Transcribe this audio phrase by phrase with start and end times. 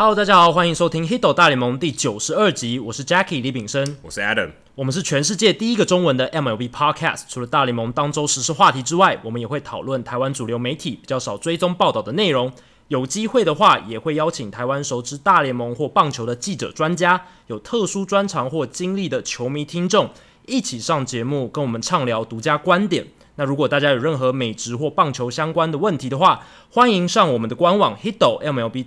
[0.00, 2.78] Hello，大家好，欢迎收听《Hito 大联盟》第九十二集。
[2.78, 7.24] 我是 Jackie 李炳生，我是 Adam，我们是全世界第一个中文的 MLB Podcast。
[7.28, 12.50] 除了大联盟当周时事话题之外，我们也会讨论台湾主流媒体比较少追踪报道的内容。
[12.88, 20.08] 有机会的话，也会邀请台湾熟知大联盟或棒球的记者、专家，有特殊专长或经历的球迷听众，
[20.46, 23.06] 一起上节目跟我们畅聊独家观点。
[23.34, 28.82] 那如果大家有任何美职或棒球相关的问题的话，欢迎上我们的官网 Hito MLB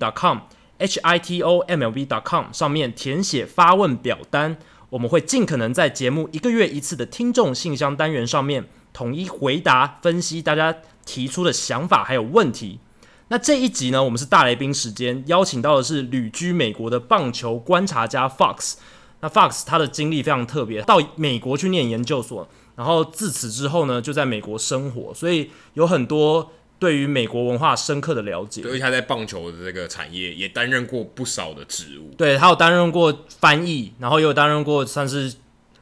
[0.80, 4.58] h i t o m l b dot com 上面填写发问表单，
[4.90, 12.80] 我们会尽可能在节目一个月一次的听众信箱单元上面统一回答、分析大家提出的想法还有问题。
[13.30, 18.74] 那这一集呢，我们是大来宾时间，邀请到的是旅居美国的棒球观察家 Fox。
[19.22, 26.52] 那 Fox 他的经历非常特别，到美国去念研究所，然后自此之后呢，就在美国生活，所以有很多。
[26.84, 32.14] 对于美国文化深刻的了解，对，他在棒球的这个产业也担任过不少的职务。
[32.18, 35.34] 对，他有担任过翻译，然后也有担任过算是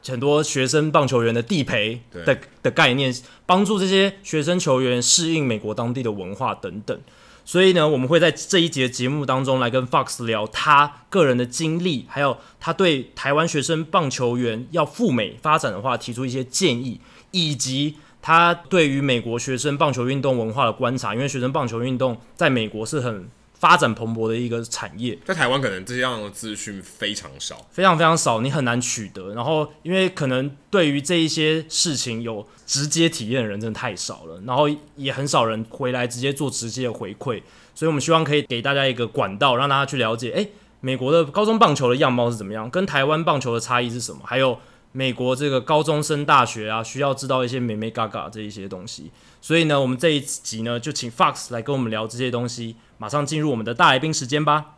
[0.06, 3.12] 很多学生棒球员的地陪的的概念，
[3.44, 6.96] 帮助这些学生球员适应美国当地的文化等等。
[7.44, 17.00] 所以呢，我们会在这一节节目当中来跟 Fox 聊他个人的经历，还有他对台湾学生棒球员要赴美发展的话提出一些建议，
[17.32, 17.96] 以及。
[18.22, 29.34] 他对于美国学生棒球运动文化的观察，因为学生棒球运动在美国是很发展蓬勃的一个产业，在台湾可能这样的资讯非常少，非常非常少，你很难取得。
[29.34, 37.42] 然后，因为可能对于这一些事情有直接体验的人真的太少了，然后也很少人回来直接做直接的回馈，
[37.74, 40.50] 所以我们希望可以给大家一个管道，让大家去了解，诶，
[40.80, 44.58] 美国的高中棒球的样貌是怎么样，跟台湾棒球的差异是什么，还有。
[44.94, 49.10] 美国这个高中升大学啊，需要知道一些眉眉角角这一些东西，
[49.40, 52.76] 所以呢，我们这一集呢就请 Fox 来跟我们聊这些东西。
[52.98, 54.74] 马上进入我们的大来宾时间吧。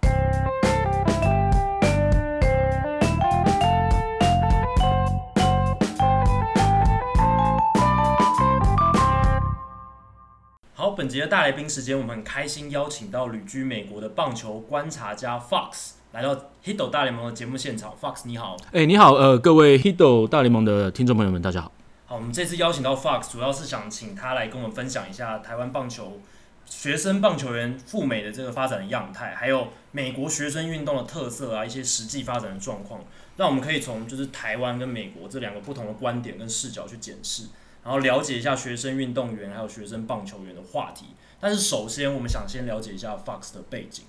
[10.75, 15.95] 好，本集的大来宾时间，我们很开心邀请到旅居美国的棒球观察家 Fox。
[16.15, 16.33] 来到
[16.65, 21.73] Hiddle 大联盟的节目现场，Fox 你好，哎、欸、你好，呃各位 Hiddle 大联盟的听众朋友们，大家好。
[22.07, 26.21] 好，我们这次邀请到 Fox，主要是想请他来跟我们分享一下台湾棒球
[26.67, 33.01] 学生棒球员赴美的这个发展的样态，还有美国学生运动的特色啊，一些实际发展的状况，
[33.37, 37.47] 让我们可以从就是台湾跟美国这两个不同的观点跟视角去检视，
[37.83, 41.07] 然后了解一下学生运动员还有学生棒球员的话题。
[41.41, 44.05] 但是首先，我们想先了解一下 Fox 的背景。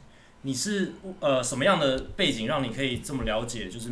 [0.46, 3.90] 你是呃什么样的背景让你可以这么了解，就是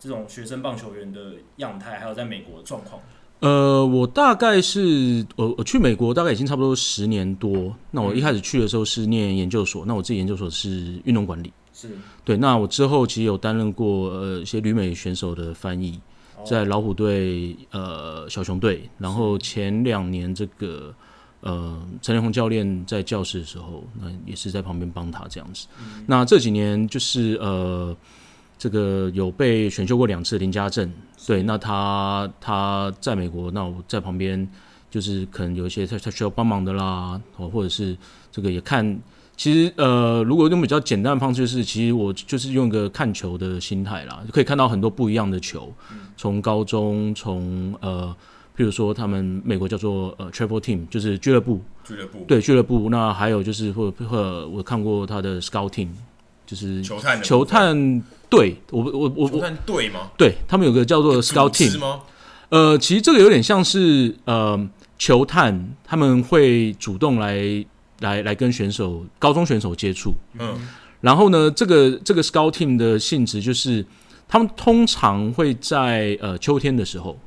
[0.00, 3.00] 这种学生棒球员的样态，还有在美国的状况？
[3.38, 7.72] 呃，我大概是我我去美国大概已经差不多十年多。
[7.92, 11.90] 那我一开始去的时候是念研究所，那我自己研究所是运动管理，是
[12.24, 12.36] 对。
[12.36, 16.00] 那我之后其实有担任过呃一些旅美选手的翻译，
[16.44, 20.92] 在老虎队、呃小熊队，然后前两年这个。
[21.42, 25.66] 呃，陈连红教练在教室的时候，那也是在旁边帮他这样子。
[25.80, 27.96] 嗯、那这几年就是呃，
[28.56, 30.88] 这个有被选秀过两次林家正，
[31.26, 34.48] 对，那他他在美国，那我在旁边
[34.88, 37.96] 就是可能有一些他他需要帮忙的啦，哦，或者是
[38.30, 39.00] 这个也看，
[39.36, 45.74] 其实呃，如果用比较简单的方式，就是其实我就是用一个看球的心态啦，就可以看到很多不一样的球，
[46.16, 48.14] 从高中从呃。
[48.54, 51.62] 譬如说，他们美国叫做呃 travel team，就是俱乐部。
[51.82, 52.24] 俱乐部。
[52.28, 52.90] 对，俱乐部。
[52.90, 55.88] 那还有就是或或我看过他的 scout team，
[56.44, 57.22] 就是球探。
[57.22, 59.30] 球探队，我我我。
[59.30, 60.10] 球探队吗？
[60.18, 62.02] 对，他们有个叫做 scouting 吗？
[62.50, 64.68] 呃，其实这个有点像是呃
[64.98, 67.64] 球探，他们会主动来
[68.00, 70.12] 来来跟选手、高中选手接触。
[70.38, 70.68] 嗯。
[71.00, 73.84] 然后呢，这个这个 scout team 的性质就是，
[74.28, 77.18] 他们通常会在呃秋天的时候。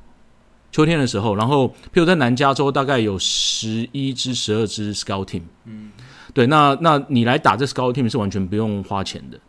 [0.75, 5.43] 秋天的时候，然后譬如在南加州，大概有十一支、十二支 scout team。
[5.63, 5.89] 嗯，
[6.33, 9.39] 对，那那你来打这 scout team 是完全不用花钱的，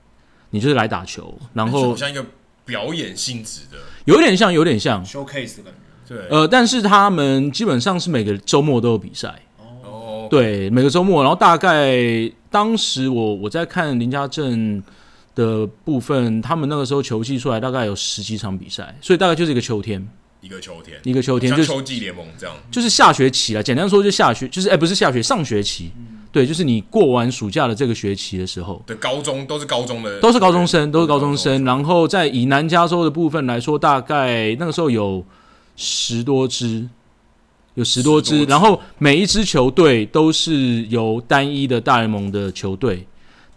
[0.51, 2.25] 你就是来打球，然后好像一个
[2.65, 5.75] 表演性质的，有点像，有点像 showcase 的感
[6.07, 6.15] 觉。
[6.15, 9.35] 对，呃，但是他们基本上是每个周末都有比赛。
[9.59, 12.01] 哦，对，每个周末，然后大概
[12.53, 14.81] 当时我我在看林家正
[15.35, 20.09] 的部分，他们那个时候球季出来大概有十几场比赛，所以大概就是一个秋天。
[20.41, 23.63] 一个秋天，一个秋天，就秋季联盟这样，就是下学期了。
[23.63, 25.91] 简单说，就下学，就是哎、欸，不是下学，上学期。
[25.97, 31.65] 嗯、对，就是你过完暑假的这个学期的时候，对，高中都是高中的，都是高中生，都是高中生。
[31.65, 35.25] 然后在以南加州的部分来说，大概那个时候有
[35.75, 36.87] 十多支，
[37.75, 38.45] 有十多支。
[38.45, 43.07] 然后每一支球队都是由单一的大联盟的球队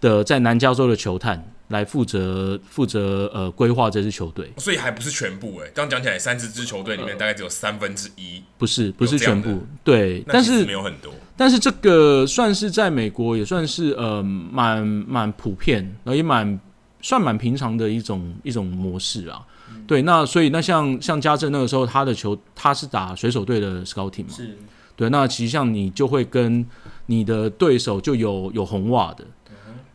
[0.01, 5.71] 的在南加州的球探来负责负责呃规划这支球队，所以还不是全部哎、欸。
[5.73, 11.13] 刚讲起来，三十支球队里面大概只有三分之一，不是不是全部，对，但是没有很多。
[11.37, 16.59] 但是这个算是在美国也算是呃蛮蛮普遍，然后也蛮
[17.01, 19.41] 算蛮平常的一种一种模式啊。
[19.71, 24.57] 嗯、对，那所以那像像家政那个时候，他的球他是打水手队的 scouting 嘛，是
[24.95, 25.09] 对。
[25.09, 26.65] 那其实像你就会跟
[27.05, 29.23] 你的对手就有有红袜的。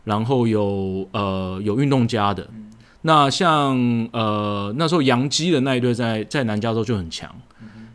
[0.05, 2.71] 然后有呃有运动家的，嗯、
[3.01, 3.75] 那像
[4.13, 7.29] 呃那时候洋基的那一队在在南加州就很强，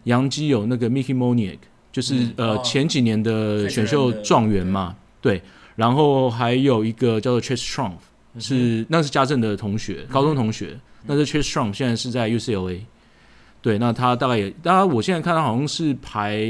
[0.04, 1.58] 洋基、嗯、有那个 Mickey Moniak，
[1.90, 5.42] 就是、嗯、呃、哦、前几年的选秀状元嘛，对，对，
[5.76, 7.98] 然后还有一个叫做 Chase Trump，
[8.38, 12.80] 是、嗯、那是家政的同学，高中同学，嗯、那是 Chase Trump 现在是在 UCLA。
[13.62, 16.40] 对，那他大概也，当然我现在看他好像是排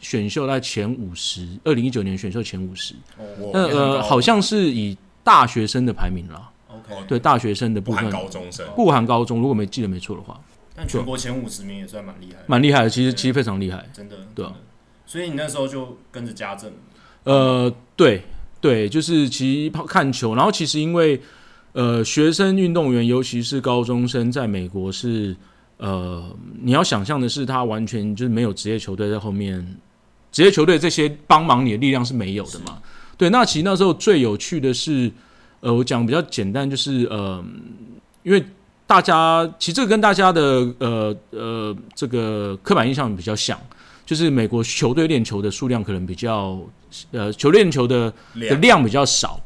[0.00, 2.94] 选秀在前五十，二零一九年选秀前五十，
[3.54, 4.94] 那呃好像是以
[5.24, 6.50] 大学生的排名啦。
[6.68, 10.38] OK，对，大学生的部分，不含高中生，不含高中，如果没记得没错的话，
[10.76, 14.52] 但全国前五十名也算蛮厉害，蛮厉害的，其实其实非常厉害，真的，对啊。
[15.06, 16.70] 所以你那时候就跟着家政，
[17.24, 18.24] 呃，对
[18.60, 21.18] 对，就是其实看球，然后其实因为
[21.72, 25.34] 呃学生运动员，尤其是高中生，在美国是。
[25.82, 26.22] 呃，
[26.62, 29.76] 你要想象的是，他完全就是没有职业球队在后面，
[30.30, 32.78] 职业球队这些帮忙你的力量是没有的嘛？
[33.18, 35.10] 对，那其实那时候最有趣的是，
[35.58, 37.44] 呃，我讲比较简单，就是呃，
[38.22, 38.44] 因为
[38.86, 43.58] 大家其实这个跟大家的呃呃这个刻板印象比较像，
[44.06, 46.60] 就是美国球队练球的数量可能比较
[47.10, 49.40] 呃球练球的的量比较少。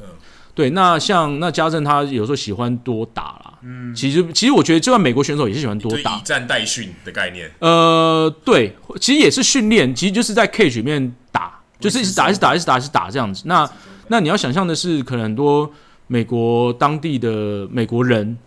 [0.53, 3.46] 对，那像那家政他有时候喜欢多打啦。
[3.61, 7.51] 嗯，其实其实我觉得，就算美国选手也是喜欢多打，以战代训的概念。
[7.59, 13.43] 呃，对，其实也是训练，其实就是在 cage 里面打，就是一直打，一直打，一直打，一直打这样子。
[13.45, 13.69] 那
[14.07, 15.71] 那你要想象的是，可能很多
[16.07, 18.37] 美国当地的美国人，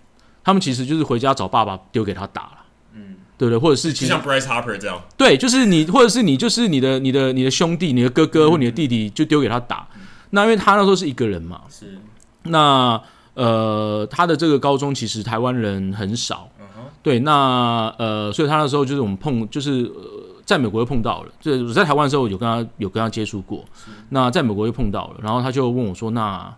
[0.42, 2.52] 他们其实就是回家找爸爸丢给他打了。
[2.94, 3.58] 嗯，对不对？
[3.58, 9.86] 或者是其实像 Bryce Harper 这样，对，就是你，或者是你，就是你的你的你的兄弟、你的哥哥或你的弟弟，就丢给他打。
[10.30, 11.98] 那因为他那时候是一个人嘛，是
[12.44, 13.00] 那
[13.35, 16.67] 呃，他的这个高中其实台湾人很少，嗯、
[17.03, 23.65] 对，那呃，所以他那时候就是我们碰，就是、呃、在美国又碰到了，就是我在台湾的时候有跟他有跟他接触过，
[24.09, 26.53] 那在美国又碰到了，然后他就问我说：“那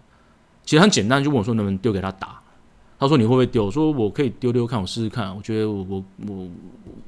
[0.65, 2.41] 其实很简单，就问我说能不能丢给他打？”
[2.99, 5.35] 他说：“你会不会丢？”我说：“我可以丢丢看，我试试看。
[5.37, 6.49] 我觉得我我我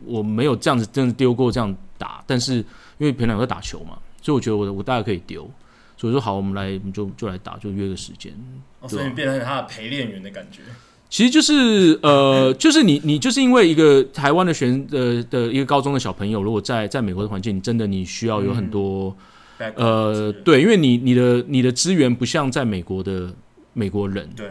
[0.06, 2.56] 我没有这样子真的丢过这样打，但是
[2.98, 5.48] 因为平常有在打球嘛，所以我觉得我我大概可以丢。”
[5.96, 8.32] 所以说好，我们来，我们就就来打，就约个时间。
[8.80, 10.60] 哦，所以变成他的陪练员的感觉。
[11.08, 19.16] 其实就是呃， 就是你你就是因为一个台湾的学呃的一个高中的小朋友，如果在在美国的环境，你真的你需要有很多、
[19.58, 23.32] 嗯、呃对，因为你你的你的资源不像在美国的
[23.72, 24.28] 美国人。
[24.34, 24.48] 对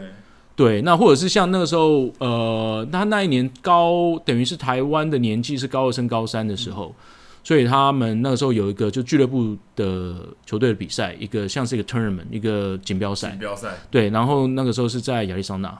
[0.56, 6.94] 对，那或者是像那个时候呃，他那一年高等于是台湾的年纪是高二升高三的时候。
[6.98, 7.13] 嗯
[7.44, 13.28] 所以他们那个时候有一个就俱乐部的球队的比赛，一个像是一个 tournament，一个锦标赛。
[13.32, 13.68] 锦标赛。
[13.90, 15.78] 对，然后那个时候是在亚利桑那，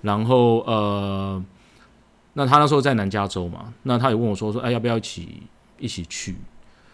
[0.00, 1.44] 然后呃，
[2.34, 5.42] 那他那时候在南加州嘛，那他也问我说说，哎，要不要一起
[5.80, 6.36] 一起去？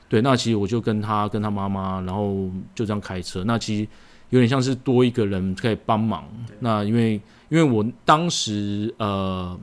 [0.09, 3.45] 对，那其实我就跟他跟他妈妈，然后就这样开车。
[3.45, 3.87] 那其实
[4.31, 6.25] 有点像是多一个人可以帮忙。
[6.61, 9.55] 那因为因为我当时呃。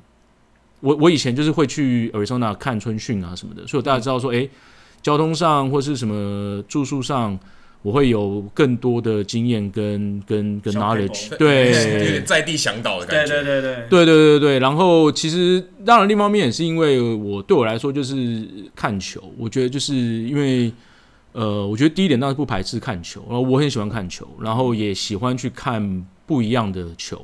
[0.86, 4.50] 我我以前就是会去 Arizona 看春训啊什么的，所以大家知道说，哎、欸，
[5.02, 7.38] 交通上或是什么住宿上，
[7.82, 14.60] 我会有更多的经验跟跟跟 knowledge，对， 在地向导的感觉，对对对对，对对对对。
[14.60, 20.72] 然后其实当然另一方面也是因为我对我来说就是看球，我觉得就是因为
[21.32, 27.22] 呃，我觉得第一点当然不排斥看球，然后我很喜欢看球，然后也喜欢去看不一样的球。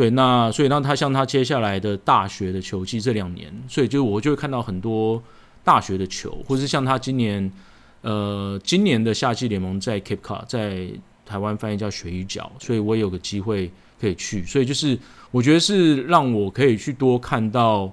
[0.00, 5.22] 对，那所以让他像他接下来的大学的球季这两年，所以就我就会看到很多
[5.62, 7.52] 大学的球，或是像他今年，
[8.00, 10.88] 呃，今年的夏季联盟在 Cape Cod，在
[11.26, 14.98] 台湾翻译叫鳕鱼角，所以我也有个机会可以去，所以就是
[15.30, 17.92] 我觉得是让我可以去多看到，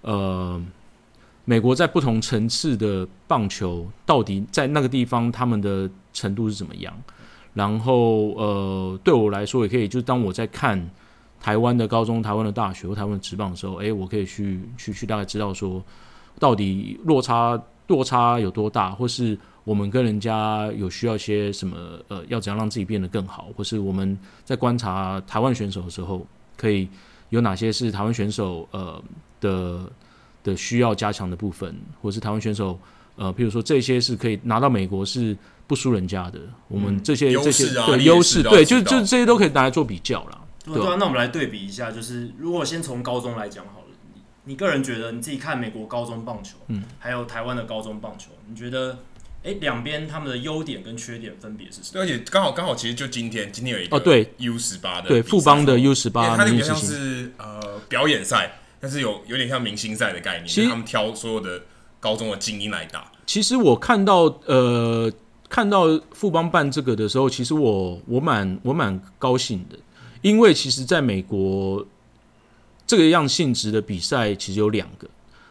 [0.00, 0.60] 呃，
[1.44, 6.92] 美国在不同层次的棒球到底在那个地方他们的程度是怎么样，
[7.52, 10.90] 然后呃，对我来说也可以，就是当我在看。
[11.44, 15.84] 台湾的高中、台湾的大学或台湾的职棒的时候，哎，我可以去去去大概知道说，
[16.38, 21.76] 到底落差落差有多大，或是我们跟人家有需要些什么，
[22.08, 26.88] 呃，要怎样让自己变得更好，或是我们在观察台湾选手的时候，可以
[27.28, 29.02] 有哪些是台湾选手呃
[29.38, 29.80] 的
[30.42, 32.80] 的需要加强的部分，或是台湾选手
[33.16, 35.36] 呃，譬如说这些是可以拿到美国是
[35.66, 40.40] 不输人家的，我们这些、这些对优势，对，就就这些都可以拿来做比较啦。
[40.64, 48.98] 对啊，那我们来对比一下，就是如果先从高中来讲好了，你你个人觉得你自己看美国高中棒球，嗯，还有台湾的高中棒球，你觉得？
[49.46, 51.88] 哎，两边他们的优点跟缺点分别是什么？
[51.92, 61.60] 对，而且刚好刚好，其实就今天今天有一个哦，对 U 十八的对富邦的 U 十八，它那个像是呃表演赛，但是有有点像明星赛的概念，其实他们挑所有的
[62.00, 63.12] 高中的精英来打。
[63.26, 65.12] 其实我看到呃
[65.50, 69.76] 看到富邦办这个的时候，其实我我蛮我蛮高兴的，
[70.24, 71.86] 因为其实在美国
[72.86, 75.06] 这个样性质的比赛其实有两个，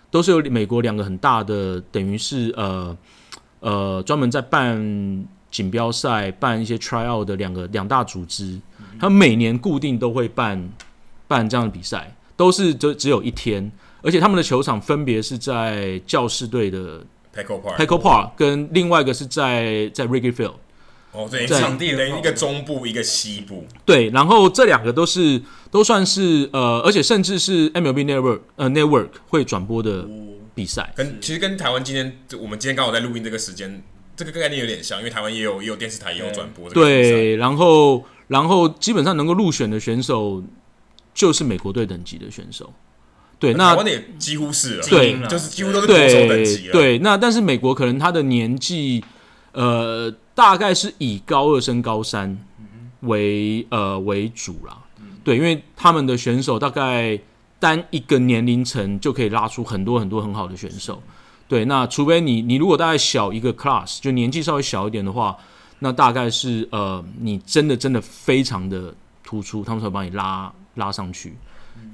[0.10, 2.98] 都是有美国两个很大的，等于是呃。
[3.65, 8.60] 呃，专门在办锦标赛、办一些 tryout 的两个两大组织，
[9.00, 10.70] 他们每年固定都会办
[11.30, 17.00] 办这样的比赛，都是只只有一天，而且他们的球场分别是在教士队的
[17.34, 20.56] Petco Park, Petco Park，跟另外一个是在在 Wrigley Field。
[21.13, 23.65] 哦，对，场地等于一个中部，一个西部。
[23.86, 25.41] 对，然后这两个都是
[25.72, 30.05] 都算是呃，而且甚至是 MLB Network 呃 Network 会转播的。
[30.55, 33.82] 比赛跟其实跟台湾今天，我们今天刚好在录音这个时间，
[34.15, 36.82] 这个概念有点像，因为台湾也有也有电视台也有转播这个。
[36.82, 40.43] 对，然后然后基本上能够入选的选手
[41.12, 42.72] 就是美国队等级的选手。
[43.39, 46.72] 对，那台湾也几乎是了，对，就是几乎都是国手等级了。
[46.72, 49.03] 对，那但是美国可能他的年纪，
[49.53, 52.38] 呃，大概是以高二升高三
[53.02, 54.78] 为呃为主啦。
[55.24, 57.20] 对，因为他们的选手大概。
[57.60, 61.02] 单一个年龄层就可以拉出很多很多很好的选手，
[61.48, 61.63] 对。
[61.63, 65.38] 那除非你你如果大概小一个 class，就年纪稍微小一点的话，
[65.80, 71.38] 那大概是呃你真的真的非常的突出，他们才会把你拉拉上去。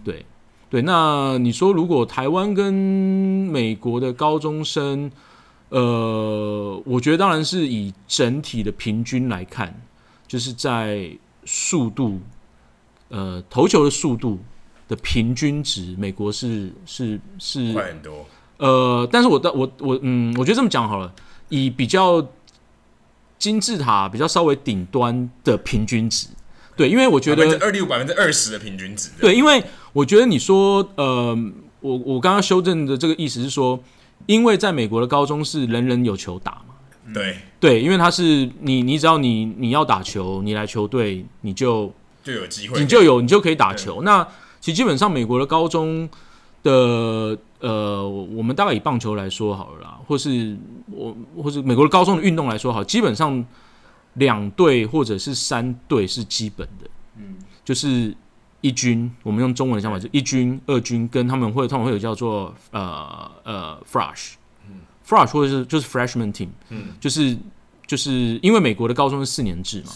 [0.03, 0.25] 对
[0.71, 0.81] 对。
[0.81, 5.11] 那你说如果台湾跟美国的高中生，
[5.69, 9.81] 呃，我觉得当然是以整体的平均来看，
[10.27, 11.09] 就是在
[11.45, 12.19] 速度，
[13.09, 14.39] 呃，投球的速度。
[14.89, 18.25] 的平均值，美国是是是快很多。
[18.57, 21.13] 呃，但是我的我我嗯，我觉得这么讲好了，
[21.49, 22.27] 以比较
[23.37, 26.29] 金字塔比较稍微顶端的平均值，
[26.75, 31.37] 对，因为我觉得二六百分之二十的平均值，对，因为我觉得你说呃，
[31.81, 33.79] 我我刚刚修正的这个意思是说，
[34.25, 36.75] 因为在美国的高中是人人有球打嘛，
[37.13, 37.37] 对。
[37.59, 44.27] 对，因为他是你你只要你你要打球，你来球队你就就有机会，你就有你就可以打球，那。
[44.61, 46.07] 其实基本上，美国的高中
[46.63, 50.53] 的呃，我们大概以棒球来说好了啦，或是
[50.91, 53.41] 我或是美国的高中的运动来说好，基本上
[54.15, 58.13] 两队或者是三队是基本的，嗯，就是
[58.61, 64.33] 一军，我们用中文的想法就是一军、二军，跟他们会通常会有叫做呃呃 fresh，
[64.67, 67.37] 嗯，fresh 或者是就是 freshman team，嗯，就是
[67.87, 69.91] 就是因为美国的高中是四年制嘛，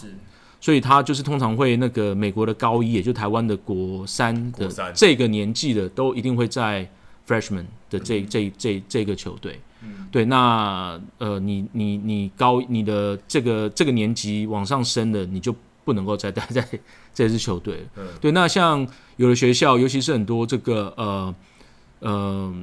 [0.60, 6.88] 所以他就是通常会那个美国的高一，也就台湾的国三的这个年纪的，都一定会在
[7.28, 9.60] freshman 的这这这这个球队。
[10.10, 15.54] 对，那呃，你你你高你的这个这个年级往上升的，你就
[15.84, 16.66] 不能够再待在
[17.14, 17.86] 这支球队。
[18.20, 21.34] 对，那像有的学校，尤其是很多这个呃
[22.00, 22.54] 呃，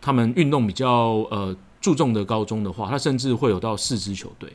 [0.00, 0.88] 他们运动比较
[1.30, 4.50] 呃注重的高中的话，他甚至会有到四支球队。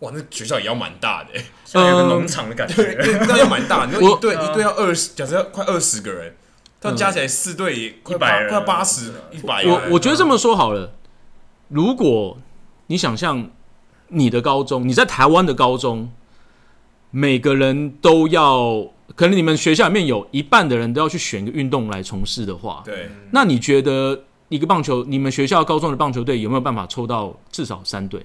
[0.00, 1.30] 哇，那学校也要蛮大的，
[1.64, 2.96] 像有个农场的感觉，
[3.26, 3.86] 那要蛮大。
[3.90, 6.36] 你说一队一队要二十，假设要快二十个人，
[6.78, 9.64] 但加起来四队也一百，快八十一百。
[9.64, 10.92] 我我觉得这么说好了，
[11.68, 12.36] 如果
[12.88, 13.48] 你想象
[14.08, 16.12] 你的高中，你在台湾的高中，
[17.16, 28.20] 每个人都要，可能你们学校里面有一半的人都要去选一个运动来从事的话，对，那你觉得一个棒球，你们学校高中的棒球队有没有办法抽到至少三队？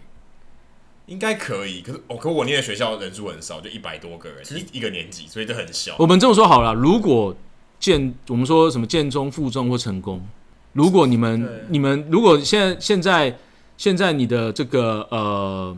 [1.05, 5.95] 应该可以，可是哦，可我念的学校人数很少，就一百多个人，一一个年级，所以就很小。
[5.99, 7.35] 我们这么说好了，如果
[7.79, 10.25] 建我们说什么建中、附中或成功，
[10.73, 13.37] 如果你们你们如果现在现在
[13.77, 15.77] 现在你的这个呃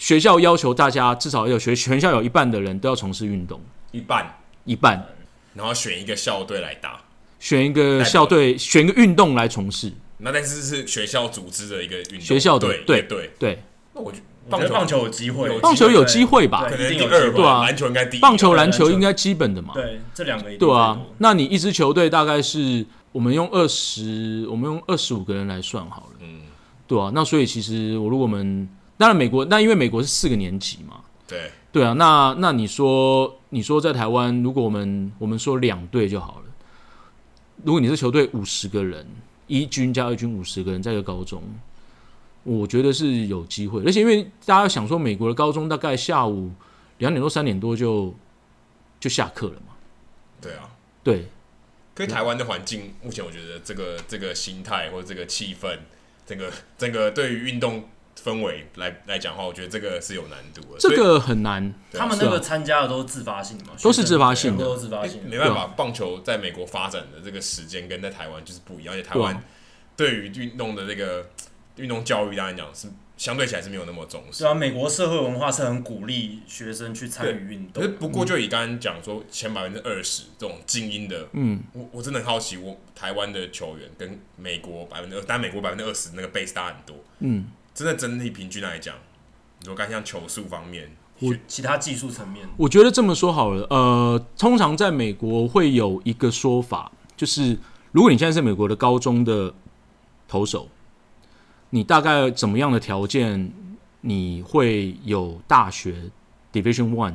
[0.00, 3.60] 学校要求大家至少要有学全校有一半的人都要从事运动，
[3.92, 5.06] 一半一半，
[5.52, 6.98] 然后选一个校队来打，
[7.38, 14.24] 选一个校队选一个运动来从事，那但是是学校组织的一个运动，学校的对对对对，那我觉得。
[14.48, 16.64] 棒球棒球有机会，棒球有机会吧？
[16.68, 18.20] 可能第二对啊，篮球应该第一。
[18.20, 19.74] 棒球篮球应该基本的嘛？
[19.74, 20.98] 对，这两个对啊。
[21.18, 26.16] 那你一支球队大概是我们用二十，我们用二十五个人来算好了。
[26.20, 26.40] 嗯，
[26.88, 27.12] 对啊。
[27.14, 28.68] 那所以其实我如果我们
[29.00, 31.00] 当然美国，那因为美国是四个年级嘛。
[31.26, 31.94] 对对啊。
[31.94, 36.44] 那那你说你说在台湾，如果我们我们说两队就好了。
[37.64, 39.06] 如果你是球队五十个人，
[39.46, 41.42] 一军加二军五十个人，在一个高中。
[42.42, 46.50] 我觉得是有机会，而且因为大家想说，美国的高中大概下午
[46.98, 48.14] 两点多、三点多就
[48.98, 49.72] 就下课了嘛。
[50.42, 50.68] 对啊，
[51.02, 51.24] 对。
[51.94, 55.78] 可是台湾的环境，目前我觉得这个这个心态或者这个气氛，
[56.26, 57.88] 整个整个对于运动
[58.22, 60.78] 氛围来来讲的话，我觉得这个是有难度的。
[60.78, 61.72] 这个很难。
[61.92, 63.74] 他们那个参加的都是自发性嘛？
[63.82, 65.28] 都是自发性的，都是自发性的。
[65.28, 69.42] 没办法，棒球在美国发展的这个时间跟在台湾就是不一样，而且台湾
[69.96, 71.30] 对于运动的这个
[71.76, 72.88] 运动教育，当然讲是。
[73.20, 74.44] 相对起来是没有那么重视。
[74.44, 77.82] 对啊，美国社会文化是很鼓励学生去参与运动。
[77.82, 88.94] 可是不过，就以刚刚讲说前百分之二十这种精英的，嗯，我我真的很好奇，我台湾的球员跟美国百分之二，但美国百分之二十那个 base 大很多，嗯，真的整体平均来讲，
[89.60, 97.58] 你说刚像球速方面，我其他技术层面，我觉得这么说好了，呃，通常在美国会有一个说法，就是
[97.92, 99.54] 如果你现在是美国的高中的
[100.28, 100.68] 投手。
[101.72, 103.52] 你大概怎么样的条件，
[104.00, 106.10] 你会有大学
[106.52, 107.14] Division One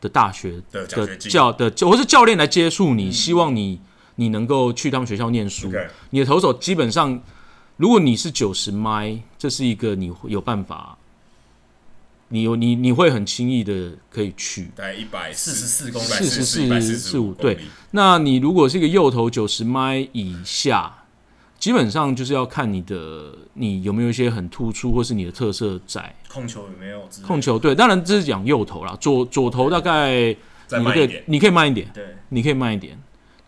[0.00, 0.86] 的大学的
[1.16, 3.80] 教的，或是教练来接触你，希望你
[4.14, 5.72] 你能够去他们学校念书。
[6.10, 7.20] 你的投手基本上，
[7.78, 10.98] 如果你是九十迈，这是一个你有办法，
[12.28, 14.70] 你有你你会很轻易的可以去。
[14.76, 17.58] 大概一百四十四公里，四十四四五对。
[17.92, 20.94] 那你如果是一个右头九十迈以下。
[21.58, 27.08] 基本上就是要看你的，你有没有一些很突出，或是你的特色在控球有没有？
[27.26, 30.32] 控球对，当然这是讲右头啦，左左头大概
[30.68, 32.96] 再慢一点，你可以慢一点，对，你可以慢一点，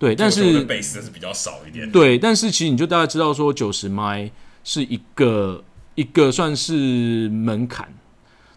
[0.01, 4.29] 对，但是贝斯是比较少一点，对，但是其实你就大概知道说九十迈
[4.65, 5.63] 是一个
[5.95, 7.87] 一个算是门槛，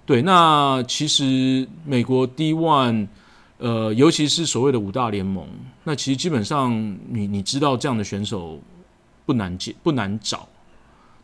[0.08, 3.08] 对，那其实美国 D1，
[3.58, 5.46] 呃，尤其是所谓的五大联盟，
[5.84, 6.72] 那其实基本上
[7.10, 8.60] 你你知道这样的选手。
[9.26, 10.50] 不难接，不难找。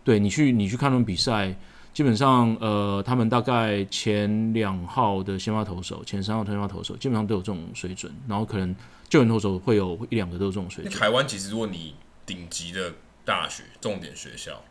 [0.05, 1.53] 对，你去，你去看他们比赛，
[1.93, 8.13] 基本上，呃，他们大概前两号的先发投手，前三号先发投手，基本上都有这种水准。
[8.27, 8.75] 然后可能
[9.09, 10.93] 救援投手会有一两个都有这种水准。
[10.93, 12.93] 台湾其实，如果你顶级的
[13.25, 14.61] 大学、重点学校，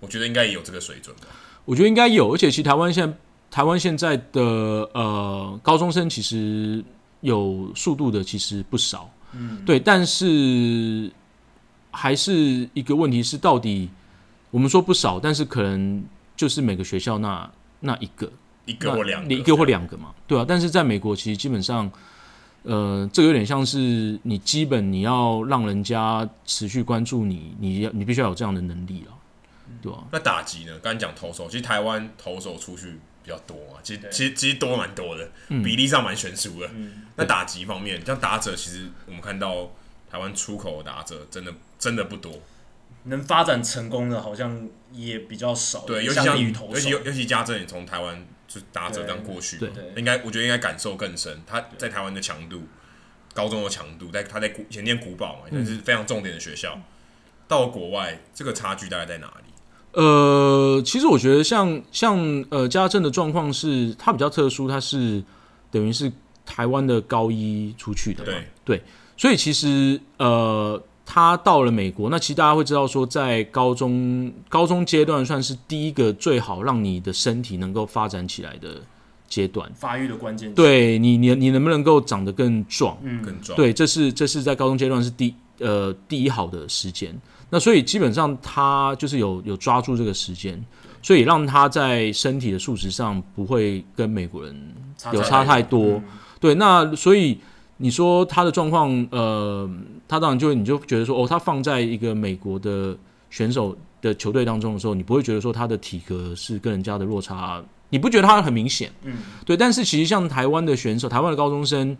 [0.00, 1.26] 我觉得应该也有这个水准吧。
[1.64, 3.16] 我觉得应该有，而且其实台湾现在，
[3.50, 4.42] 台湾现在的
[4.94, 6.84] 呃高中生其实
[7.20, 9.10] 有速度的其实不少。
[9.32, 11.10] 嗯，对，但是。
[11.90, 13.88] 还是一个问题是，到底
[14.50, 16.04] 我们说不少，但是可能
[16.38, 18.32] 就是每个学校那那一个，
[18.64, 20.44] 一个或两个，一个或两个嘛，对啊。
[20.48, 21.90] 但是在美国，其实基本上，
[22.62, 29.12] 呃，这个有点像是你基本你要让人家持续关注你，你要你必须要有这样的能力了，
[29.82, 29.98] 对吧？
[30.12, 30.78] 那打击呢？
[30.80, 36.70] 刚才讲投手，其实台湾投手出去比较多啊，其实其实其实多蛮多的，比例上蛮悬殊的。
[36.74, 39.68] 嗯、那打击方面，像打者，其实我们看到。
[40.10, 42.32] 台湾出口的打者真的真的不多，
[43.04, 45.80] 能发展成功的好像也比较少。
[45.86, 51.40] 对，尤其像尤其尤其家政也从台湾就打者这样过去，对，应该我觉得应该感受更深。
[51.46, 52.62] 他在台湾的强度，
[53.34, 56.72] 高中的强度，在他在古以前念古堡嘛，也是非常重点的学校。
[56.76, 56.82] 嗯、
[57.46, 59.52] 到了国外，这个差距大概在哪里？
[59.92, 65.22] 呃，其实我觉得像像呃家政的状况是，他比较特殊，他是
[65.70, 66.12] 等于是
[66.44, 68.32] 台湾的高一出去的嘛，
[68.64, 68.78] 对。
[68.78, 68.82] 对
[69.20, 78.82] 所以其实，呃，他到了美国，那其实大家会知道说，在高中高中阶段算是第一个最好让你的身体能够发展起来的
[79.26, 80.52] 阶段，发育的关键。
[80.54, 82.94] 对你，你你能不能够长得更壮？
[83.02, 83.56] 嗯，更壮。
[83.56, 87.18] 对，这是这是在高中阶段是第呃第一好的时间。
[87.48, 90.62] 那所以基本上他就是有有抓住这个时间，
[91.00, 94.54] 所以让他在身体的素质上不会跟美国人
[95.14, 95.94] 有差太多。
[95.94, 96.02] 嗯、
[96.38, 97.38] 对，那所以。
[97.80, 99.70] 你说他的状况，呃，
[100.06, 102.96] 他当然就你就觉得说，哦，他放在一个美国的
[103.30, 108.90] 选手的球队当中的时候，你不会觉得说他的体格是跟人家的落差，你不觉得他很明显？
[109.04, 109.56] 嗯，对。
[109.56, 111.96] 但是其实像台湾的选手，台湾的高中生，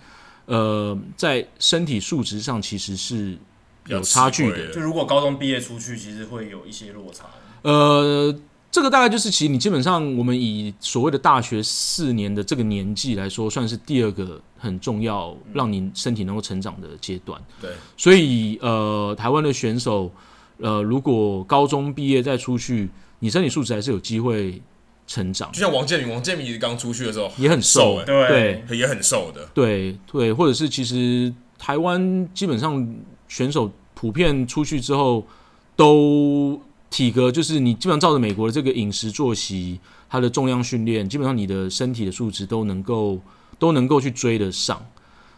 [0.46, 3.38] 呃，在身体素质上其实是
[3.86, 4.72] 有差距的。
[4.72, 7.24] 就如果高中毕业出去，其实会有一些落差。
[7.62, 8.34] 呃。
[8.70, 17.40] 这个大概就是，其实你基本上，我们以所谓的大学四年的这个年纪来说，算是第二个很重要，让你身体能够成长的阶段。
[17.62, 20.12] 对，所以呃，台湾的选手，
[20.58, 24.60] 呃，如果高中毕业再出去，你身体素质还是有机会
[25.06, 25.50] 成长。
[25.50, 32.86] 就像王建民，王建民刚出去的时候也很瘦，欸，对，对，也很瘦的，对对，或者是其实台湾基本上
[33.28, 35.26] 选手普遍出去之后
[35.74, 36.60] 都。
[36.90, 43.20] 体格就是你基本上照着美国的这个饮食作息，它的重量训练，基本上你的身体的素质都能够
[43.58, 44.80] 都能够去追得上。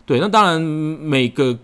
[0.07, 1.59] 对，那当然每个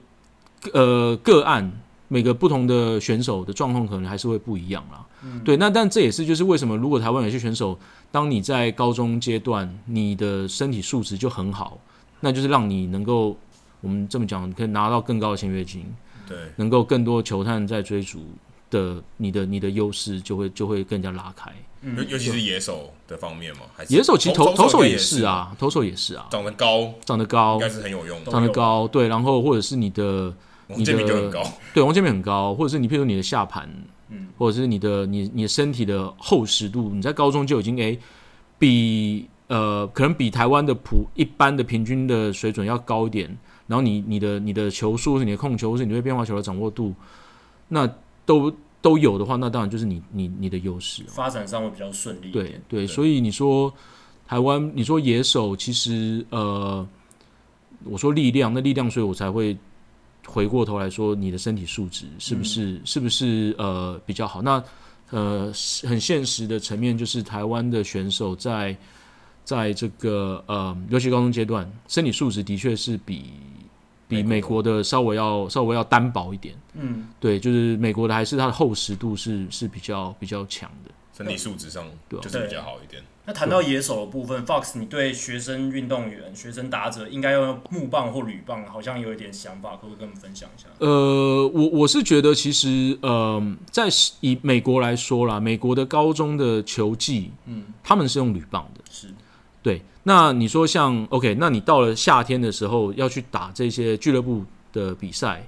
[0.73, 1.71] 呃个案，
[2.09, 5.07] 每个不同的选手的状况可能还是会不一样啦。
[5.23, 7.79] 嗯、对，那但这也是就是为什么如果台湾有些选手，
[8.11, 11.79] 当你在高中阶段你的身体素质就很好，
[12.21, 13.37] 那就是让你能够。
[13.83, 15.85] 我们这么讲，可以拿到更高的签约金，
[16.27, 18.25] 对，能够更多球探在追逐
[18.71, 21.53] 的，你的你的优势就会就会更加拉开。
[21.97, 26.15] 尤尤其是野手的方面嘛，还是野手其实投投手也是是啊，投手也是。
[26.17, 30.35] 啊，长得高，长得高应该是很有用的，长得高，对，然后或者是你的
[30.69, 33.71] 王建民很高，对，王建民很高，或者是你譬如你的下盘，
[34.09, 37.97] 嗯，或者是你的你你的身体的厚实度，你在高中就已经诶
[38.59, 43.29] 比呃可能比台湾的普一般的平均的水准要高一点，
[43.69, 46.93] 然后你你的你的球速是你的控球，或是你对变化球的掌握度，
[47.69, 47.89] 那
[48.27, 48.53] 都。
[48.83, 52.31] 都有的话，那当然就是你你你的优势，发展上会比较顺利。
[52.31, 53.73] 对对，所以你说
[54.29, 56.87] 台湾，你说野手，其实呃，
[57.83, 59.57] 我说力量，那力量，所以我才会
[60.25, 64.41] 回过头来说，你的身体素质是不是、嗯、是不是呃比较好？
[64.41, 64.63] 那
[65.11, 68.77] 呃很现实的层面，就是台湾的选手在
[69.43, 73.25] 在这个呃尤其高中阶段，身体素质的确是比。
[74.09, 74.77] 比美国的。
[74.83, 83.03] 稍微要稍微要单薄一点，嗯，对，就是美国的还是它的厚实度是是比较比较强的，身体素质上就是比较好一点。
[83.25, 90.69] 那谈到野手的部分，Fox，你对学生运动员、学生打者应该要用木棒或铝棒，好像有一点想法，可不可以跟我们分享一下？
[90.79, 93.89] 呃，我我是觉得其实呃，在
[94.21, 99.09] 以美国来说啦，美国的高中的球技，嗯，他们是用铝棒的，是。
[99.61, 105.45] 对，那你说像 OK，那你到了夏天的时候要去打这些俱乐部的比赛，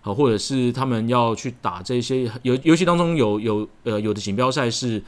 [0.00, 5.02] 好，或者是他们要去打这些游游戏当中有有呃有的锦标赛是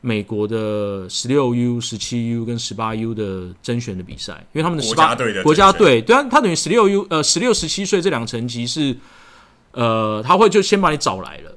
[0.00, 8.96] 美国的十六 U、十七 U 跟十八 U 的甄选的比赛，因为他们的十八国家队，对啊，他等于十六 U 呃十六十七岁这两个层级是
[9.72, 11.52] 呃他会就先把你找来了，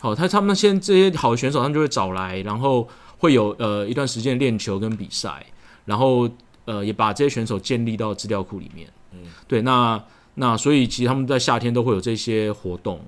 [0.00, 5.46] 好，他他们先这些好的选手他们就会找来，然后会有呃一段时间练球跟比赛。
[5.84, 6.28] 然后，
[6.64, 8.88] 呃，也把这些选手建立到资料库里面。
[9.12, 9.18] 嗯，
[9.48, 10.02] 对，那
[10.34, 13.00] 那所以其实他们在夏天都会有这些活动。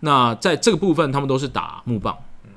[0.00, 2.16] 那在这个部分，他们都是打木棒。
[2.44, 2.50] 嗯，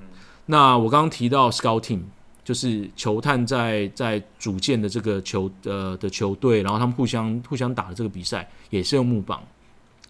[0.47, 2.02] 那我刚刚提到 scouting，
[2.43, 9.41] 就是球探在在组建的这个球呃的球队，然后他们互相互相打的这个比赛也是用木棒。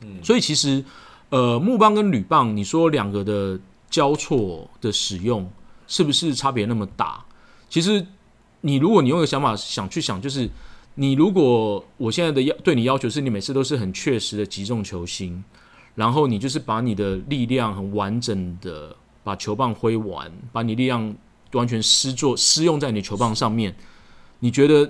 [0.02, 0.84] 嗯，所以其实
[1.30, 3.60] 呃木棒跟铝棒，你说两个的
[3.90, 5.48] 交错的使用
[5.88, 7.24] 是不是差别那么大？
[7.70, 8.06] 其实。
[8.62, 10.50] 你如果你用一个想法想去想，就是
[10.96, 15.44] 你如果我现在的要对你要求是你每次都是很确实的击中球心，
[15.96, 21.16] 然后你就是把你的力量很完整的把球棒挥完，把你力量
[21.54, 23.76] 完全施作施用在你球棒上面，
[24.40, 24.90] 你觉得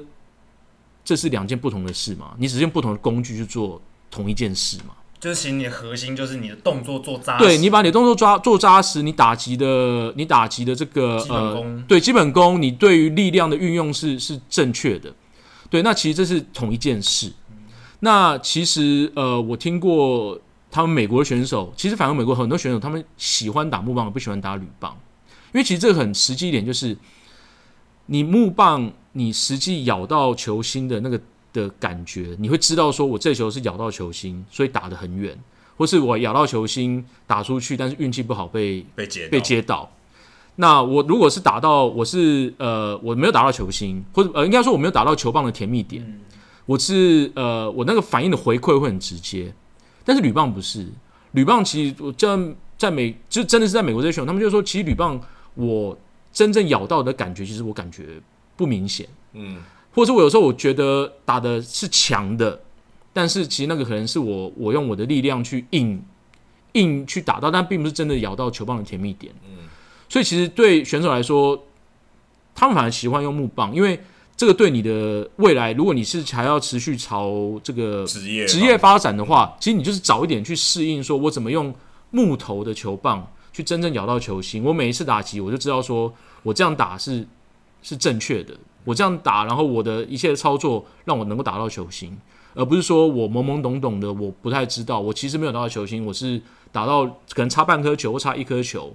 [1.03, 2.36] 这是两件不同的事吗？
[2.38, 4.95] 你只是用不同的工具去做同一件事吗？
[5.21, 15.13] 就是其实你的核心就是你的动作做扎实，对，你把你的动作抓做扎实，你打击的你打击的这个基本功，呃，对基本功，你对于力量的运用是是正确的，
[15.69, 17.31] 对，那其实这是同一件事。
[17.51, 17.57] 嗯、
[17.99, 20.39] 那其实呃，我听过
[20.71, 24.97] 他们美国的选手，其实反而美国很多选手他们喜欢打木棒，不喜欢打铝棒，
[25.53, 26.97] 因为其实这个很实际一点，就是
[28.07, 31.21] 你木棒你实际咬到球心的那个。
[31.54, 35.38] 的感觉，你会知道说，我这球是咬到球心，所以打得很远，
[35.78, 39.92] 或是我咬到球心打出去，但是运气不好被被接被接到。
[40.56, 46.20] 那我如果是打到，我是呃我没有打到球心，或者呃应该说我没有打到球棒的甜蜜点，嗯、
[46.66, 49.54] 我是呃我那个反应的回馈会很直接。
[50.04, 50.88] 但是铝棒不是，
[51.32, 55.20] 铝棒其实我这样在美就真的是在美国这些选手，他们就说，其实铝棒
[55.56, 55.98] 我
[56.32, 58.22] 真正咬到的感觉，其实我感觉
[58.56, 59.58] 不明显，嗯。
[59.93, 62.62] 或者我有时候我觉得打的是强的，
[63.12, 66.01] 但是其实那个可能是我我用我的力量去硬
[66.73, 69.34] 硬去打到，但并不是真的咬到球棒的甜蜜点。
[69.45, 69.67] 嗯，
[70.08, 71.62] 所以其实对选手来说，
[72.56, 73.99] 他们反而喜欢用木棒，因为
[74.38, 81.73] 这个对你的未来，如果你是还要持续朝这个职业职业发展的话，其实你就是早一点去适应，说我怎么用
[82.12, 84.63] 木头的球棒去真正咬到球心。
[84.63, 86.12] 我每一次打击，我就知道说
[86.43, 87.27] 我这样打是
[87.84, 88.56] 是正确的。
[88.84, 92.17] 我这样打，然后我的一切的操作让我能够打到球星，
[92.54, 96.41] 而不是说我懵懵懂懂的，我不太知道，我其实没有打到球星，我是
[96.72, 98.94] 打到可能差半颗球或差一颗球，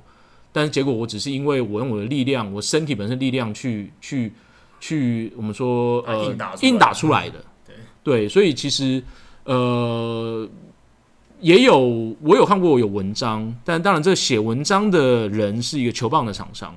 [0.53, 4.33] 但是结果我只是因为我用我的力量，我身体本身力量去去
[4.81, 7.75] 去，我们说呃硬打硬打出来的，对。
[8.03, 9.03] 对，所以其实
[9.45, 10.49] 呃
[11.41, 11.79] 也有
[12.23, 16.75] 我有看过有文章，但当然这写文章的人是一个球棒的厂商。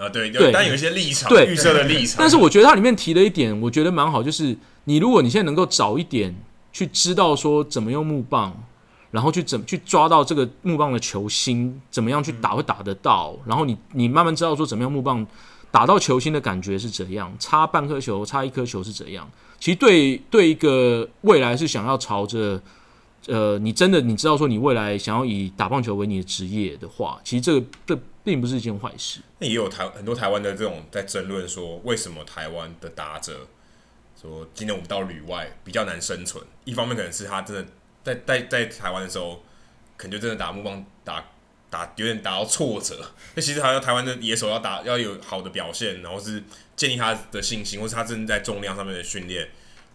[0.00, 1.46] 啊，对对，但有一些立场，对。
[1.46, 2.16] 预设的立场。
[2.18, 6.34] 但是我觉得它里面提了一点，我觉得蛮好，就是你如果你现在能够早一点
[6.72, 8.56] 去知道说怎么用木棒，
[9.10, 15.26] 然后去怎么去抓到这个木棒的球心，怎么样去打会打得到，然后你你慢慢知道说怎么样木棒
[15.70, 22.58] 打到球心的感觉是怎样，差半颗球差一颗球是怎样，其实对对一个未来是想要朝着，
[23.26, 29.20] 呃，你真的你知道说你未来想要以打棒球为你的职业的话，其实这个这并不是一件坏事。
[29.38, 33.46] 那也有台很多台湾的这种在争论说，为什么台湾的打者
[34.20, 36.44] 说今天我们到旅外比较难生存？
[36.64, 37.66] 一方面可能是他真的
[38.02, 39.42] 在在在台湾的时候，
[39.96, 41.24] 可能就真的打木棒打。
[41.72, 46.42] 打有点打到挫折，那其实好像台湾的野手要打要有好的表现，然后是
[46.74, 49.48] 建立他的信心，或是他正在重量上面的训练，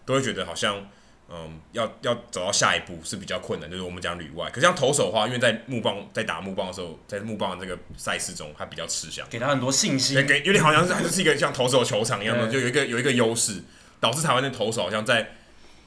[0.05, 0.89] 都会觉得好像
[1.29, 3.69] 嗯要要走到下一步是比较困难。
[3.69, 13.61] 就是我们讲旅外，可是像投手的话，因为在木棒在打木棒的时候，在木棒的这个赛事中，他比较吃香，给他很多信心，对，给有点好像是还是一个像投手球场一样的，就有一个有一个优势，
[13.99, 15.31] 导致台湾的投手好像在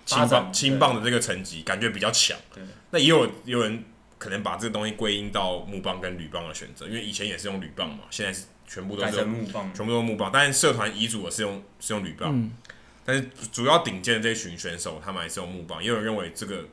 [0.05, 2.37] 青棒青棒的这个成绩感觉比较强。
[2.91, 3.85] 那也有有人。
[4.19, 10.29] 可能把这个东西归因到木棒跟铝棒的选择，因为以前也是用铝棒嘛，现在是全部都是用木棒，全部都是木棒。
[10.35, 12.51] 但是社团遗嘱的是用是用铝棒，嗯、
[13.09, 15.83] 但是主要顶尖的这群选手他们还是用木棒。
[15.83, 16.67] 也有人认为这个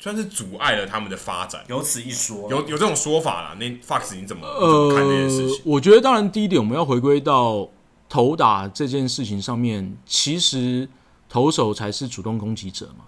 [0.00, 3.56] 算是阻碍了他们的发展，有此一说，有有这种说法啦。
[3.60, 5.56] 那 Fox 你怎么怎么看这件事情？
[5.58, 7.68] 呃，我觉得当然第一点我们要回归到
[8.08, 10.88] 投打这件事情上面，其实
[11.28, 13.04] 投手才是主动攻击者嘛，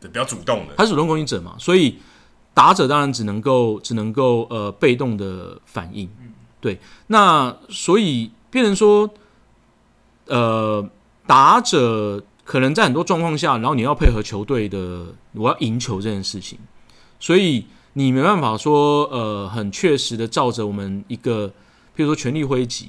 [0.00, 1.98] 对，比较主动的，他是主动攻击者嘛，所以。
[2.52, 6.10] 打者当然只能够只能够呃被动的反应，
[6.60, 9.08] 对，那所以变成说，
[10.26, 10.86] 呃，
[11.30, 16.58] 打者可能在很多状况下，然后你要配合球队的，我要赢球这件事情，
[17.20, 21.46] 所以你没办法说呃很确实的照着我们一个，
[21.96, 22.88] 譬如说全力挥击，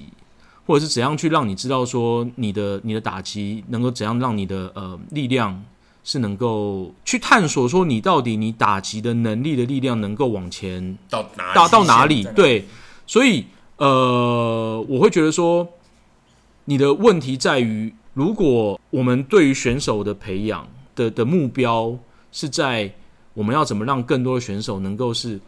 [0.66, 5.64] 或者是怎样去让你知道说你的你的打击能够怎样让你的呃力量。
[6.04, 12.24] 是能够去探索说你到底你打击的能力的力量能够往前到哪到到哪里？
[12.36, 12.66] 对，
[13.06, 13.46] 所以
[13.78, 15.68] 呃，我会觉得说
[16.66, 21.98] 你的问题在于，如果我们对于选手的培养的的目标
[22.32, 22.94] 是在
[23.34, 25.40] 我们要怎么让更多的选手能够是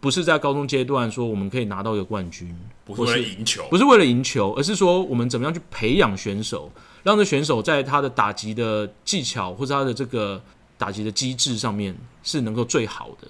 [0.00, 2.54] 不是在高中阶段说我们可以拿到一个冠军，
[2.84, 6.70] 不是为了赢球，不是为了赢球，而是说我们怎么样去培养选手。
[7.02, 10.38] 让这选手在他的打击的技巧或者他的这个
[10.76, 13.26] 打击的机制上面是能够最好的。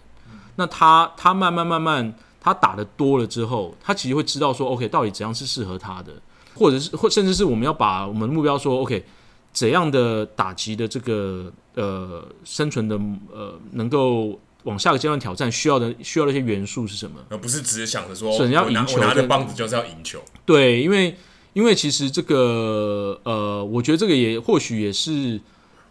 [0.57, 6.13] 那他他慢慢慢慢他打的多了之后，他其实会知道说，OK，到底怎样是适合他的，
[6.55, 9.05] 或者是或甚至是我们要把我们的目标说，OK，
[9.53, 12.99] 怎样的打击的这个呃生存的
[13.33, 17.21] 呃能够往下个阶段挑战需要的需要的一些元素是什么？
[17.29, 20.21] 而不是只是想着说，我要赢球，我拿着棒子就是要赢球。
[20.45, 21.17] 对，因为。
[21.53, 25.41] 因为其实这个呃，我觉得这个也或许也是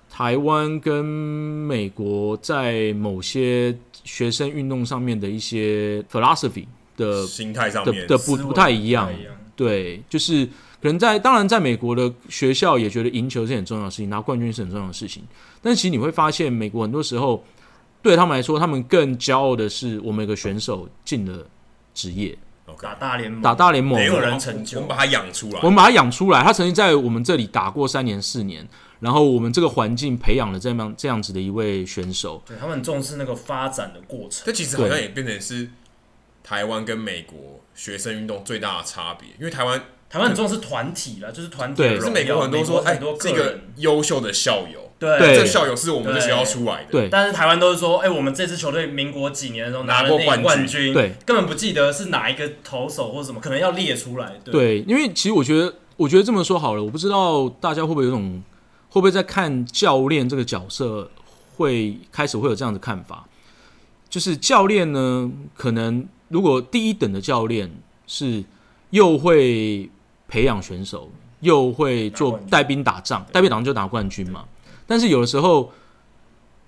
[0.09, 9.11] 台湾跟美国在某些学生运动上面的一些 philosophy 的心态上面的，的不不太一样。
[9.59, 10.45] 对，就是
[10.81, 15.21] 可能在当然在美国的学校也觉得赢球是很重要的事情，拿冠军是很重要的事情。
[15.61, 17.43] 但其实你会发现，美国很多时候
[18.01, 21.45] 对他们来说，他们更骄傲的是我们有个选手进了
[21.93, 22.37] 职业。
[22.81, 24.77] 打大联盟，打大联盟，没有人成就。
[24.77, 26.41] 我们把他养出来，我们把他养出来。
[26.41, 28.65] 他曾经在我们这里打过三年、四年，
[29.01, 32.41] 然后我们这个环境培养了这样这样子的一位选手。
[32.45, 34.43] 对，他们很重视那个发展的过程。
[34.45, 35.67] 这其实好像也变成是
[36.49, 41.83] 台湾跟美国学生运动最大的差别，因为台湾台湾很重视团体了，就是团体。
[41.83, 44.89] 对，可是美国很多说，哎，这个优秀的校友。
[44.97, 46.91] 对，这校友是我们的学校出来的。
[46.91, 54.33] 对，但是台湾都是说，哎，我们这支球队民国几年的时候拿了那个冠军，对，根本不记得是哪一个投手或什么，可能要列出来。
[54.43, 58.41] 对，因为其实我觉得，我觉得这么说好了，我不知道大家会不会有种，
[58.89, 61.11] 会不会在看教练这个角色，
[61.57, 63.25] 会开始会有这样的看法，
[64.09, 67.69] 就是教练呢，可能如果第一等的教练
[68.07, 68.43] 是
[68.91, 69.89] 又会
[70.27, 71.11] 培养选手，
[71.41, 74.45] 又会做带兵打仗，带兵打仗就拿冠军嘛。
[74.87, 75.71] 但是有的时候，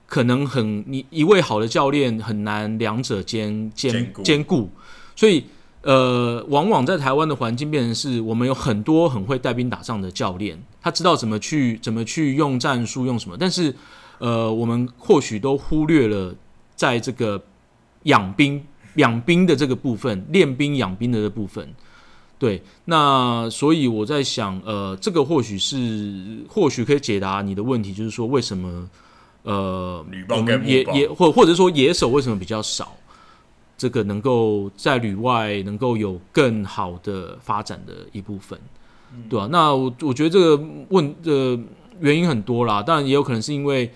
[0.06, 4.69] 可能很你一位好的教练很难两者兼兼兼顾，
[5.15, 5.45] 所以
[5.84, 13.74] 呃，往往在台湾的环境变成是我们有很多很会带兵打仗的教练，他知道怎么去怎么去用战术用什么，但是
[14.19, 16.36] 呃，我们或许都忽略了
[16.76, 17.41] 在这个
[18.04, 18.63] 养兵
[18.95, 21.67] 养兵的这个部分，练兵养兵的这部分。
[22.38, 28.89] 对，那所以我在想，呃，这个或许是或许可以解答你的问题，就是说为什么，
[29.43, 32.97] 呃，我们野野或或者说野手为什么比较少，
[33.77, 38.60] 这个能够在旅外能够有更好的发展的一部分，
[39.13, 39.49] 嗯、对吧、啊？
[39.51, 41.60] 那我我觉得这个问的、呃、
[41.99, 43.88] 原因很多啦，当然也有可能是因为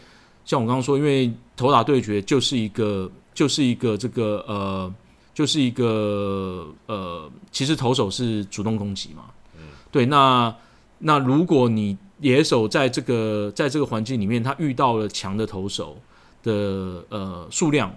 [0.45, 4.91] 像我刚刚说，因为投打对决就是一个就是一个这个呃。
[5.35, 10.55] 就是一个呃，其实投手是主动攻击嘛，嗯，对，那
[10.99, 15.97] 那如果你野手在这个在这个环境里面，他遇到了强的投手
[16.41, 17.93] 的呃数量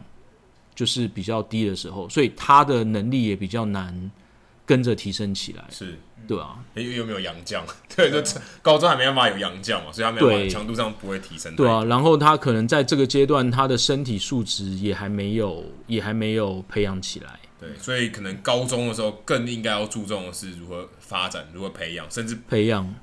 [0.75, 4.11] 就是比较低的时候，所以他的能力也比较难
[4.67, 5.65] 跟着提升起来。
[5.71, 5.97] 是，
[6.29, 8.23] 对啊，又又没有洋将， 对，就
[8.63, 11.57] 高中还没办法有洋将嘛，所以他没有办法强度上不会提升。
[11.57, 17.41] 对啊，然后他可能在这个阶段，他的身体素质也还没有，也还没有培养起来。
[17.59, 22.95] 对，所以可能高中的时候更应该要注重的是如何发展，如何培养，甚至培养。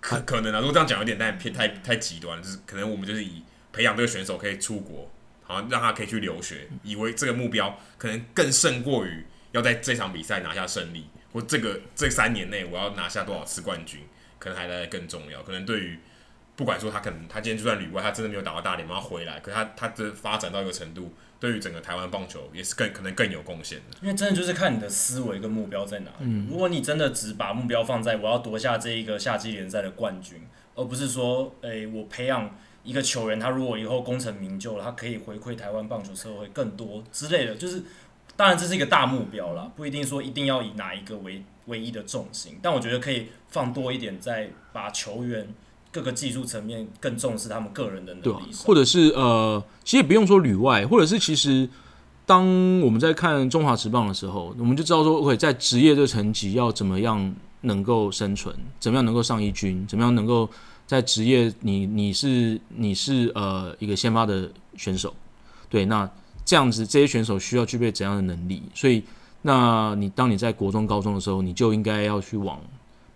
[0.00, 5.10] 可可能啊，如果这样讲有点太偏太太极端，就是可能我们就是以培养这个选手可以出国，
[5.42, 14.00] 好让他可以去留学，以为这个目标可能更胜过于要在这场比赛拿下胜利，或这个这三年内我要拿下多少次冠军，
[14.38, 15.42] 可能还来得更重要。
[15.42, 15.98] 可能对于
[16.56, 21.12] 不管说他可能他今天就算旅外，他真的没有打到大联盟，他回来，可是他他的发展到一个程度。
[21.40, 26.16] 对于整个台湾棒球也是更可能更有贡献的，因为真的就是看你的思维跟目标在哪里。
[26.22, 37.84] 嗯，如果你真的只把目标放在我要夺下这一个夏季联赛的冠军，而不是说，诶，我培养一个球员，他如果以后功成名就了，他可以回馈台湾棒球社会更多之类的，就是
[38.38, 45.46] 当然这是一个大目标了，不一定说一定要以哪一个为唯一的重心，但我觉得可以放多一点，在把球员。
[45.90, 51.66] 各个技术层面更重视他们个人的能力，对，或者是呃，其实也不用说旅外，或者是其实
[52.26, 52.46] 当
[52.82, 60.48] 我们在看中华职棒的时候，我们就知道说，OK，在职业这个层级要怎么样能够生存，怎么样能够上一军，怎么样能够
[60.86, 65.14] 在职业你你是你是呃一个先发的选手，
[65.70, 66.08] 对，那
[66.48, 68.62] 这样子这些选手需要具备怎样的能力？
[68.74, 69.04] 所以，
[69.42, 72.58] 那你当你在国中、高中的时候，你就应该要去往。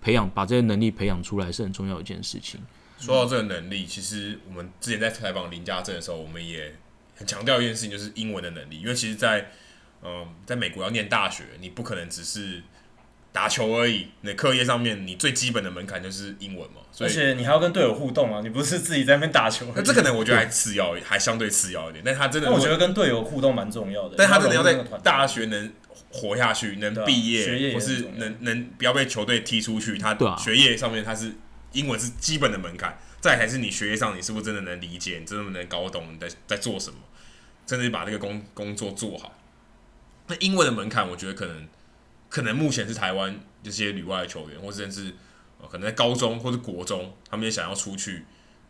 [0.03, 2.61] 培养把这些能力培养出来是很重要一件事情。
[2.99, 6.75] 说到这个能力，其实我们之前在采访林家正的时候，我们也
[7.17, 8.81] 很强调一件事情，就是英文的能力。
[8.81, 9.51] 因为其实，在
[10.03, 12.63] 嗯，在美国要念大学，你不可能只是
[13.33, 14.09] 打球而已。
[14.21, 16.83] 那课业上面，你最基本的门槛就是英文嘛。
[16.93, 19.67] 所以而且你还要跟队友互动啊，你不是自己在那边打球。
[19.75, 22.05] 那这可能我觉得还次要，还相对次要一点。
[22.05, 24.15] 但他真的，我觉得跟队友互动蛮重要的。
[24.17, 25.73] 但他真的要在大学能。
[26.15, 31.33] 活下去，能毕业，或是能能不要被球队踢出去，他学业上面他是
[31.73, 36.99] 英文是基本的门槛，再还是你学业上你是不是真的能理解，你真的能搞懂你在在做什么，
[37.65, 39.39] 真的把这个工工作做好。
[40.27, 41.67] 那英文的门槛，我觉得可能
[42.33, 45.13] 可能目前是台湾这些旅外的球员，或甚至
[45.71, 48.25] 可能在高中或者国中，他们也想要出去，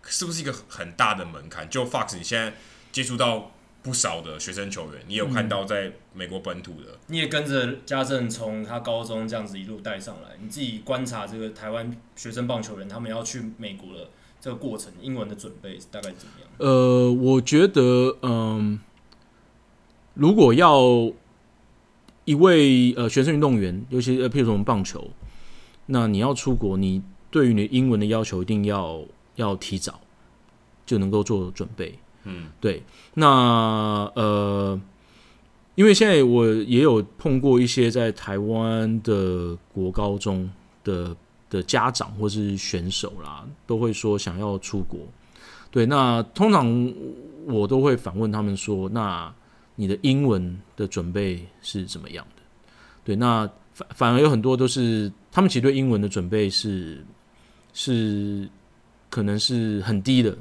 [0.05, 1.70] 是不是一个很大的门槛？
[1.70, 2.53] 就 Fox，你现在
[2.90, 3.53] 接触到。
[3.85, 14.09] 不少的学生球员，你有看到在美国本土的，嗯、你也跟着家政从他高中这样子一路带上来，你自己观察这个台湾学生棒球员他们要去美国的
[14.40, 16.48] 这个过程，英文的准备大概怎么样？
[16.59, 17.81] 呃，我觉得，
[18.22, 18.79] 嗯、呃，
[20.14, 21.12] 如果要
[22.25, 25.11] 一位呃学生运动员，尤其呃譬如说我们棒球，
[25.87, 29.01] 那你要出国，你对于你英文的要求一定要
[29.37, 30.01] 要提早
[30.87, 31.99] 就能够做准备。
[32.25, 32.83] 嗯，对，
[33.15, 34.81] 那呃，
[35.75, 40.49] 因为现在我也有碰过一些在台湾的国高中
[40.85, 41.17] 的
[41.51, 45.01] 的家长或是选手啦，都会说想要出国。
[45.73, 46.93] 对，那通常
[47.47, 49.35] 我都会反问他们说：“那
[49.77, 52.43] 你的英文的准备是怎么样的？”
[53.05, 57.05] 对，那反反而有很多都是他们其实对英文的准备是
[57.73, 58.49] 是
[59.11, 60.37] 可能是很低的。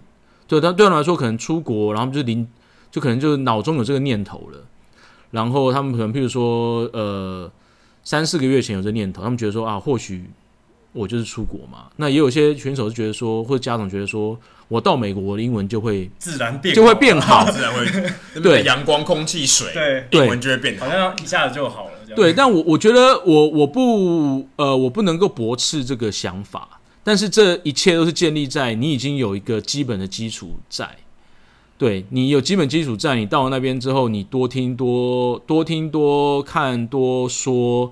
[0.47, 2.45] 对，但对他们来说，可能出国，然后就临，
[2.91, 4.65] 就可能就脑中有这个念头了。
[5.31, 7.49] 然后他们可能，譬如说，呃，
[8.03, 10.29] 三四个月前有这念头，他们觉得说啊，或许
[10.93, 11.85] 我就是出国嘛。
[11.97, 14.37] 那也有些选手是觉得说，或者家长觉得说，
[14.67, 17.85] 我到美国，我的英文就会自然变，就会变好，自然会
[18.41, 21.91] 对阳光、空气、水，对，英文就会变好，好像一下子就好了。
[22.15, 26.81] 对，但我我觉得我我不呃，我不能够驳斥这个想法。
[27.03, 30.87] 但是这一切都是建立在你已经有一个基本的基础在，
[31.75, 37.91] 对，你有基本基础在，你到了那边之后，你多听多多听多看多说，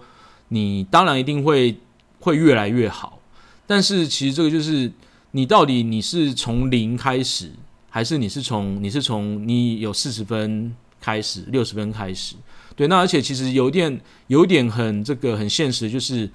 [0.50, 1.76] 你当然一定会
[2.20, 3.20] 会越来越好。
[3.66, 4.92] 但是其实这个就是
[5.32, 7.52] 你到底你是从零开始，
[7.90, 12.36] 还是你是从你是从你有四十分开始，六十分开始？
[12.76, 16.30] 对，那而且其实有点有点很这个很现实，就是。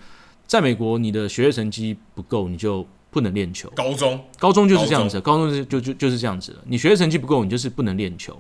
[0.47, 3.67] 在美国，你的学业成绩不够，你就不能练球。
[3.75, 6.59] 高中，高中就是这样子，高中就就就就是这样子了。
[6.67, 8.39] 你学业成绩不够，你就是不能练球。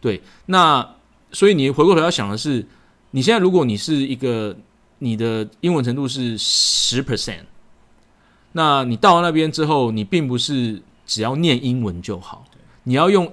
[0.00, 0.96] 对，那
[1.30, 2.66] 所以你回过头要想的是，
[3.12, 4.56] 你现在如果你是一个
[4.98, 7.44] 你的英文程度是十 percent，
[8.52, 12.44] 那你到了那边之后，你并不是只要念英文就好，
[12.84, 13.32] 你要用。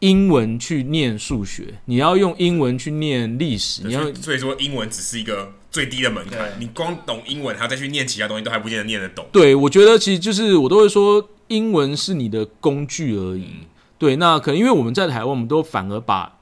[0.00, 9.24] 英文去念数学，你要用英文去念历史，你要所以说英文只是一个最低的门槛，你光懂英文，还要再去念其他东西，都还不见得念得懂。
[9.32, 13.44] 对，我觉得其实就是我都会说，英文是你的工具而已。
[13.44, 16.38] 嗯、对，那可能因为我们在台湾，我们都反而把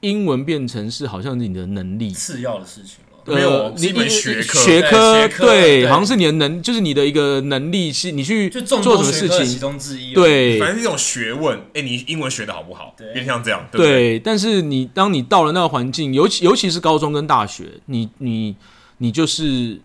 [0.00, 3.03] 英文变成是好像是你的能力次要的事情。
[3.26, 10.12] 没有，你你学科学科对，好像是你的能，就是你的一个能力，是你去做什么事情，其中之一。
[10.12, 11.58] 对，反正是一种学问。
[11.72, 12.94] 哎，你英文学的好不好？
[13.00, 13.66] 有点像这样。
[13.72, 18.54] 对，但是你当你到了那个环境，尤其尤其是高中跟大学，你你
[18.98, 19.80] 你就是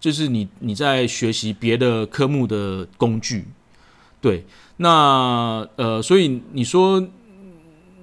[0.00, 3.46] 就是你你在学习别的科目的工具。
[4.20, 4.44] 对，
[4.78, 7.06] 那呃，所以你说。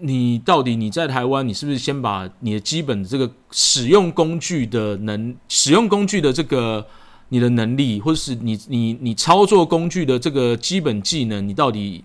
[0.01, 6.87] 你到底你在台湾，你是不是先把你的基本的这个使用工具的能使用工具的这个
[7.29, 12.03] 你的能力，或者是你你你操作工具的这个基本技能，你到底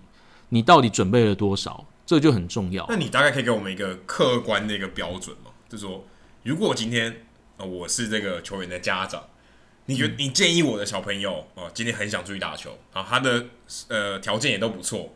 [0.49, 1.85] 你到底准备了多少？
[2.05, 2.85] 这就很重要。
[2.89, 5.51] 那你大概可以给我们一个客观的一个标准吗？
[5.69, 6.03] 就是说，
[6.43, 7.25] 如果今天
[7.57, 9.23] 呃我是这个球员的家长，
[9.85, 13.45] 你觉得你建议我的小朋友哦，今天很想出去打球啊，他的
[13.87, 15.13] 呃条件也都不错。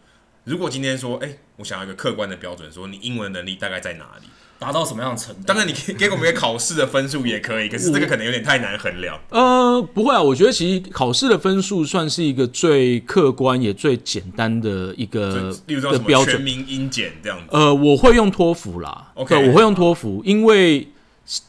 [0.47, 4.27] 如果今天说，哎、欸，我想要一个客观的标准，说你英文能力大概在哪里，
[4.57, 5.41] 达到什么样的程度？
[5.45, 9.19] 当然，你 可以给我们一个考试的分数也可以，可是这个可能有点太难衡量。
[9.29, 17.45] 呃，不会啊，我觉得其实考试的分数算是一个最客观也最简单的一个例如说什么标准，全民英检这样子。
[17.51, 20.87] 呃，我会用托福啦，OK，我会用托福，因为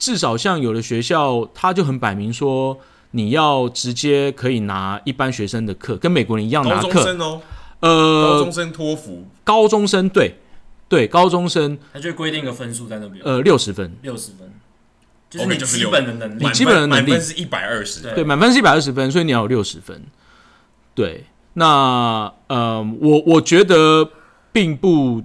[0.00, 2.76] 至少像有的学校，他就很摆明说
[3.12, 7.16] 你要直接可以拿一般学生的课，跟美国人一样拿课。
[7.80, 10.34] 呃，高中生托福，高中生对
[10.88, 14.52] 对，高中生，他就规定个分数在那边，呃，六十分，六十分，
[15.30, 17.10] 就是你基本的能力，你基本的能力。
[17.10, 20.02] 满分是一百二十，对，满分是一百二十分，所以你要有六十分。
[20.94, 24.10] 对，那呃，我我觉得
[24.50, 25.22] 并不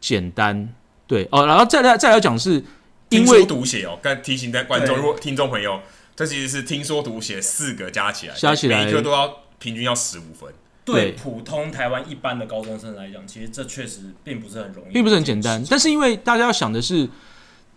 [0.00, 0.72] 简单，
[1.06, 2.64] 对哦，然后再来再来讲是，
[3.10, 5.80] 听说读写哦，刚提醒在观众如果听众朋友，
[6.14, 10.50] 这其实是听说读写四个加起来，加起来每一科都要平均要十五分。
[10.94, 15.64] 对普通台湾一般的高中生来讲，其实这确实并不是很容易，并不是很简单。
[15.68, 17.08] 但是因为大家要想的是，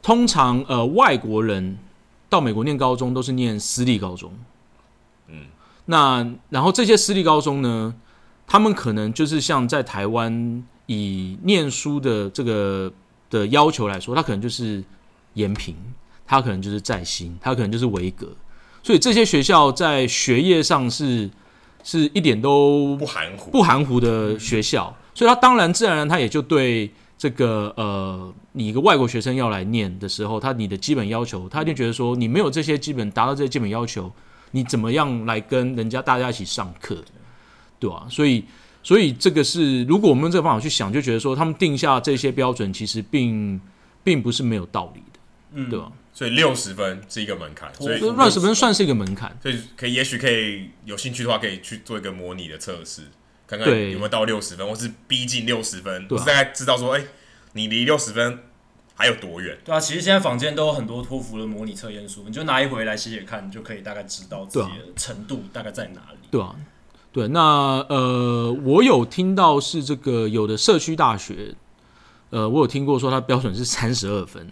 [0.01, 1.77] 通常呃外国人
[2.29, 4.33] 到美国念高中都是念私立高中，
[5.27, 5.45] 嗯，
[5.85, 7.93] 那然后这些私立高中呢，
[8.47, 12.91] 他们可能就是像在台湾以念书的这个
[13.29, 14.83] 的要求来说，他可能就是
[15.33, 15.75] 延平，
[16.25, 18.27] 他可能就是在新，他可能就是维格，
[18.83, 21.29] 所以这些学校在学业上是。
[21.83, 34.11] 是一点都不含糊、不含糊的学校，所以他当然自然而然他也就对这个呃，你一个外国学生要来念的时候，他你的基本要求，他一定觉得说你没有这些基本达到这些基本要求，
[34.51, 36.97] 你怎么样来跟人家大家一起上课，
[37.79, 38.05] 对吧？
[38.09, 38.43] 所以，
[38.83, 43.59] 所以这个是如果我们用这个方法去想，就觉得说他们定下这些标准，其实并
[44.03, 45.19] 并不是没有道理的，
[45.53, 45.91] 嗯，对吧？
[46.13, 49.35] 所以六十分是一个门槛，所以六十分算是一个门槛。
[49.41, 53.03] 所以可以，也许可以有兴趣的话，可以去做一个模拟的测试，
[53.47, 57.07] 看看有没有到六十分，或是逼近六十分，大概知道说，哎、欸，
[57.53, 58.39] 你离六十分
[58.93, 59.57] 还有多远？
[59.63, 66.27] 对啊，其实现在坊间都有很多托福的模拟测验书，你就拿一回来写写看，你就可以大概知道自己的程度大概在哪里。
[66.29, 66.55] 对啊，
[67.13, 67.41] 对，那
[67.89, 71.55] 呃，我有听到是这个有的社区大学，
[72.29, 74.51] 呃，我有听过说它标准是三十二分。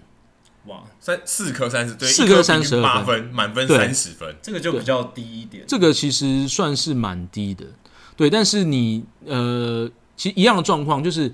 [0.69, 5.63] 哇，三四科三十，对，四科三十二八分，满分三十分，这个就比较低一点。
[5.67, 7.65] 这个其实算是蛮低的，
[8.15, 8.29] 对。
[8.29, 11.33] 但是你呃，其实一样的状况就是，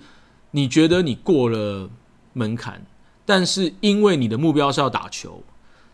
[0.52, 1.90] 你觉得你过了
[2.32, 2.82] 门槛，
[3.26, 5.44] 但是因为你的目标是要打球，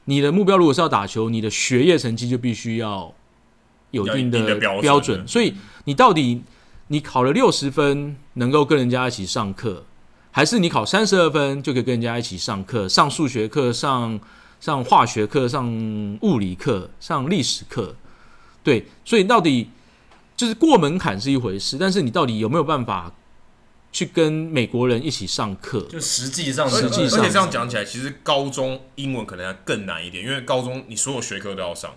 [0.06, 3.12] 你的目标如果是要打球，你的学业成绩就必须要
[3.90, 5.28] 有一定的标准。
[5.28, 6.44] 所以你到底
[6.90, 9.84] 你考了六十分，能够跟人家一起上课？
[10.32, 14.20] 还是你考三十二分就可以跟人家一起上课，上数学课、上
[14.62, 15.68] 上化学课、上
[16.22, 17.96] 物理课、上历史课，
[18.64, 19.70] 对，所以到底
[20.38, 23.14] 就是过门槛是一回事，但是你到底有没有办法
[23.92, 25.82] 去跟美国人一起上课？
[25.90, 31.94] 就实际上，实际上，而且这样讲起来，其实高中英文可能要更难一点，因为高中你所有学科都要上，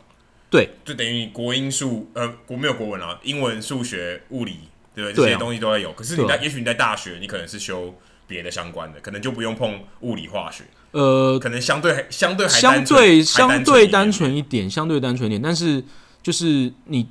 [0.51, 4.59] 对，就等于你国英数呃国没有国文啊，英文、数学、物理，
[4.95, 5.27] 对不对？
[5.27, 5.93] 这些东西都要有。
[5.93, 7.95] 可是你在，也许你在大学，你可能是修。
[8.27, 15.43] 别的相关的可能就不用碰物理化学，呃，可能相对相对还相对相对单纯一点，相对单纯一点。
[15.43, 15.83] 但是
[16.23, 17.09] 就是你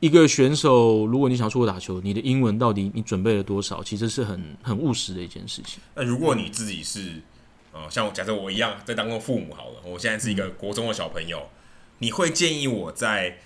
[0.00, 3.82] 一个选手，如果你想出国打球，你的英文到底你准备了多少？
[3.82, 5.80] 其实是很很务实的一件事情。
[5.94, 7.22] 那如果你自己是
[7.72, 11.58] 呃，像假设我一样在当过父母好了，我现在是一个国中的小朋友，嗯、
[11.98, 13.38] 你会建议我在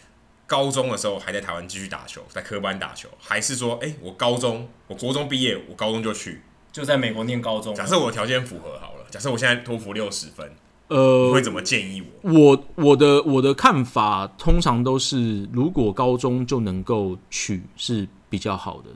[0.46, 6.40] 高中的时候还在台湾继续打球，在科班打球，还是说，哎、欸，我高中我国中毕业，我高中就去？
[6.76, 7.74] 就在美国念高中。
[7.74, 10.46] 假设我条件符合好了，假设我现在托福六十分，
[10.88, 12.30] 呃，你会怎么建议我？
[12.30, 18.90] 我我的我的看法通常都是，如果高中就能够取是比较好的。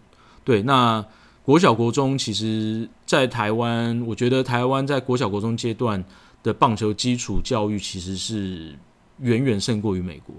[0.44, 1.02] 对，那
[1.42, 6.04] 国小国中其实，在台湾，我觉得台湾在国小国中阶段
[6.42, 8.76] 的棒球基础教育其实是
[9.20, 10.34] 远远胜过于美国。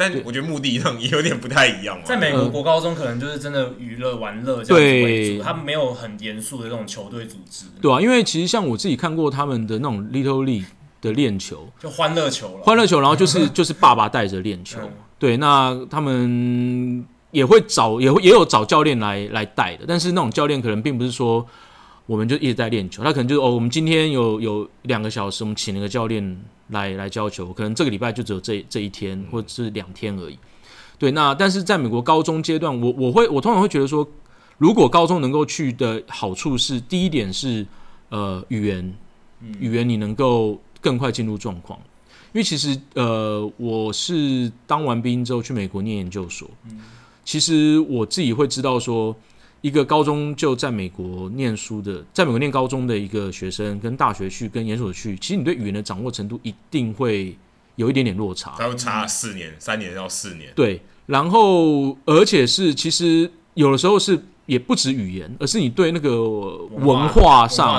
[0.00, 2.02] 但我觉得目的上也有点不太一样嘛。
[2.06, 7.66] 在美国国高中可能就是真的娱乐玩乐这样子为主，他们没有很严肃的这种球队组织。
[7.82, 10.64] 对啊，因为其实像我自己看过他们的那种 Little League
[11.02, 12.62] 的练球，就欢乐球了。
[12.62, 14.78] 欢乐球，然后就是就是爸爸带着练球。
[15.18, 21.46] 对，那他们也会找，也会也有找教练来来带的，但是那种教练可能并不是说。
[22.10, 30.36] 我们就一直在练球，他可能就是哦，我们今天有有两个小时，我们请了个教练来来教球，可能这个礼拜就只有这这一天或者是两天而已。
[30.98, 34.04] 对，那但是在美国高中阶段，我我会我通常会觉得说，
[34.58, 37.64] 如果高中能够去的好处是，第一点是
[38.08, 38.92] 呃语言，
[39.60, 41.78] 语言你能够更快进入状况，
[42.32, 46.50] 因为其实呃我是当完兵之后去美国念研究所，
[47.24, 49.14] 其实我自己会知道说。
[49.62, 57.36] 一个高中就在美国念书的，在美国念高中的一个学生，跟大学去跟研究所去，其实你对语言的掌握程度一定会
[57.76, 58.54] 有一点点落差。
[58.58, 60.50] 他会差四年，三年到四年。
[60.54, 66.22] 对，然后而且是其实有的时候是也不止语言，而是你对那个
[66.70, 67.78] 文化上。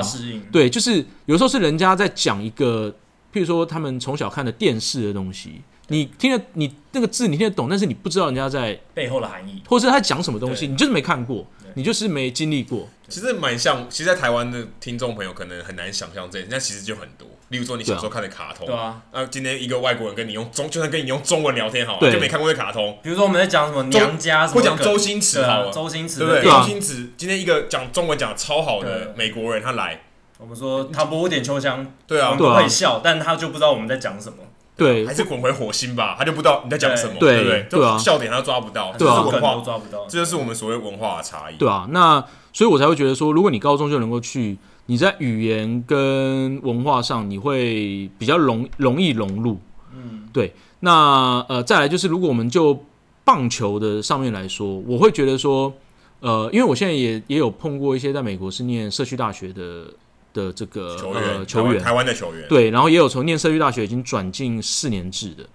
[0.52, 2.90] 对，就是有时候是人家在讲一个，
[3.32, 5.60] 譬如说他们从小看的电视的东西。
[5.88, 12.88] 你听得你那个字你听得懂，但是你不知道人家在背后的含义，或者是他讲什么东西，你就是没看过，你就是没经历过。
[13.08, 17.28] 其实蛮像，其实，在台湾的听众朋友可能很难想象这些，那其实就很多。
[17.48, 22.98] 例如说，你小时候看的卡通，对啊，那今天一个外国人跟你用中，就算跟你用中文聊天好了，就没看过这卡通。
[23.02, 26.42] 比如说我们在讲什么娘家，或讲周星驰好了，周星驰对不对？
[26.44, 30.00] 周星驰今天一个讲中文讲超好的美国人，他来，
[30.38, 34.38] 我们说唐伯虎点秋香，对啊，我们都会笑，但他就不知道我们在讲什么。
[34.74, 37.66] 对，还是滚回火星吧，他就不知道你在讲什么，对不对？
[37.70, 41.56] 对啊，笑点他抓不到，对啊，文化都抓不到，这就是我们所谓文化的差异。
[41.56, 44.56] 对啊，那所以我才会觉得说，如果你高中就能够去，
[44.86, 49.58] 你在语言跟文化上，你会比较容容易融入。
[49.94, 50.54] 嗯，对。
[50.80, 52.82] 那呃，再来就是，如果我们就
[53.24, 55.72] 棒球的上面来说，我会觉得说，
[56.20, 59.84] 呃，因为我现在也也有碰过一些在美国是念社区大学的。
[60.32, 65.46] 的这个球员，呃、球员，台湾的球员，对，然后也有从念社区大学已经转进四年制的，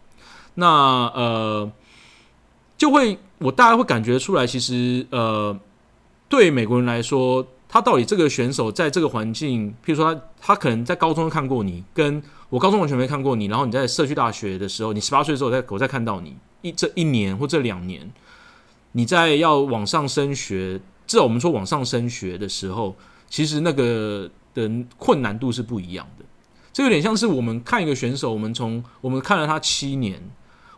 [0.56, 0.68] 那
[1.16, 1.72] 呃，
[2.78, 5.58] 就会我大概会感觉出来，其实呃，
[6.30, 18.12] 对美国人来说，他到底这个选手在这个环境，譬如说他他可能在高中看过你，跟我高中完全没看过你，然后你在社区大学的时候，你十八岁的时候，我再我再看到你一这一年或这两年，
[18.92, 22.96] 你在要往上升学，至少我们说往上升学的时候，
[23.30, 24.30] 其实那个。
[24.58, 26.26] 的困难度是不一样的，
[26.74, 30.20] 这有点像是我们看一个选手，我们从我们看了他七年，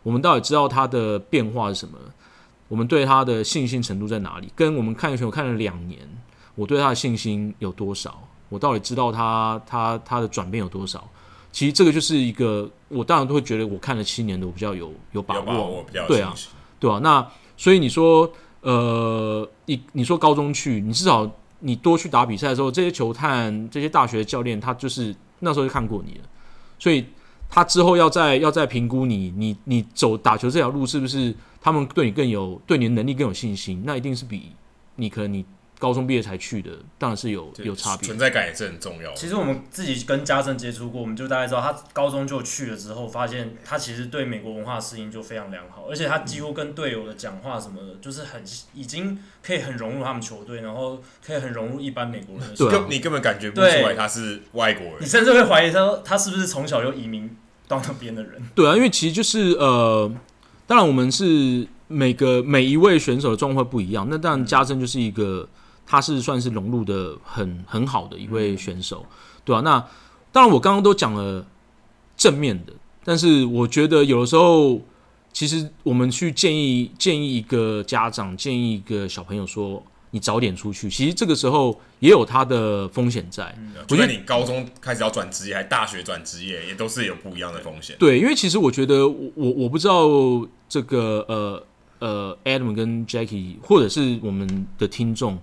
[0.02, 1.98] 我们到底知道他的变化是什么？
[2.68, 4.52] 我们对他的信心程度在哪里？
[4.54, 5.98] 跟我们看一个选手看了两年，
[6.54, 8.22] 我对他的信心有多少？
[8.50, 11.08] 我到底知道他他他的转变有多少？
[11.50, 16.34] 其实这个就是一个，我当然都会觉得我看了七年的我比较有有把握，把握比较对啊，
[16.78, 16.98] 对啊。
[17.02, 17.26] 那
[17.56, 21.30] 所以你说，呃，你你说高中去，你至少。
[21.60, 26.24] 你多去打比赛的时候，这些球探、这些大学教练，他就是那时候就看过你了，
[26.78, 27.06] 所以
[27.48, 33.82] 他之后要再要再评估你，你你走打球这条路是不是他们对你更有对你的能力更有信心？
[33.84, 34.52] 那一定是比
[34.96, 35.44] 你可能你。
[35.80, 39.14] 高中毕业才去的，当然是有有差别，存在感也是很重要。
[39.14, 48.42] 其实我们自己跟家政接触过，我们就大概知道，他高中就去了之后，发现他其实对美国文化适应就非常良好，而且他几乎跟队友的讲话什么的，就是很
[48.74, 52.54] 已经可以很融入他们球队，然后可以很融入一般美国人的。
[52.54, 57.34] 对啊，你根本感觉不出来他是外国人，你甚至会怀疑他他是不是从小就移民
[57.66, 58.32] 到那边的人。
[58.54, 60.12] 对啊，因为其实就是呃，
[60.66, 65.48] 当然我们是每个每一位选手的状况不一样，那当然家政就是一个。
[65.90, 69.04] 他是算是融入的很很好的一位选手，
[69.44, 69.84] 对啊，那
[70.30, 71.44] 当然，我刚刚都讲了
[72.16, 72.72] 正面的，
[73.02, 74.80] 但是我觉得有的时候，
[75.32, 79.82] 其实我们去建议建议一个家长，建议一个小朋友说，
[80.12, 83.52] 你早点出去，其实这个时候也有他的风险在。
[83.58, 87.96] 嗯，我觉得你高中开始要转职业，还大学转职业，也都是有不一样的风险。
[87.98, 90.06] 对，因为其实我觉得我我我不知道
[90.68, 91.66] 这个呃
[91.98, 95.36] 呃，Adam 跟 Jackie 或者是我们的听众。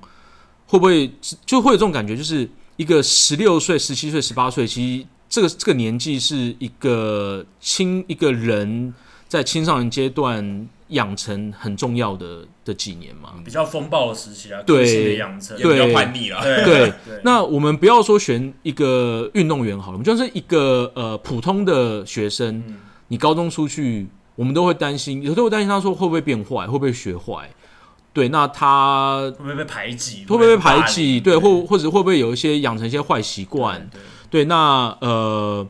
[0.68, 1.10] 会不会
[1.46, 2.16] 就会有这种感觉？
[2.16, 8.94] 就是一个十六岁、十七岁、十八岁，其实这个这个年纪是一个青一个人
[9.28, 16.42] 在青少年阶段养成很重要的的几年嘛，比较风暴的时期啊，对个性的养成，对也比较叛逆了。
[16.42, 22.78] 对对对那我们不要说选一个运动员好了，我们就是一个呃普通的学生，嗯
[23.10, 27.50] 你高中出去，我们都会担心，有时候会担心他说会不会变坏，会不会学坏。
[28.18, 30.22] 对，那他会不会被排挤？
[30.22, 31.22] 会不会被排挤？
[31.22, 33.88] 对，或或者会不会有一些养成一些坏习惯？
[33.92, 34.02] 对
[34.42, 35.68] 对，那呃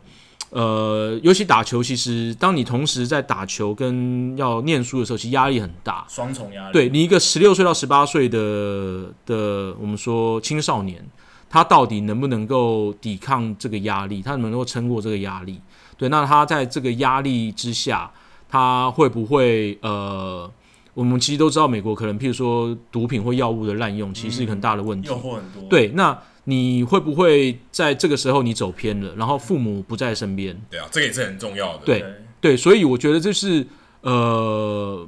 [0.52, 6.06] 呃，尤其打球，其实当你同时在打球跟要念书的时候，其实压力很大。
[6.08, 6.72] 双重压力。
[6.72, 11.06] 对你一个十六岁到十八岁的的，我们说青少年，
[11.50, 14.22] 他到底能不能够抵抗这个压力？
[14.22, 15.60] 他能不能够撑过这个压力？
[15.98, 18.10] 对，那他在这个压力之下，
[18.48, 20.50] 他会不会呃？
[20.98, 25.08] 我们其实都知道，美国可能譬如说毒品或药物的滥用，其实是一个很大的问题。
[25.08, 25.62] 诱惑很多。
[25.70, 30.60] 对，那你会不会在这个时候你走偏了，然后父母不在身边？
[30.72, 31.86] 对啊，这个也是很重要的。
[31.86, 33.64] 对对对，所以我觉得这是
[34.02, 35.08] 呃，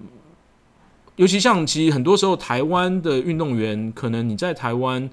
[1.15, 5.09] 尤其像其实很多时候台湾的运动员，可能你在台湾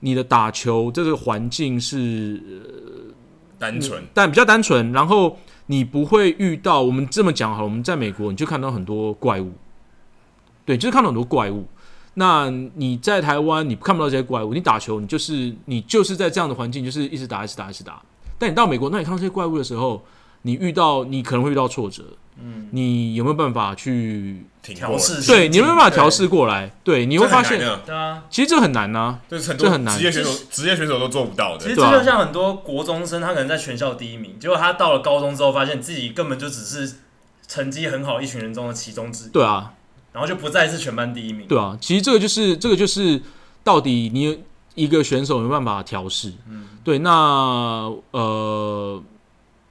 [0.00, 2.38] 你的打球这个环境是
[3.58, 4.04] 单纯。
[4.12, 5.38] 但比较单纯，然后
[5.68, 9.52] 你不会遇到我们这么讲好了，我们在美国你就看到很多怪物，
[10.64, 11.66] 对，就是看到很多怪物。
[12.14, 18.00] 那你在台湾你看不到这些怪物，你打球你就是你就是在这样的环境，就是一直打一直打一直打。
[18.38, 20.04] 但你到美国，那你看到这些怪物的时候，
[20.42, 22.04] 你遇到你可能会遇到挫折，
[22.38, 24.44] 嗯，你有没有办法去？
[24.62, 26.70] 调试对，你有没有办法调对试过来？
[26.84, 28.22] 对，你会发现，这对啊。
[28.30, 29.18] 其实这很难啊。
[29.28, 31.64] 这很多这很难职业选手职业选手都做不到的。
[31.64, 36.98] 其实这就像很多国中生，他可能在全校第一名，结果他到了高中之后，发现自己根本就只是
[37.48, 39.72] 成绩很好一群人中的其中之一，对啊，
[40.12, 41.46] 然后就不再是全班第一名。
[41.46, 43.20] 对啊，其实这个就是这个就是
[43.64, 44.38] 到底你
[44.74, 46.32] 一个选手有办法调试？
[46.48, 49.02] 嗯，对，那呃，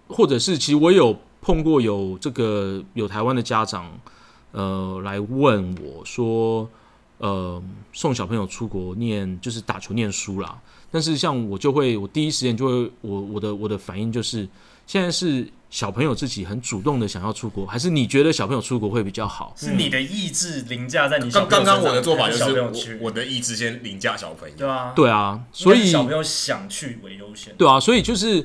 [0.07, 3.91] 或者是其实我有碰过有这个有台湾的家长
[4.51, 6.69] 呃来问我说，
[7.17, 7.61] 呃，
[7.93, 10.59] 送小朋友出国念就是打球念书啦。
[10.93, 14.45] 但是像我就会，我第一时间就会，我我的我的反应就是，
[14.85, 19.53] 现在是小朋友自己很主动的想要出国，还是你觉得小朋友出国会比较好？
[19.55, 24.55] 是你的意志凌驾在你小刚刚刚身我的做法就还小朋友是去我我的意志先凌驾小朋友。
[24.57, 27.55] 对啊，对啊，所以应该是小朋友想去为优先。
[27.55, 28.43] 对啊，所以就是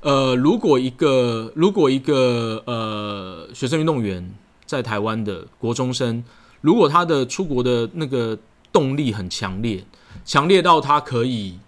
[0.00, 4.32] 呃，如果一个如果一个呃学生运动员
[4.64, 6.22] 在台湾的国中生，
[6.60, 8.38] 如果他的出国的那个
[8.70, 9.84] 动力很强烈，
[10.24, 11.58] 强烈到他可以，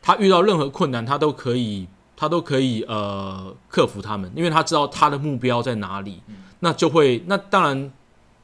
[0.00, 1.86] 他遇到任何困难，他都可以，
[2.16, 6.22] 他都可以呃克服他们，因为他知道他的目标在哪里，
[6.60, 7.92] 那就会那当然，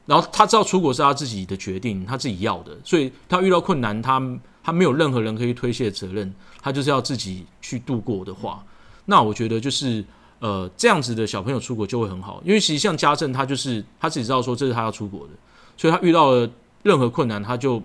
[0.05, 4.21] 然后他知道出国是他自己的决定，他自己要的，所以他遇到困难，他
[4.63, 8.63] 他没有任何人可以推卸责任，他就是要自己去度过的话，
[9.05, 10.05] 那我觉得就是
[10.39, 15.33] 呃这样子的小朋友出国就会很好，因为其实像家政，他就是他自己知道说这是他要出国的，
[15.75, 16.47] 所以他遇到了
[16.83, 17.81] 任何困难，他就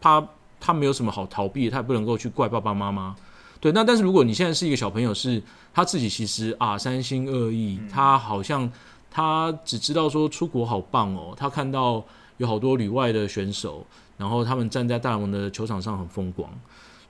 [0.00, 0.24] 他
[0.60, 3.16] 他没有什么好逃避的，他也不能够去怪爸爸妈妈。
[3.62, 5.40] 对，那但是如果你现在是一个小朋友，是
[5.72, 8.68] 他自己其实啊三心二意，他好像
[9.08, 12.04] 他只知道说出国好棒哦，他看到
[12.38, 13.86] 有好多旅外的选手，
[14.16, 16.50] 然后他们站在大联盟的球场上很风光，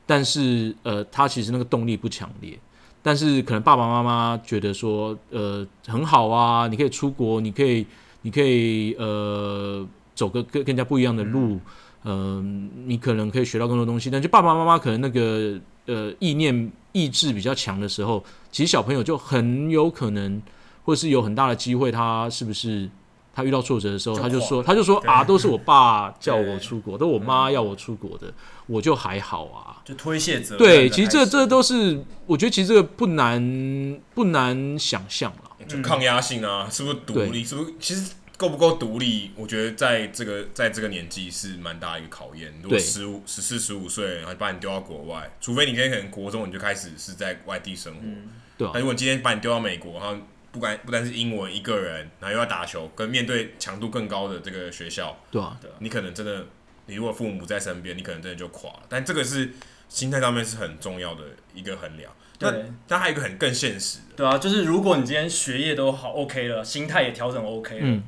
[0.04, 2.58] 但是呃他其实那个动力不强烈，
[3.02, 7.86] 但是可能爸爸妈妈觉得说呃很好啊，你可以出国，你可以
[8.20, 11.58] 你可以呃走个跟跟人家不一样的路，
[12.04, 12.44] 嗯、呃，
[12.84, 15.58] 你可能可以学到更多东西，但就爸爸妈妈可能那个。
[15.86, 20.40] 呃，意念意志比较强的时候，其实小朋友就很有可能，
[20.84, 22.88] 或是有很大的机会，他是不是
[23.34, 28.32] 他遇到挫折的时候，就他就说，他就说啊，都是我爸 叫我出国，都我妈要我出国的，
[28.66, 30.58] 我就还好啊，就推卸责任。
[30.58, 37.42] 对，其实这这都是，我觉得其实这个不难不难想象了，就抗压性啊，是不是独立？
[37.42, 38.12] 是不是其实？
[38.42, 39.30] 够不够独立？
[39.36, 42.52] 我觉得在这个在这个年纪是蛮大一个考验。
[42.60, 48.28] 如果十五、十四、十五岁，然后把你丢到国外，除非你今天可能国中你就开始是在外地生活，嗯、
[48.58, 48.72] 对、啊。
[48.74, 50.20] 那如果今天把你丢到美国，然后
[50.50, 56.44] 不管不单是英文一个人，然后又要打球，跟面对强度更高的这个学校，对啊，你可能真的，
[56.86, 58.82] 你如果父母不在身边，你可能真的就垮了。
[58.88, 59.52] 但这个是
[59.88, 61.22] 心态上面是很重要的
[61.54, 62.12] 一个衡量。
[62.36, 62.50] 对。
[62.50, 67.80] 那但还有一个很更现实的，对啊，就是如果你今天学业都好 OK 了，心态也调整 OK 了。
[67.84, 68.02] 嗯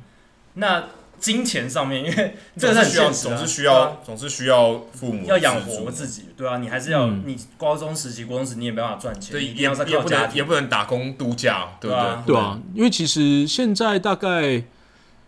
[0.55, 0.83] 那
[1.17, 12.33] 金钱上面，因为 这个是很现实、啊、总是需要，啊、总是需要父母要养活自己，对啊，你还是要、嗯、你高中时期、高中时你也没办法赚钱，对，一定要在靠家也，也不能打工度假，对不对？
[12.33, 14.63] 对啊，因为其实现在大概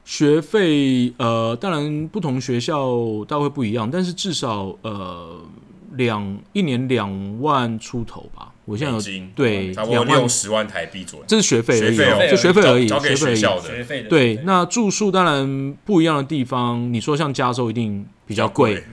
[0.03, 5.41] 学费，呃，当然不同学校大概会不一样，但是至少呃
[5.93, 11.25] 两一年两万出头吧，我现在有对差不多两万六十万台币左右。
[11.25, 13.35] 这是学费而已学费哦，学费而已，交给学费而已。
[13.35, 13.61] 学校的。
[13.61, 18.83] 学费的对那住宿当然不一样的地方，你说像加州一定比较贵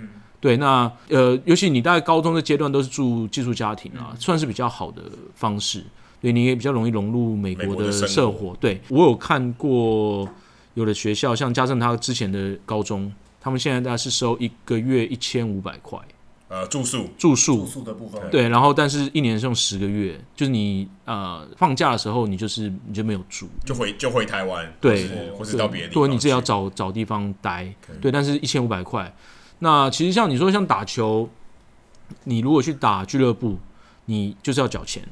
[0.40, 4.16] 对，那呃，尤其你大概高中的阶段都是住寄宿家庭啊，嗯。
[4.20, 5.02] 算是比较好的
[5.34, 5.82] 方式，
[6.20, 8.50] 对，你也比较容易融入美国的美国的生生活。
[8.50, 8.56] 活。
[8.60, 10.28] 对我有看过
[10.74, 15.98] 有的学校，像加政他之前的高中，他们现在大概是收一个月一千五百块
[16.46, 29.12] 呃，住宿住宿住，宿的部分，对，然后但是一年是用十个月，就是你呃放假的时候，你就是你就没有住，就回就回台湾，对或是到别的地对，方去，你自己要找找地方待，对，但是一千五百块。
[29.60, 31.28] 那其实像你说像打球，
[32.24, 33.58] 你如果去打俱乐部，
[34.04, 35.02] 你就是要缴钱，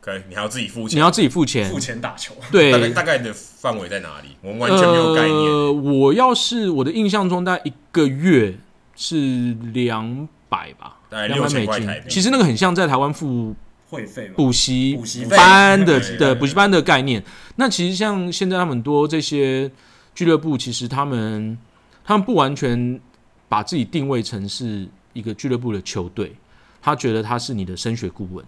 [0.00, 4.28] 可以，你还要自己付钱，你要自己付钱付，钱打球，对大概对，大概的范围在哪里？
[4.40, 5.32] 我们完全没有概念。
[5.32, 8.58] 呃，我要是我的印象中，大概一个月
[8.96, 12.02] 是两百吧，大概两百美6000块台币。
[12.02, 13.54] 金其实那个很像在台湾付
[13.88, 17.22] 会费嘛，补习补习班的对的补习班的概念。
[17.56, 19.70] 那其实像现在他们很多这些
[20.14, 21.56] 俱乐部，其实他们
[22.04, 23.00] 他们不完全
[23.48, 26.36] 把自己定位成是一个俱乐部的球队，
[26.82, 28.44] 他觉得他是你的升学顾问。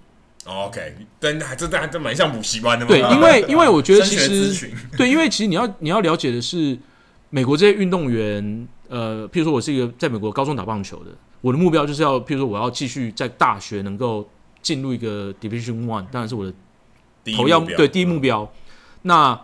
[0.47, 2.89] 哦 OK，但还这还真蛮像补习班的嘛。
[2.89, 6.79] 对，因为 因为我觉得其实对，因为其实你要你要了解的是，
[7.31, 14.25] 美国这些运动员，呃，譬如说我是一个在美国高中打棒球的，我的目标就是要，譬如说我要继续在大学能够
[14.63, 16.55] 进入一个 Division One，当然是我的
[17.25, 18.49] 第一头要对第一目标。
[19.03, 19.37] 那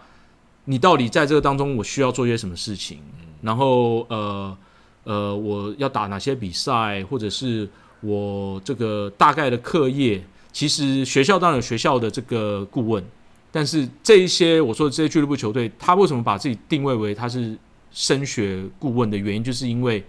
[0.66, 3.00] 你到底在这个当中，我需要做些什么事情？
[3.42, 4.56] 然后呃
[5.02, 7.68] 呃，我要打哪些比赛，或者是
[8.02, 10.22] 我这个大概的课业？
[10.52, 13.04] 其实学校当然有学校的这个顾问，
[13.50, 17.56] 但是这一些我说的这些俱乐部球队，他为什么把自己定位为他是
[17.92, 20.04] 升学顾问的原因，就是因为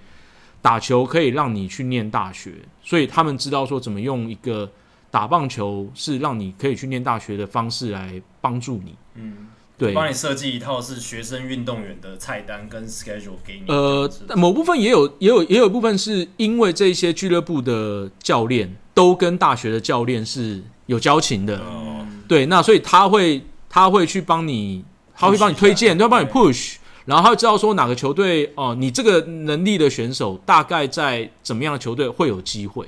[0.62, 2.54] 打球可以让你去念大学，
[2.84, 4.72] 所以他们知道说怎么用一个
[5.10, 8.96] 打棒球是让你可以去念大学的方式来帮助你。
[9.16, 13.66] 嗯，对，帮你设计一套是学生运动员的菜单跟 schedule 给你。
[13.68, 26.76] 呃某部分也有也有也有部分是因为这些俱乐部的教练都跟大学的教练是有交情的，哦，对，那所以他会他会去帮你，他会帮你推荐，他会帮你 push，
[27.06, 32.88] 然后他会知道说哪个球队哦、你这个能力的选手大概在怎么样的球队会有机会，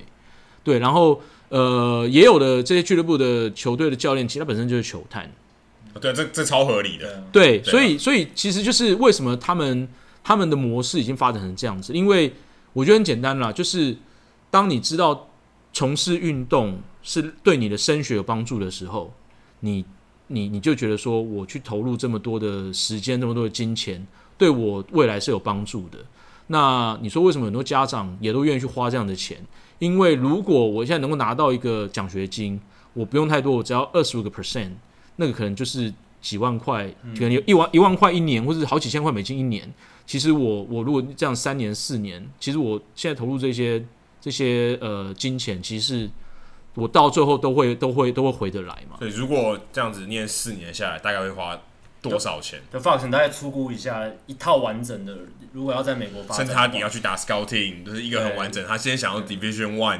[0.64, 5.32] 对，然后呃，也有的这些俱乐部的球队的教练，其实他本身就是球探。
[6.02, 7.24] 对，这这超合理的。
[7.32, 9.88] 对所以所以其实就是为什么他们
[10.24, 12.34] 他们的模式已经发展成这样子，因为
[12.74, 13.96] 我觉得很简单啦，就是
[14.50, 15.30] 当你知道
[15.72, 19.14] 从事运动是对你的升学有帮助的时候，
[19.60, 19.86] 你
[20.34, 24.06] 你你就觉得说我去投入这么多的时间，这么多的金钱，
[24.38, 26.00] 对我未来是有帮助的。
[26.48, 29.38] 那你说为什么很多家长也都愿意去花这样的钱？
[29.80, 32.60] 因为如果我现在能够拿到一个奖学金，
[32.94, 34.72] 我不用太多，我只要二十五个 percent，
[35.16, 39.72] 那个可能就是几万块，可能有一万一万块一年，或者是好几千块美金一年。
[40.06, 43.84] 其实我我如果这样三年四年，其实我现在投入这些
[44.20, 46.10] 这些呃金钱，其实是
[46.76, 48.98] 我到最后都会都会都会回得来嘛。
[49.00, 51.60] 所以如果这样子念四年下来，大概会花
[52.02, 52.60] 多少钱？
[52.72, 55.16] 的 Fox 大概粗估一下，一套完整的，
[55.52, 58.66] 如果要在美国发展他你要去打 scouting，就是一个很完整。
[58.66, 60.00] 他先想要 Division One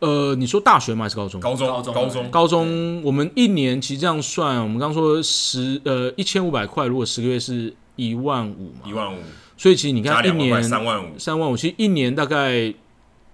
[0.00, 1.04] 呃，你说大学吗？
[1.04, 1.40] 还是高中？
[1.40, 9.20] 高中高中高中高中，我们一年其实这样算，我们刚刚说十呃一千五百块，如果十个月是一万五嘛，一万五，
[9.56, 12.74] 所以其实你看一年三万五三万五，其实一年大概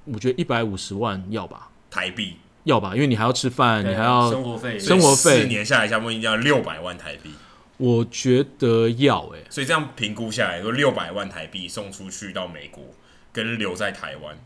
[0.05, 2.37] 我觉得一百五十万要吧，台币，
[2.69, 7.31] 要吧，因为你还要吃饭，你还要生活费，生活费四年下来，差不多一定要六百万台币。
[7.79, 12.85] 我觉得要哎、欸，所以这样评估下来，说六百万台币送出去到美国，
[13.33, 14.37] 跟留在台湾，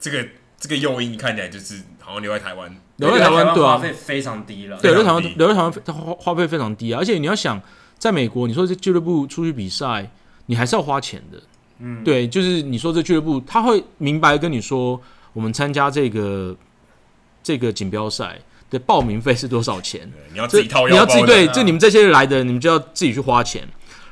[0.00, 0.26] 这个
[0.58, 4.78] 这个诱因看起来就是好像留在台湾，留在台湾对啊花费非常低了。
[4.80, 7.60] 对，留在台湾留在台湾它花花费非常低啊，而且你要想，
[7.98, 10.10] 在美国，你说这俱乐部出去比赛，
[10.46, 11.42] 你还是要花钱的。
[11.80, 15.00] 嗯，对，就是你说这俱乐部，他会明白跟你说，
[15.32, 16.56] 我们参加这个
[17.48, 18.38] 这个锦标赛
[18.68, 20.06] 的报名费是多少钱。
[20.34, 23.66] 你要自己掏腰你要自己包对，啊这你们这些人来的，你们就要自己去花钱。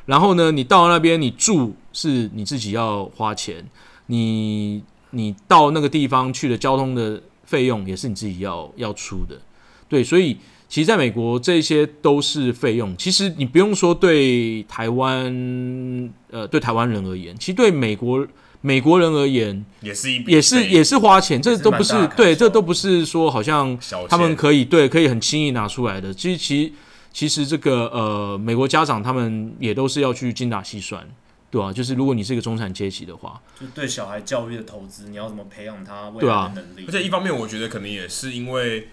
[0.07, 3.63] 然后呢，你到那边你住是你自己要花钱，
[4.07, 9.39] 你你到那个地方去的交通的费用也是你自己要要出的。
[9.87, 12.97] 对，所以其实在美国这些都是费用。
[12.97, 18.27] 其实你不用说对台湾呃对台湾人而言，其实对美国
[18.61, 23.79] 美国人而言也是一也是也是花钱，这都不是对，这都不是说好像。
[24.09, 26.13] 他们可以对，可以很轻易拿出来的。
[26.13, 26.75] 其实其
[27.13, 31.07] 其实这个呃，美国家长他们也都是要去精打细算，
[31.51, 36.85] 对啊，就是如果你是一个中产阶级的话，就对小孩教育的投资，你要怎么培养他未来的能力？
[36.87, 38.89] 而且一方面，我觉得可能也是因为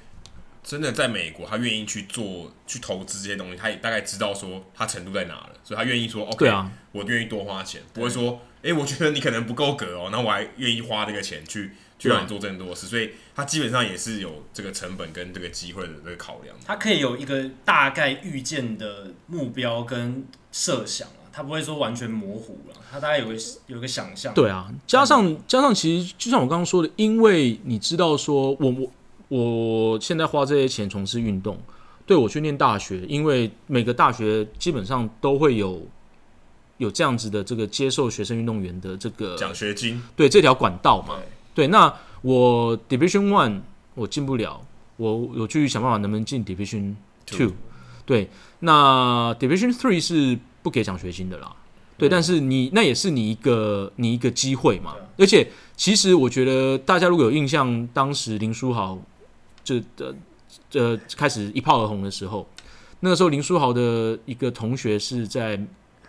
[0.64, 16.56] 真的在美国，他愿意去做去投资这些东西，他也大概知道说他程度在哪了，所以他愿意说 OK，啊，我愿意多花钱，不会说哎，我觉得你可能不够格哦，然后我还愿意花这个钱去去让你做更多事，所以他基本上也是有这个成本跟这个机会的这个考量。
[16.66, 23.36] 他可以有一个大概预见的目标跟设想啊，他不会说完全模糊了，他大概有个
[23.68, 24.34] 有个想象。
[24.34, 28.92] 对啊，加上加上，其实就像我刚刚说的，因为你知道说我我。
[29.30, 31.58] 我现在花这些钱从事运动，
[32.06, 35.82] 对我去念大学，因为每个大学基本上都会有
[36.78, 41.16] 有这样子的这个接受学生运动员的这个奖学金，对这条管道嘛。
[41.56, 43.62] 对，那我 Division One
[43.96, 44.62] 我进不了，
[44.98, 46.96] 我我去想办法能不能进 Division
[47.26, 47.54] Two。
[48.06, 51.56] 对，那 Division Three 是不给奖学金的啦。
[51.98, 54.96] 对，但是你那也是你一个你一个机会嘛。
[55.18, 59.00] 而且其实我觉得大家如果有印象，当时林书豪。
[59.64, 60.16] 这的
[60.74, 62.48] 呃开始一炮而红的时候，
[63.00, 65.60] 那个时候林书豪的一个同学是在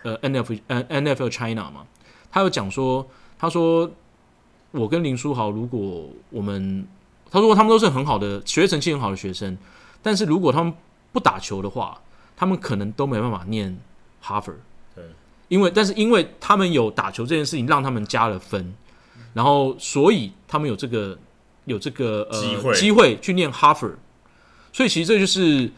[0.03, 1.85] 呃 N F 呃 N F L China 嘛，
[2.31, 3.89] 他有讲说，他说
[4.71, 6.87] 我跟林书豪，如果我们
[7.31, 9.57] 他说他们都是很好的学习成绩很好的学生，
[10.01, 10.73] 但是如果他们
[11.11, 12.01] 不打球的话，
[12.35, 13.77] 他们可能都没办法念
[14.21, 14.53] 哈佛。
[14.93, 15.03] 对，
[15.47, 18.75] 因为但是因为他们有打球这件事情，让他们加了分，
[19.33, 21.17] 然后所以他们有这个。
[21.65, 23.91] 有这个呃机会，机会去念哈佛，
[24.71, 25.69] 所以其实这就是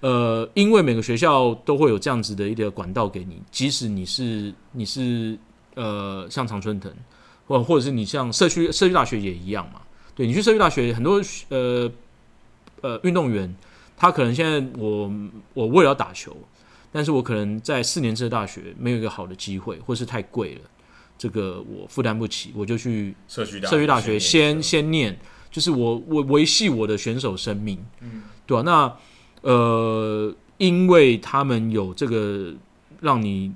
[0.00, 5.38] 呃，因为每个学校都会有这样子的一个管道给你，即使你是你是
[5.74, 6.92] 呃像常春藤，
[7.46, 9.80] 或或者是你像社区社区大学也一样嘛。
[10.14, 11.90] 对，你去社区大学，很多呃
[12.82, 13.54] 呃运动员，
[13.96, 15.10] 他可能现在我
[15.54, 16.36] 我为了要打球，
[16.90, 20.60] 但是我可能在四年制的大学没有一个好的机会，或是太贵了。
[21.22, 25.16] 这个我负担不起，我就去社区大社区大学先先念，
[25.52, 28.62] 就是我我维系我的选手生命，嗯，对吧？
[28.64, 32.52] 那呃，因为他们有这个
[33.00, 33.52] 让你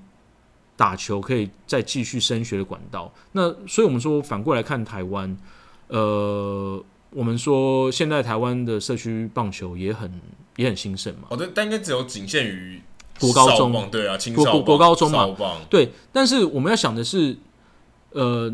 [0.77, 5.37] 打球可以再继续升学的管道，那所以我们说反过来看台湾，
[5.89, 10.21] 呃，我们说现在台湾的社区棒球也很
[10.55, 12.81] 也很兴盛嘛，哦，对，但应该只有仅限于
[13.19, 15.27] 国高中，对啊，国国国高中嘛，
[15.69, 17.37] 对，但是我们要想的是。
[18.17, 18.51] 呃，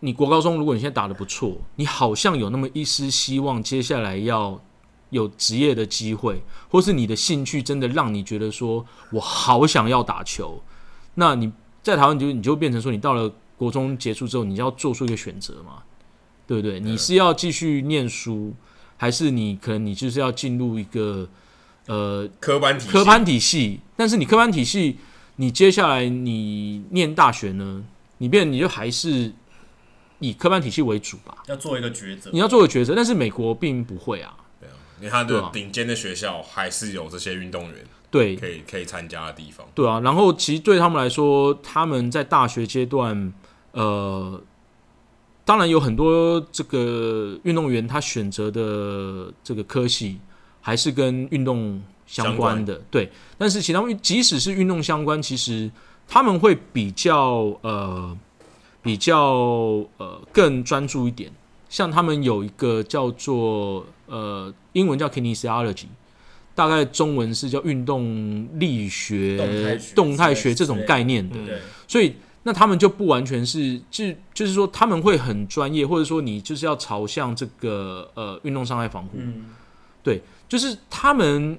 [0.00, 4.60] 你国高中，如果你现在打的不错，你好像有那么一丝希望，接下来要
[5.08, 10.62] 有职业的机会，或是你的兴趣真的让你觉得说，我好想要打球。
[11.14, 11.50] 那你
[11.82, 15.82] 在台湾，就你就变成说，你到了国中结束之后，你要做出一个选择嘛，
[16.46, 16.78] 对不对？
[16.78, 18.52] 你是要继续念书，
[18.98, 21.26] 还是你可能你就是要进入一个
[21.86, 23.80] 呃科班体系科班体系？
[23.96, 24.98] 但是你科班体系，
[25.36, 27.82] 你接下来你念大学呢？
[28.22, 29.32] 你变，你就还是
[30.18, 31.42] 以科班体系为主吧。
[31.48, 32.94] 要做一个抉择，你要做个抉择。
[32.94, 34.36] 但是美国并不会啊。
[34.60, 37.76] 对啊，因为他的顶尖的学校还是有这些运动员，
[38.10, 39.66] 对，可以可以参加的地方。
[39.74, 43.32] 对啊，然后其实对他们来说，他们在大学阶段，
[43.72, 44.38] 呃，
[45.46, 50.18] 当然有很多这个运动员，他选择的这个科系
[50.60, 52.82] 还是跟运动相关的。
[52.90, 55.70] 对，但是其他即使是运动相关，其实。
[56.12, 58.18] 他们会比较呃
[58.82, 59.16] 比较
[59.98, 61.30] 呃更专注一点，
[61.68, 65.86] 像他们有一个叫做呃英文叫 kinesiology，
[66.52, 71.36] 大概中文是叫运动力学、动态学、这种概念的，
[71.86, 74.04] 所以那他们就不完全是就
[74.34, 79.44] 就是说他们会很专业，或者说你就是要朝向这个呃运动伤害防护，嗯，
[80.02, 81.56] 对，就是他们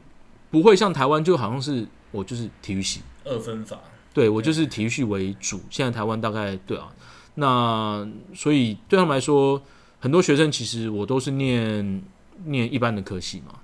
[0.49, 2.99] 不会像台湾就好像是我就是体育系。
[3.23, 3.79] 二分法。
[4.13, 6.93] 对，我就是体育系为主，现在台湾大概对啊，
[7.35, 8.05] 那
[8.35, 9.61] 所以对他们来说，
[10.01, 12.03] 很多学生其实我都是念
[12.43, 13.59] 念一般的科系嘛，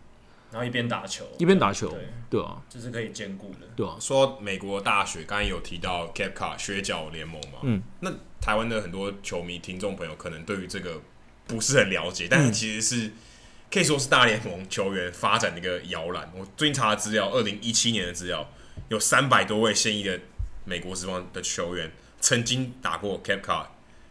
[0.50, 3.98] 然后一边打球，一边打球，对，对啊，这是可以兼顾的，对啊。
[4.00, 11.02] 说美国大学，刚才有提到 Cape Cod 学角联盟嘛，嗯，那台湾的很多球迷、听众朋友可能对于这个
[11.46, 13.12] 不是很了解，但是其实是
[13.70, 16.32] 可以说是大联盟球员发展的一个摇篮。
[16.34, 18.50] 我最近查的资料，二零一七年的资料，
[18.88, 20.18] 有三百多位现役的。
[20.68, 21.90] 美国职棒的球员
[22.20, 23.68] 曾经打过 Cape Cod，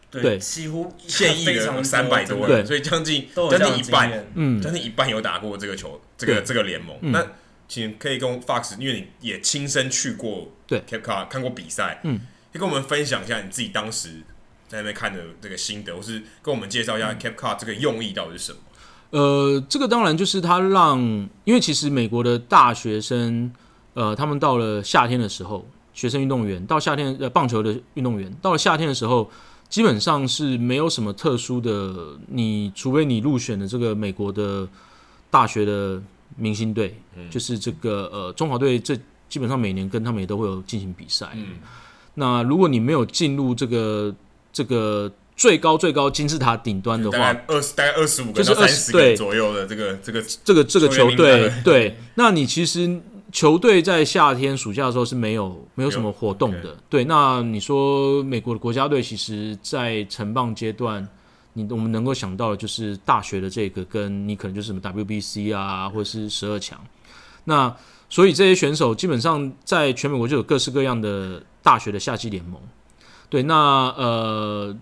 [0.09, 6.97] 对，几乎现役的三百多人，所以将近将近一半，嗯，将近一半有打过这个球，这个这个联盟。
[7.01, 7.23] 嗯、那
[7.67, 10.81] 请可以跟 Fox，因为你也亲身去过对。
[10.89, 14.09] Cape Cod 看过比赛，嗯，可以跟我们分享一下你自己当时
[14.67, 18.59] 在那边看的这个心得，或是跟我们介绍一下 Cape Cod 这个用意到底是什么？
[19.11, 20.99] 呃，这个当然就是他让，
[21.43, 23.53] 因为其实美国的大学生，
[23.93, 25.67] 呃，他们到了夏天的时候。
[25.97, 29.27] 学生运动员到夏天，呃，棒球的运动员到了夏天的时候，
[29.67, 34.67] 基本上是没有什么特殊的，你除非你入选的这个美国的
[35.31, 35.99] 大学的
[36.35, 38.95] 明星队，嗯、就是这个呃中华队，这
[39.27, 41.29] 基本上每年跟他们也都会有进行比赛。
[41.33, 41.57] 嗯，
[42.13, 44.13] 那如果你没有进入这个
[44.53, 53.01] 这个最高最高金字塔顶端的话，大概二十大概二十五个到三十个左右的这个这个这个这个球队，对，那你其实。
[53.37, 56.73] 球队在夏天、暑假的时候是没有没有什么活动的。
[56.73, 56.79] Okay.
[56.89, 61.07] 对，那你说美国的国家队，其实，在成棒阶段，
[61.53, 66.83] 你我们能够想到的就是大学的这个，跟你可能就是什么 WBC 啊，或者是十二强。
[67.43, 67.71] 那
[68.09, 72.59] 所以这些选手基本上在全美国就有各式各样的大学的夏季联盟。
[73.29, 73.53] 对，那
[73.97, 74.75] 呃。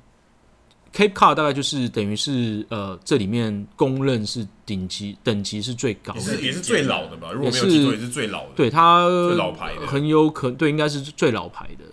[0.96, 7.32] Cape Cod 大概就是等于是呃，这里面公认是顶级等级是最高的，也是也是最老的吧？
[7.34, 8.52] 如果没有记错，也是最老的。
[8.56, 11.84] 对，他最老牌的，很有可能对，应该是最老牌的。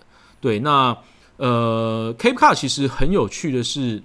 [0.40, 0.96] 对，那
[1.38, 4.00] 呃，Cape Cod 其实很有趣的是，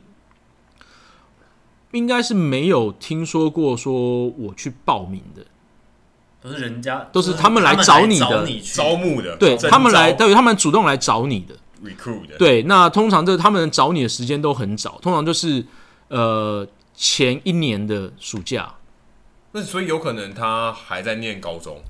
[1.91, 5.45] 应该是没有听说过说我去报名的，
[6.41, 11.56] 都是人家，都是他们来找你的，招募的，对他们来，对他们主动来找你的。
[11.84, 15.65] Recruit 的对，那通常这他们找你的时间都很早，通常就是
[16.09, 18.73] 呃前一年的暑假。
[19.51, 21.82] 那所以有可能他还在念高中。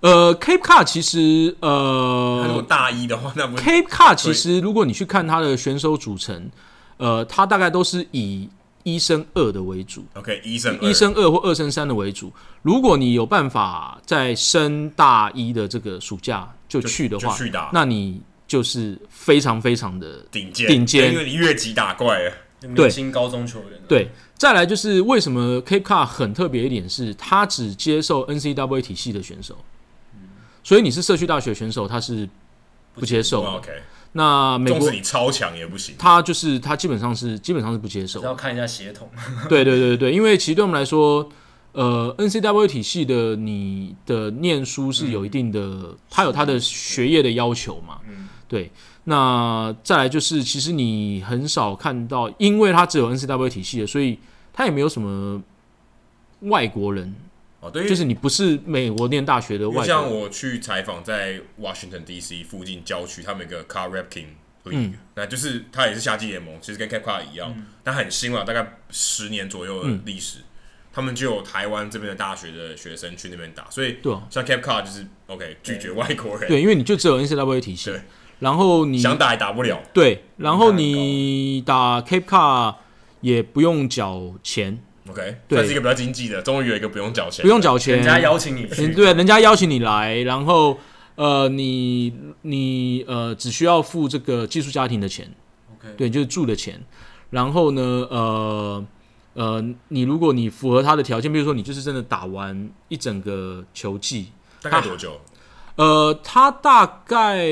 [0.00, 6.50] 呃，Cape Cod 其实呃，如果大一的话，那不 Cape Cod 其实如果你去看他的选手组成，
[6.98, 8.48] 呃，他大概都是以
[8.82, 10.04] 一升二的为主。
[10.14, 12.32] OK，一升一升二或二升三的为主。
[12.62, 18.20] 如果你有办法在升大一的这个暑假就去的话，去那你。
[18.46, 22.32] 就是非常非常的顶尖，顶尖，因为你越级打怪啊，
[22.62, 23.80] 明星高中球员。
[23.88, 29.56] 对，再来就是为什么 Cape Car 很特别一点是，他只接受 NCAA 体系的选手，
[30.62, 32.28] 所以你是社区大学选手，他是
[32.94, 33.42] 不接受。
[33.42, 33.70] OK，
[34.12, 39.10] 那美国你超强也不行，他就是他基本上是基本上是不接受，要看一下协同。
[39.48, 41.28] 对对对对，因为其实对我们来说。
[41.76, 48.00] 呃，NCAA 体系的你的念书是有一定的，他、嗯、有他的学业的要求嘛？
[48.08, 48.72] 嗯，对。
[49.04, 54.18] 那再来就是，其实你很少看到，因为他只有 NCAA 体系的，所以
[54.54, 55.42] 他也没有什么
[56.40, 57.14] 外国人。
[57.60, 59.86] 哦，对，就是你不是美国念大学的外国人。
[59.86, 62.42] 像我去采访在 Washington D.C.
[62.42, 64.28] 附近郊区，他们一个 Ka-Rep-King
[64.64, 70.38] League，那就是他也是夏季联盟，其实跟 Cape Cod 一样，嗯、但很新了，大概十年左右的历史。
[70.38, 70.42] 嗯
[70.96, 78.00] 他们就有台湾这边的大学的学生去那边打，所以对，像 Cape Cod 就是 OK 拒绝外国人，对，因为你就只有 NCAA 体系，对，
[78.38, 82.76] 然后你想打也打不了，对，然后你打 Cape Cod
[83.20, 90.78] 也不用缴钱，OK，对，这是一个比较经济的，终于有一个不用缴钱，不用缴钱，人家邀请你去，对，人家邀请你来，然后
[91.16, 95.30] 呃，你你呃只需要付这个寄宿家庭的钱
[95.74, 96.80] ，OK，对，就是住的钱，
[97.28, 98.82] 然后呢，呃。
[99.36, 104.28] 呃，你如果你符合他的条件，比如说你就是真的打完一整个球季，
[104.62, 105.20] 大概多久？
[105.74, 107.44] 呃，他大概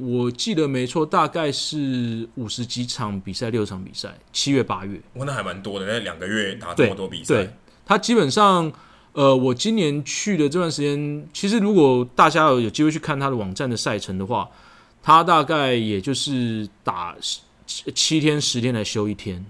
[0.00, 5.00] 我记得没错，大概是五十几场比赛，六场比赛，七月八月。
[5.14, 7.34] 哇，那还蛮多的，那两个月打这么多比赛。
[7.34, 7.50] 对，
[7.84, 8.72] 他基本上，
[9.12, 14.48] 呃，我今年去的这段时间，其实如果大家有有机会去看他的网站的赛程的话，
[15.02, 17.16] 他大概也就是打
[17.66, 19.44] 七天十天来休一天。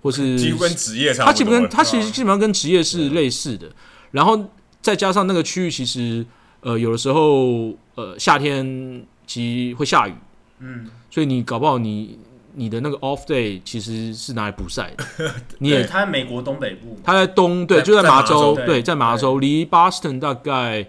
[0.00, 3.68] 或是几乎跟职业差不多，他基本跟他其实基本上跟职业是类似的，
[4.12, 6.24] 然后再加上那个区域，其实
[6.60, 10.14] 呃有的时候呃夏天其实会下雨，
[10.60, 12.18] 嗯，所以你搞不好你
[12.54, 15.04] 你的那个 off day 其实是拿来补赛的。
[15.58, 20.88] 你也他在美国东北部，他在东对，就在麻州，对，在麻州离 Boston 大概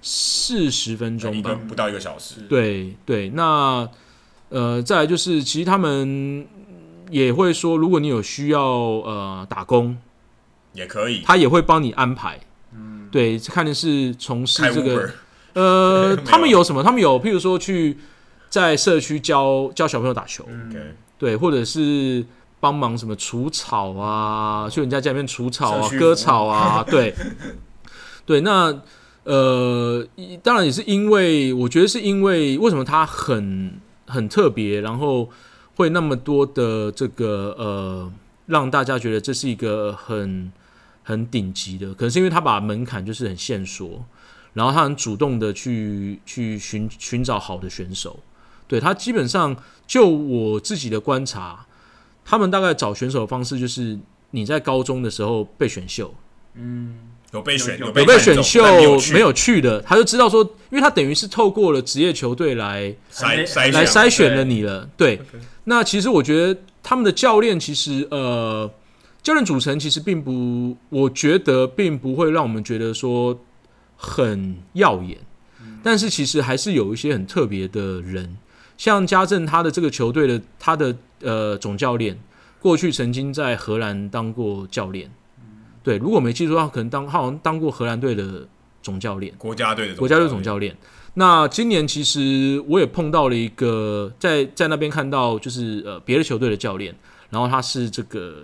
[0.00, 2.40] 四十分钟吧，不到一个小时。
[2.48, 3.86] 对对，那
[4.48, 6.46] 呃再来就是其实他们。
[7.10, 9.96] 也会说，如果你有需要呃打工，
[10.72, 12.40] 也可以，他也会帮你安排。
[12.74, 15.10] 嗯，对，看的是从事这个
[15.52, 16.82] 呃， 他们有什么？
[16.82, 17.96] 他们有，譬如说去
[18.48, 22.24] 在社区教教小朋友打球，嗯，对，或者是
[22.58, 27.14] 帮忙什么除草啊，去人家家里面除草啊、割草啊， 对，
[28.26, 28.40] 对。
[28.40, 28.76] 那
[29.22, 30.04] 呃，
[30.42, 35.28] 当然也是因为，我觉得是因为为什么他很很特别，然后。
[35.76, 38.12] 会那么多的这个呃，
[38.46, 40.52] 让大家觉得这是一个很
[41.02, 44.04] 很顶级的，可能是因为他把门槛就是很限缩，
[44.52, 48.20] 然后他很主动的去去寻寻找好的选手。
[48.66, 49.56] 对，他基本上
[49.86, 51.66] 就我自己的观察，
[52.24, 53.98] 他们大概找选手的方式就是
[54.30, 56.14] 你在高中的时候被选秀，
[56.54, 57.13] 嗯。
[57.34, 58.62] 有被选有被选秀
[59.12, 64.88] 没有去的，他就知道说，因为他等于是透过了职业球队来筛筛来筛选了你了。
[64.96, 65.20] 对，
[65.64, 68.70] 那其实我觉得他们的教练其实呃，
[69.20, 73.36] 教练组成其实并不，我觉得并不会让我们觉得说
[73.96, 75.18] 很耀眼，
[75.82, 78.36] 但是其实还是有一些很特别的人，
[78.78, 82.16] 像家政他的这个球队的他的呃总教练，
[82.60, 85.10] 过去曾经在荷兰当过教练，
[85.84, 88.48] 对，如果没记错的话，可能当他好像当过荷兰队的
[88.82, 90.74] 总教练，国家队的国家队总教练。
[91.16, 96.92] 那今年其实我也碰到了一个在在那边看到就是呃别的球队的教练，
[97.30, 98.42] 然后他是这个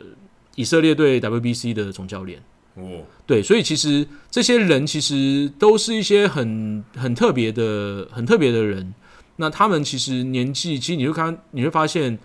[0.55, 2.41] 以色列队 WBC 的总教练。
[2.75, 8.95] 哦，对，所以其实这些人其实都是一些很很特别的很特别的人。
[9.37, 12.19] 那他们其实年纪，其实你会看你会发现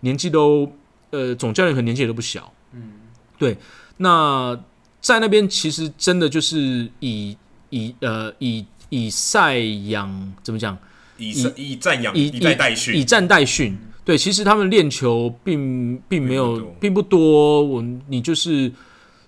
[0.00, 0.72] 年纪都
[1.10, 2.52] 呃总教练可能年纪也都不小。
[2.72, 2.92] 嗯，
[3.36, 3.58] 对。
[3.96, 4.58] 那
[5.00, 7.36] 在那边其实真的就是以
[7.70, 8.64] 以呃以。
[8.94, 10.76] 以赛养怎么讲？
[11.16, 13.78] 以以战养以以战代训，以战代训。
[14.04, 17.62] 对，其实他们练球并并没有并不多。
[17.62, 18.70] 我你就是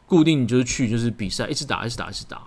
[0.05, 2.43] 固定，你就是去就是比赛，一直打，一直打，一直打。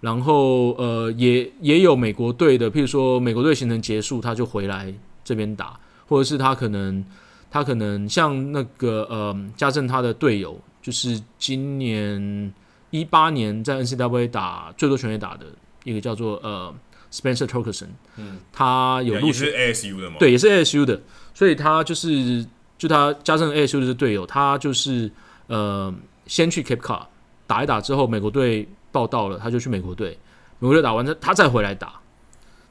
[0.00, 4.92] 然后呃，也也有美国队的，譬如说美国队行程结束，他就回来
[5.22, 7.04] 这边打，或者是他可能
[7.48, 12.54] 他可能像那个呃，家政他的队友，就是今年
[12.90, 15.46] 一八年在 N C W A 打最多全垒打的。
[15.82, 16.72] 一个叫做呃
[17.12, 20.16] Spencer Torkelson，嗯，他有录取 ASU 的吗？
[20.20, 21.00] 对，也是 ASU 的，
[21.34, 22.46] 所以他就是
[22.78, 25.10] 就他加上 ASU 的队友，他就是
[25.48, 25.92] 呃
[26.28, 27.06] 先去 Cape Cod
[27.48, 30.18] 打一打之后，美国队报道了，他就去美国队，
[30.60, 32.00] 美国队打完他他再回来打，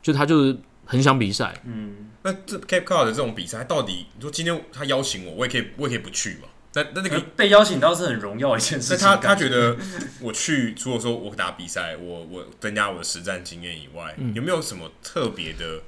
[0.02, 6.50] 就他就是很想比赛，嗯，那这 Cape Cod 的这种比赛，到底你说今天他邀请我，我也可以我也可以不去嘛？
[6.76, 9.08] 但但那个被邀请到是很荣耀一件事情。
[9.08, 9.78] 他他觉得
[10.20, 15.80] 我去，除了说我打比赛，我我增加我的实战经验以外，嗯、有没有什么特别的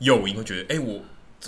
[0.00, 0.36] 诱因？
[0.36, 1.00] 会觉得哎、欸，我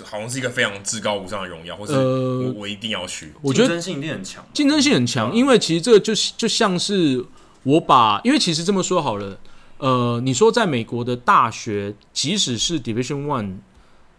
[0.03, 3.31] 好像是一个非常至高无上的荣耀，或是我、呃、我一定要去？
[3.43, 7.23] 我觉得竞争性一定很强，竞争性很强，因为其实这个就就像是
[7.61, 9.39] 我把，因为其实这么说好了，
[9.77, 13.57] 呃，你说在美国的大学，即使是 Division One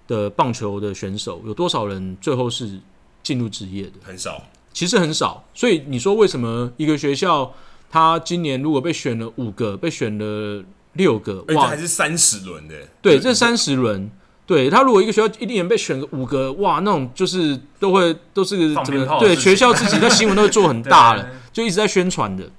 [0.06, 2.78] 的棒球的选手，有多少人最后是
[3.24, 3.94] 进入职业的？
[4.04, 4.46] 很少。
[4.72, 7.52] 其实很少，所以你说为什么一个学校
[7.90, 10.64] 他今年如果被选了五个，被选了
[10.94, 12.74] 六个，哇，还是三十轮的？
[13.02, 14.10] 对，这三十轮，
[14.46, 22.50] 对他如果一个学校一年被选个五个，哇，那种就是都会都是怎么对学校自己的新闻都会做很大了， 就一直在宣传的。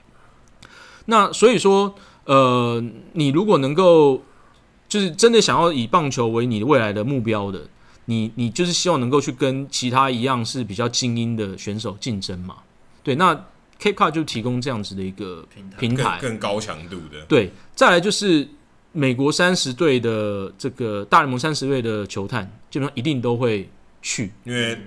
[1.06, 1.96] 那所以说，
[2.26, 2.84] 呃，
[3.14, 4.22] 你如果能够
[4.88, 7.68] 就是真的想要以棒球为你未来的目标的。
[8.06, 12.56] 你你就是希望能够去跟其他一样是比较精英的选手竞争嘛？
[13.02, 13.34] 对，那
[13.80, 15.46] Cape Cod 就提供这样子的一个
[15.80, 17.26] 平台，更，更高强度的。
[17.28, 18.48] 对，再来就是
[18.92, 23.70] 美国三十队的这个大联盟三十队的球探，基本上一定都会
[24.02, 24.78] 去，因为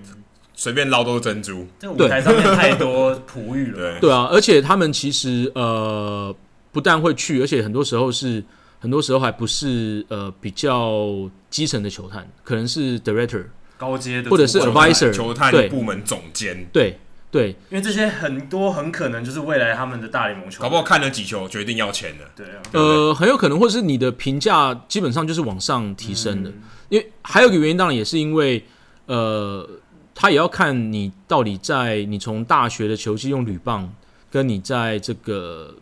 [0.55, 1.67] 随便捞都是珍珠。
[1.79, 3.93] 这舞台上面太多璞玉了。
[3.93, 6.35] 对，对啊，而且他们其实呃
[6.73, 8.45] 不但会去，而且很多时候是。
[8.79, 13.45] 很多时候还不是呃比较基层的球探，可能是 director
[13.79, 16.99] 高阶的，或者是 advisor 球探部门总监，对
[17.31, 28.64] 对，因为这些很多很可能就是未来他们的大联盟球，搞不好看了几球决定要签的，对啊，呃很有可能，或者是你的评价基本上就是往上提升的，嗯、因为还有一个原因，当然也是因为
[29.07, 29.68] 呃
[30.14, 33.92] 他也要看你到底在你从大学的球技用铝棒，
[34.30, 35.75] 跟你在这个。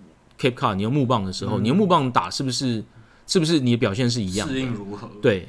[0.51, 2.85] Cape Cod，你用木棒的时候，嗯、你用木棒打是不是
[3.27, 4.55] 是不是你的表现是一样的？
[4.55, 5.09] 适应如何？
[5.23, 5.49] 对。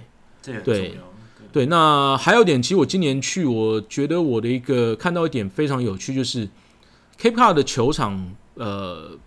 [0.64, 0.94] 对，
[1.52, 6.48] 对，那还有点，其实我今年去，我觉得我的一个看到一点非常有趣，就是
[7.20, 9.18] Cape Cod 的球场，呃，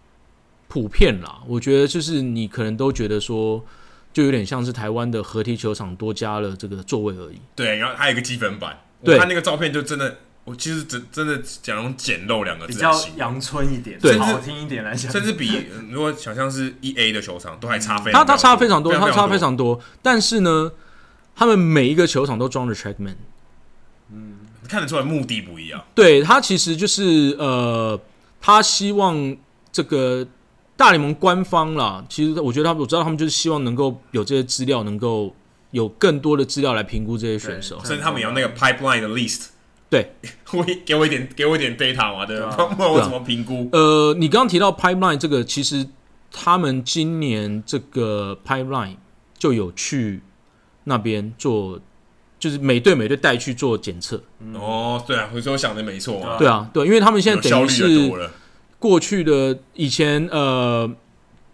[0.68, 3.64] 普遍啦，我觉得就是你可能都觉得说，
[4.12, 7.40] 就有点像是台湾的合体球场多加了这个座位而已。
[7.56, 10.18] 对，然后还有一个积分板，对，我看那个照片就真的。
[10.48, 19.78] 我其实真真的讲用简陋两个字，比较阳春一点，对，好听一点来讲，甚至比如果想象是一 A 的球场都还差非常，他他差非常多，非常非常多它差非常多。
[20.00, 20.72] 但是呢，
[21.36, 23.16] 他们每一个球场都装着 TrackMan，
[24.10, 25.84] 嗯，看得出来目的不一样。
[25.94, 28.00] 对，他其实就是呃，
[28.40, 29.36] 他希望
[29.70, 30.26] 这个
[30.78, 35.36] 大联盟官方啦，其实我觉得他们我知道他们就是希望能够有这些资料，能够
[35.72, 39.48] 有更多的资料来评估这些选手，甚至他们有那个 pipeline 的 list。
[39.90, 40.12] 对，
[40.52, 42.50] 我给我一点，给我一点 data 嘛，对吧？
[42.76, 43.68] 不然我怎么评估？
[43.72, 45.86] 呃，你刚刚提到 pipeline 这个，其实
[46.30, 48.96] 他们今年这个 pipeline
[49.38, 50.20] 就有去
[50.84, 51.80] 那边做，
[52.38, 54.22] 就是每队每队带去做检测。
[54.54, 56.36] 哦，对啊，我说我想的没错啊。
[56.38, 58.30] 对啊，对，因为他们现在等于是
[58.78, 60.90] 过去的以前呃，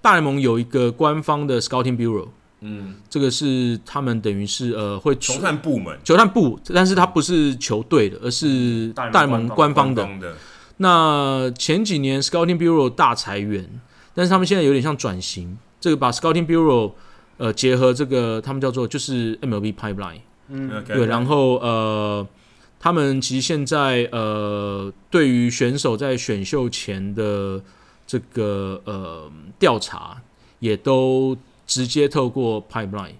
[0.02, 2.28] 大联盟有一个官方的 scouting bureau。
[2.66, 10.34] 嗯，这个是他们等于是呃会球探部门，球探部，但是他不是球队的，而是大联盟官方的。
[10.78, 13.68] 那前几年 Scouting Bureau 大裁员，
[14.14, 16.92] 但是他们现在有点像转型，这个把 Scouting Bureau
[17.36, 20.94] 呃结合这个他们叫做就是 MLB Pipeline，嗯，okay.
[20.94, 22.26] 对，然后呃，
[22.80, 27.60] 他们其实现在呃对于选手在选秀前的
[28.06, 30.20] 这个呃调查，
[30.58, 31.36] 也都
[31.66, 33.14] 直接透过 Pipeline。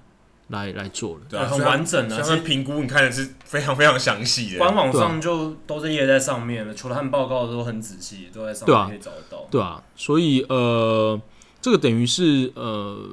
[0.49, 2.19] 来来做了，对啊，很完整的、啊。
[2.19, 9.47] 相关评估你看的是非常非常详细的，官网上就都是列在上面的，球探报告都很仔细，都在上面可以找得到。
[9.51, 11.19] 对啊，所以呃，
[11.63, 13.09] 这个等于是呃，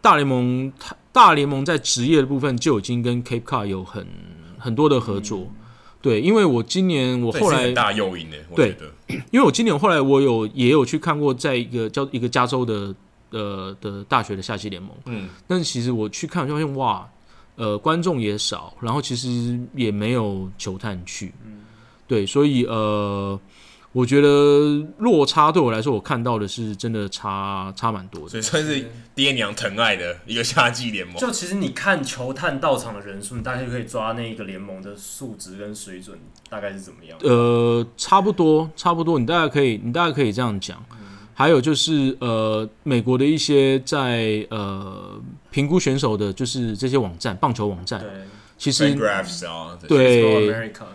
[0.00, 0.72] 大联盟
[1.10, 4.06] 大联盟在职业的部分就已经跟 Cape Cod 有很
[4.58, 5.40] 很多的合作。
[5.40, 5.56] 嗯、
[6.00, 8.92] 对，因为我今年我后来大诱因的，我觉得，
[9.32, 12.94] 因为我今年后来我有也有去看过，在一个叫一个加州的。
[13.34, 17.06] 呃的大学的夏季联盟，嗯，但是其实我去看就发现哇，
[17.56, 21.62] 呃，观众也少，然后其实也没有球探去，嗯，
[22.06, 23.38] 对，所以呃，
[23.92, 24.28] 我觉得
[24.98, 31.16] 落差对我来说，我看到的是真的差差蛮多的，所以算是爹娘疼爱的一个夏季联盟。
[31.16, 37.16] 就其实你看球探到场的人数，你大概就可以抓那一个联盟的数值跟水准大概是怎么样？
[37.22, 40.84] 呃，差不多，差不多，你大概可以，你大概可以这样讲。
[40.90, 41.03] 嗯
[41.36, 45.20] 还有就是呃，美国的一些在呃
[45.50, 48.04] 评估选手的，就是这些网站，棒球网站，
[48.56, 48.94] 其实
[49.88, 50.22] 对。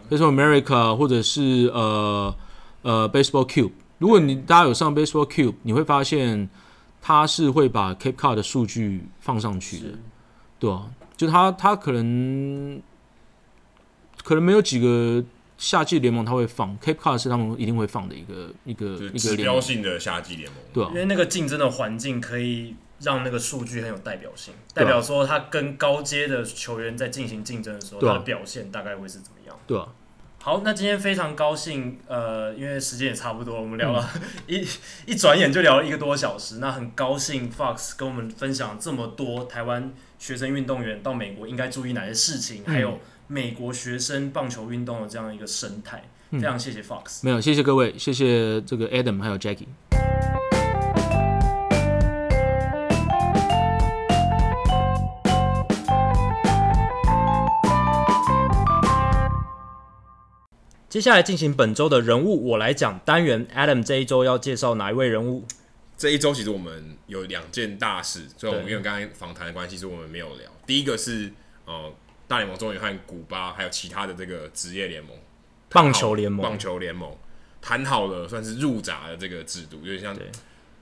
[0.10, 2.34] Baseball America，或者是呃
[2.84, 6.49] 呃 Baseball Cube，如果你大家有上 Baseball Cube，你会发现
[7.02, 9.86] 它是会把 Cape Cod 的数据放上去的，
[10.57, 12.82] 对啊，就它它可能
[14.24, 15.24] 可能没有几个。
[15.60, 29.60] 夏季联盟他会放，Cape Cod 是他们一定会放的一个一个一个指标性的夏季联盟，对啊，因为那个竞争的环境可以让那个数据很有代表性，代表说他跟高阶的球员在进行竞争的时候，他的表现大概会是怎么样？
[29.68, 29.90] 对啊。
[30.41, 34.65] 好，那今天非常高兴，呃，因为时间也差不多，我们聊了、嗯、 一
[35.06, 42.98] 一转眼就聊了一个多小时，那很高兴 Fox 跟我们分享这么多台湾学生运动员到美国应该注意哪些事情，嗯、还有。
[43.32, 47.20] 美国学生棒球运动的这样一个生态，非常谢谢 Fox。
[47.22, 49.68] 没有，谢谢各位，谢谢这个 Adam 还有 Jackie。
[60.90, 65.46] 接下来进行本周的人物我来讲单元，Adam 这一周要介绍哪一位人物？
[65.96, 70.50] 这一周其实我们有两件大事，所以我们因为刚才访谈的关系，所以我们没有聊。
[70.66, 71.32] 第一个是
[71.66, 71.94] 呃。
[72.30, 75.12] 大联盟终于和古巴还有其他的这个职业联盟、
[75.68, 77.12] 棒球联盟、棒球联盟
[77.60, 80.16] 谈好了，算是入闸的这个制度，有点像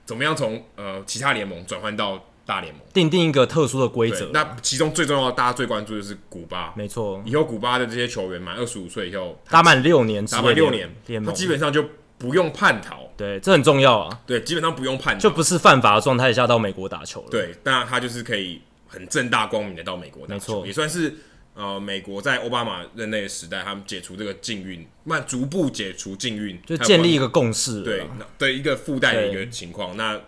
[0.04, 4.28] 怎么样从呃其他联盟转换到大联盟，定定一个特殊的规则。
[4.30, 7.22] 那其中最重要的，大家最关注的是古巴，没错。
[7.24, 10.90] 以后古巴的这些球员满二十五岁以后，打满六年，打满六年，
[11.24, 11.82] 他基本上就
[12.18, 13.10] 不用叛逃。
[13.16, 14.20] 对，这很重要啊。
[14.26, 17.28] 对，基本上不用叛逃，就不是犯法的状态下到美国打球了。
[17.30, 21.16] 对，那他就是可以很正大光明的到美国打球，也算是。
[21.60, 28.06] 呃，美国在奥巴马任内的时代，他们解除这个禁运，慢逐步解除禁运，就建立一个共识，对，
[28.38, 29.96] 对一个附带的一个情况。
[29.96, 30.20] 那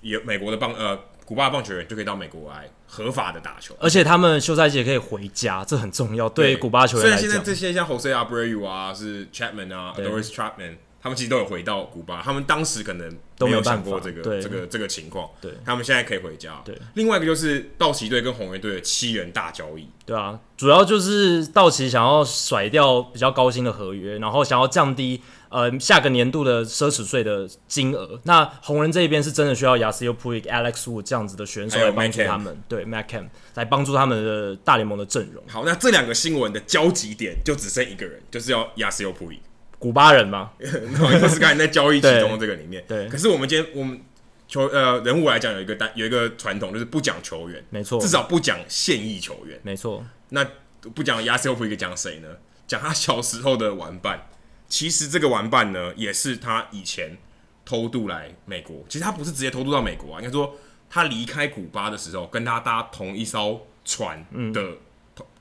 [0.00, 6.26] 有美国的棒呃，古巴棒球员就可以到美国来合法的打球，而且他们休赛季也可以回家，这很重要。
[6.30, 10.76] 对，对古巴球员来讲，虽然现在这些像 Jose Abreu 啊，是 Chapman 啊，Aroldis Chapman。
[11.02, 15.28] 他们其实都有回到古巴，他们当时可能都没有想过这个这个这个情况。
[15.40, 16.60] 对，他们现在可以回家。
[16.64, 19.88] 对，另外一个就是道奇队跟红人队的七人大交易。
[20.04, 28.20] 对啊，主要就是道奇想要甩掉比较高薪的合约，然后想要降低呃下个年度的奢侈税的金额。
[28.24, 35.42] 那红人这一边是真的需要 Yasiel Puig、Alex Wood 这样子的选手来帮助他们，对 Matt Kemp 来帮助他们的大联盟的阵容。
[35.48, 39.38] 好，那这两个新闻的交集点就只剩一个人，就是要 Yasiel Puig。
[39.80, 40.50] 古巴人吗？
[40.60, 42.84] 就是刚才在交易其中这个里面。
[42.86, 43.08] 对。
[43.08, 43.98] 可是我们今天我们
[44.46, 50.04] 球呃人物来讲有一个单有一个传统，就是不讲球员，没错，至少不讲现役球员，没错。
[50.28, 50.46] 那
[50.94, 52.28] 不讲 Yasiel Puig 讲谁呢？
[52.66, 54.28] 讲他小时候的玩伴。
[54.68, 57.16] 其实这个玩伴呢，也是他以前
[57.64, 58.84] 偷渡来美国。
[58.86, 60.54] 其实他不是直接偷渡到美国啊，应该说
[60.90, 64.76] 他离开古巴的时候，跟他搭同一艘船的。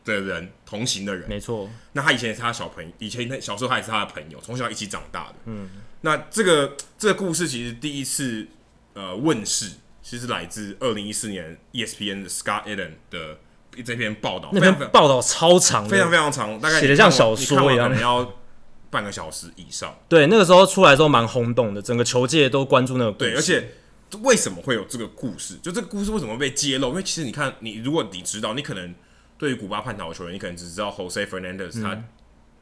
[0.10, 1.69] 嗯的人同行的人，没错。
[1.94, 5.36] 那他以前也是他小朋友，以前那小时候他也是他的朋友，从小一起长大的。
[5.45, 5.69] 嗯，
[6.02, 8.48] 那这个这个故事其实第一次
[8.94, 13.38] 呃问世，其实来自二零一四年 ESPN 的 Scott Allen 的
[13.86, 14.49] 这篇报道。
[14.52, 18.34] 那篇报道超长，非常非常长，大概写的像小说一样，可能要
[18.90, 19.95] 半个小时以上。
[20.07, 23.31] 对，那个时候出来之后蛮轰动的，整个球界都关注那个故事。
[23.31, 23.72] 对，而且
[24.22, 25.57] 为什么会有这个故事？
[25.61, 26.90] 就这个故事为什么被揭露？
[26.90, 28.95] 因为其实你看，你如果你知道，你可能。
[29.40, 32.03] 对于古巴叛逃的球员，你可能只知道 Jose Fernandez，他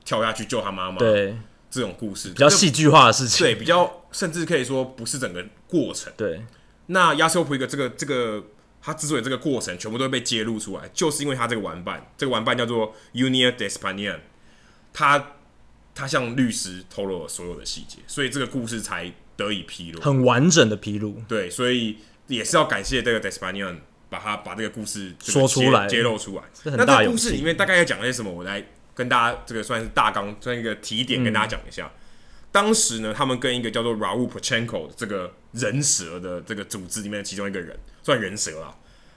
[0.05, 1.35] 跳下去救他妈妈，对，
[1.69, 6.13] 这种故事，比较戏剧化的事情，对，比较甚至可以说不是整个过程。
[6.15, 6.45] 对，
[6.85, 8.43] 那亚瑟普一个这个这个，
[8.79, 14.19] 他之所以这个过程全部都被揭露出来，就是因为他这个玩伴，这个玩伴叫做 Unia Despanian，
[14.93, 15.31] 他
[15.95, 21.21] 他向律师透露了所有的细节，所以这个故事才得以披露，很完整的披露。
[21.27, 21.97] 对，所以
[22.27, 23.77] 也是要感谢这个 Despanian
[24.09, 26.43] 把他把这个故事说出来，揭露出来。
[26.63, 28.31] 那这个故事里面大概要讲些什么？
[28.31, 28.63] 我来。
[28.97, 31.85] 跟大家这个算是大纲，算一个提点，跟大家讲一下。
[31.85, 31.99] 嗯、
[32.51, 38.73] 当时呢，他们跟一个叫做 Raul Pachenko 这个人蛇的这个组织里面的其中一个人，算人蛇啦。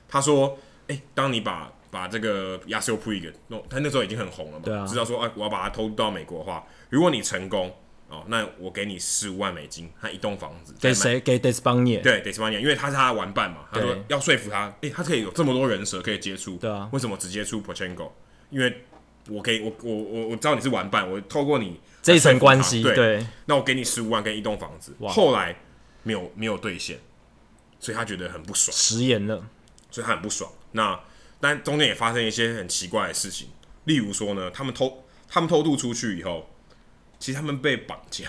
[0.06, 0.58] 他说
[0.88, 7.74] ：“哎、欸，当你把把这个 Yasiel Puig 弄，他那时候已经很红了嘛，知道说，哎、啊，我要把他偷渡到美国的话，如果你成功
[8.10, 10.74] 哦，那我给你十五万美金他一栋房子。
[10.80, 11.20] 给谁？
[11.20, 12.02] 给 Despaigne？
[12.02, 13.66] 对，Despaigne，因为他是他的玩伴嘛。
[13.72, 18.10] 他说要说服他，哎、欸，他可以有这么多人蛇可以接触，对啊，为什么只接触 Pochenko？
[18.50, 18.84] 因为
[19.28, 25.56] 我可以，我我我我知道你是玩伴，我透过你这一层关系，对，对，那我给你十五万跟一栋房子，后来
[26.02, 26.98] 没有没有兑现，
[27.78, 29.46] 所以他觉得很不爽，食言了，
[29.90, 30.50] 所以他很不爽。
[30.72, 30.98] 那
[31.38, 33.50] 但中间也发生一些很奇怪的事情，
[33.84, 36.49] 例如说呢，他们偷他们偷渡出去以后，
[37.20, 38.24] 其实他们被绑架，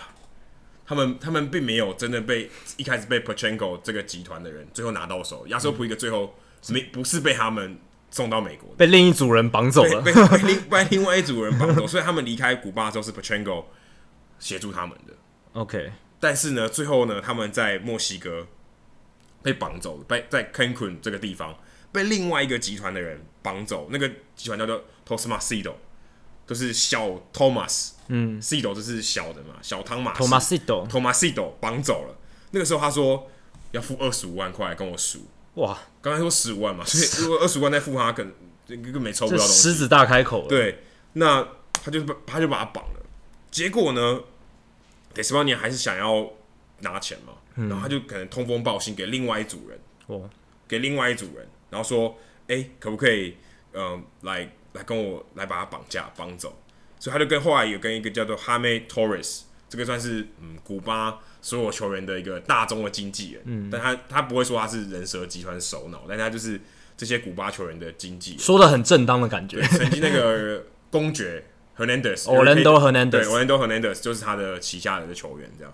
[0.85, 6.35] 他们他们并没有真的被一开始被 Pachenko 这个集团的人最后拿到手，亚瑟普一个最后
[6.69, 7.79] 没不是被他们。
[8.13, 13.63] 送到美国，被另一组人绑走了，被被另被另外一组人绑走， 所以他们离开古巴的时候是 Pachenko
[14.37, 15.13] 协助他们的。
[15.53, 18.45] OK，但是呢，最后呢，他们在墨西哥
[19.41, 21.57] 被绑走了，被在 Cancun 这个地方
[21.93, 25.75] 被另外一个集团的人绑走，那个集团叫做 Tomasito，
[26.51, 32.17] 都是小 Thomas，嗯，Cido 就是小的嘛，小汤马斯，Tomasito，Tomasito 绑走了。
[32.51, 33.31] 那个时候他说
[33.71, 35.25] 要付二十五万块跟我赎。
[35.53, 38.33] 哇，刚才说十五万嘛，所以如果二十五万再付他，可能
[38.67, 39.53] 根本没抽不到东西。
[39.53, 40.49] 狮子大开口了。
[40.49, 40.83] 对，
[41.13, 43.05] 那他就他就把他绑了。
[43.49, 44.19] 结果呢
[45.15, 46.29] ，Despaigne 还是想要
[46.79, 50.29] 拿钱嘛，嗯、然后他就可能通风报信给另外一组人，哦，
[50.67, 52.17] 给另外一组人，然后说，
[52.49, 53.37] 哎、欸，可不可以，
[53.71, 56.53] 嗯、呃，来来跟我来把他绑架绑走？
[56.99, 61.19] 所以他就跟后来有跟一个叫做 Jaime Torres，这个算是嗯古巴。
[61.43, 66.61] 所有球员的一个大宗的经纪人，嗯，但他他不会说他是人蛇集团首脑，但他就是
[66.95, 69.59] 这些古巴球员的经纪人，说的很正当的感觉。
[69.63, 71.43] 曾经那个公爵
[71.75, 75.73] Hernandez，Orlando Hernandez，对，Orlando Hernandez 就是他的旗下的球员，这样。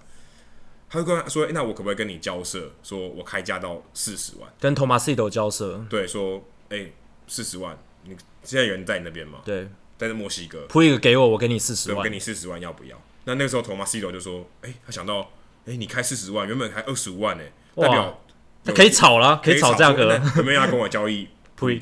[0.90, 2.72] 他就跟他说、欸：“那我可不可以跟你交涉？
[2.82, 5.86] 说我开价到四十万，跟 Tomasito 交涉。
[5.90, 6.38] 对，说，
[6.70, 6.94] 哎、欸，
[7.28, 8.16] 四十万，你
[8.48, 9.40] 现在有人在你那边吗？
[9.46, 9.68] 对，
[9.98, 13.00] 在墨西哥，Puig 一个给我，我给你四十万，我给你四十万，要不要？
[13.26, 15.30] 那那个时候 Tomasito 就说：，哎、欸，他想到。”
[15.68, 17.44] 哎、欸，你开四十万，原本开二十五万呢，
[17.76, 18.24] 代表
[18.64, 20.18] 那可以炒了，可以炒价格。
[20.38, 21.28] 有没有要跟我交易
[21.60, 21.82] Puig？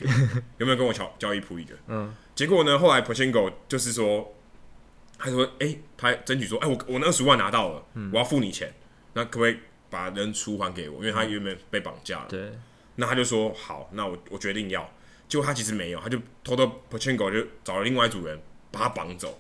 [0.58, 4.34] 有没有跟我交交易铺一个 嗯，结果呢，后来 Pochenko 就是说，
[5.20, 8.74] 他说，哎、欸，他争取说，哎、欸，我我那二十万拿到了，嗯、我要付你钱，
[9.14, 9.58] 那可不可以
[9.92, 10.96] 把人出还给我？
[10.96, 12.26] 因为他原本被绑架了。
[12.28, 12.54] 对，
[12.96, 14.90] 那他就说好，那我我决定要。
[15.27, 18.39] 结果他其实没有，他就偷偷 p a c h e n k o 就找了另外一组人
[18.72, 19.39] 把他绑走，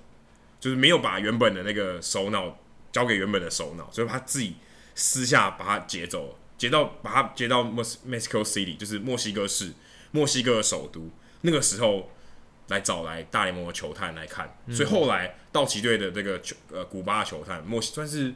[0.59, 2.57] 就是没有把原本的那个首脑。
[2.91, 4.55] 交给原本的首脑，所以他自己
[4.95, 9.73] 私下把他劫走，劫到把他劫到 Mexico City，就是墨西哥市，
[10.11, 11.11] 墨西哥的首都。
[11.41, 12.09] 那个时候
[12.69, 18.33] 来找来大联盟的球探来看，嗯、所以后来道奇队的这个球呃古巴的球探，墨西算是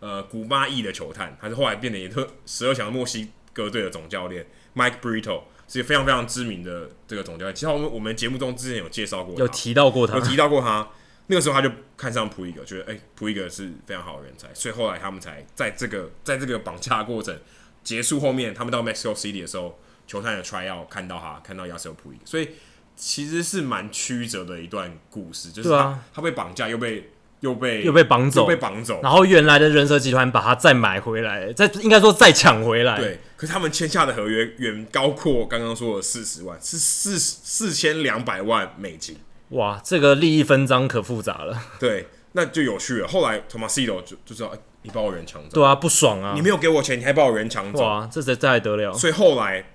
[0.00, 4.44] 呃古巴裔的球探，他是后来变得也特十二强墨西哥队的总教练
[4.74, 7.54] Mike Brito，是非常非常知名的这个总教练。
[7.54, 10.88] 其实我们我们节目中之前有介绍过，有提到过他，有提到过他。
[11.28, 17.38] 那个时候他就看上普伊格，觉得哎，普伊格是非常好的人才，所以后来他们才在这个在这个绑架过程
[17.84, 19.78] 结束后面，他们到 Mexico City 的时候，
[20.08, 22.48] 球探的 tryout 看到他，看到亚瑟普伊格，所以
[22.96, 39.16] 其实是蛮曲折的一段故事，就是他、啊、他被绑架又被又被又被绑走，又被绑走，然后原来的人蛇集团把它再买回来，再应该说再抢回来，对，可是他们签下的合约远高过刚刚说的四十万，是四四千两百万美金。
[39.50, 41.60] 哇，这个利益分赃可复杂了。
[41.80, 43.08] 对，那就有趣了。
[43.08, 45.48] 后来 Tomasito 就就知道，哎，你把我人抢走。
[45.54, 46.34] 对啊，不爽啊！
[46.36, 47.82] 你没有给我钱，你还把我人抢走。
[47.82, 48.92] 哇，这这这还得了？
[48.92, 49.72] 所以后来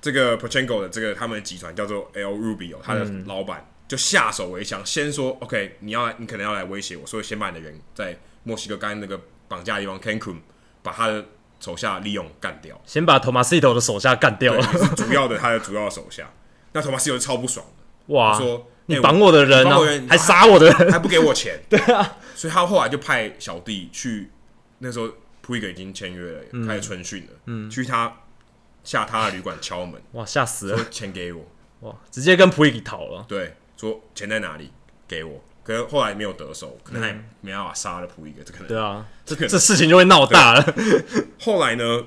[0.00, 10.36] 这个 Pachenko 的这个他们的集团叫做 El Rubio，他的老板就下手为强，先说 OK，你要来，你可能要来威胁我，所以先把你的人在墨西哥刚那个绑架的地方 Cancun
[10.82, 11.22] 把他的
[11.60, 16.32] 手下利用干掉，先把 Tomasito 的手下干掉了，是主要的他的主要的手下。
[16.72, 18.68] 那 Tomasito 超不爽的，哇，说。
[18.86, 21.62] 你绑我的人，还杀我的人，还不给我钱。
[21.70, 24.28] 对啊，所以他后来就派小弟去，
[24.78, 25.08] 那时候
[25.40, 27.32] 普伊格已经签约了，嗯、开始春训了。
[27.46, 28.12] 嗯，去他
[28.82, 30.76] 下他的旅馆敲门，哇，吓死了！
[30.76, 31.46] 说钱给我，
[31.80, 33.24] 哇，直接跟普伊格讨了。
[33.28, 34.70] 对，说钱在哪里？
[35.08, 35.42] 给我。
[35.64, 40.74] 可是后来没有得手，可能还没办法杀了普一个，这可能对啊， 这这这事情就会闹大了。
[41.40, 42.04] 后来呢？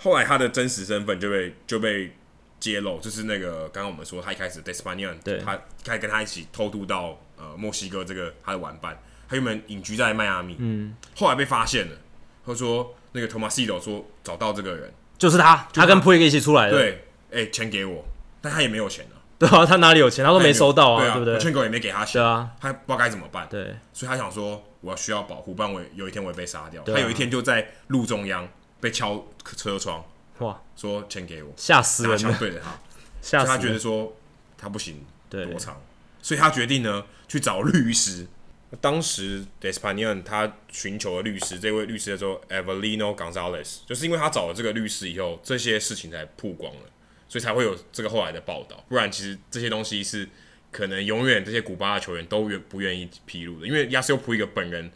[0.00, 2.14] 后来他的真实身份就被就被
[2.60, 8.98] 揭露，就是那个刚刚我们说他一开始 Despaigne，对他开始跟他一起偷渡到呃墨西哥这个他的玩伴，
[9.28, 11.96] 他原本隐居在迈阿密，嗯，后来被发现了，
[12.44, 18.04] 他说那个 Tomasito 说找到这个人就是他，他，跟普伊格一起出来的，对，哎、欸，钱给我，
[18.42, 19.13] 但他也没有钱啊，
[19.48, 20.24] 对啊，他哪里有钱？
[20.24, 21.38] 他都没收到啊，对啊，对不对？
[21.38, 26.82] 钱狗也没给他钱，对啊，他不知道该怎么办，对，所以他想说我要需要保护，不然我有一天我会被杀掉。
[26.82, 28.48] 啊、他有一天就在路中央
[28.80, 30.04] 被敲车窗。
[30.38, 30.60] 哇！
[30.74, 32.36] 说钱给我，吓死人了！
[32.40, 32.76] 对着他，
[33.22, 33.46] 吓死！
[33.46, 34.12] 他觉得说
[34.58, 35.80] 他不行，对，躲藏，
[36.20, 38.26] 所以他决定呢去找律师。
[38.80, 46.80] 当时 Despaigne 他寻求的律师，这位律师叫做 Evelino Gonzalez，就是因为他找了这个律师以后，这些事情才曝光了，
[47.34, 48.84] 所以才会有这个后来的报道。
[48.88, 50.28] 不然，其实这些东西是
[50.70, 54.88] 可能永远这些古巴的球员都愿不愿意披露的，因为 Yasiel Puig 本人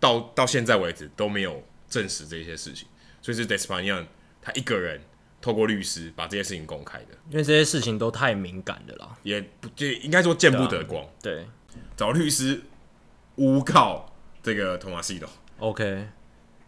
[0.00, 2.88] 到到现在为止都没有证实这些事情，
[3.22, 4.04] 所以是 Despaigne。
[4.42, 5.00] 他一个人
[5.40, 11.08] 透过律师把这些事情公开的，因为这些事情都太敏感了啦，也不就应该说见不得光。
[11.22, 12.62] 对，啊、对找律师
[13.36, 15.28] 诬告这个托马西的
[15.60, 16.08] ，OK，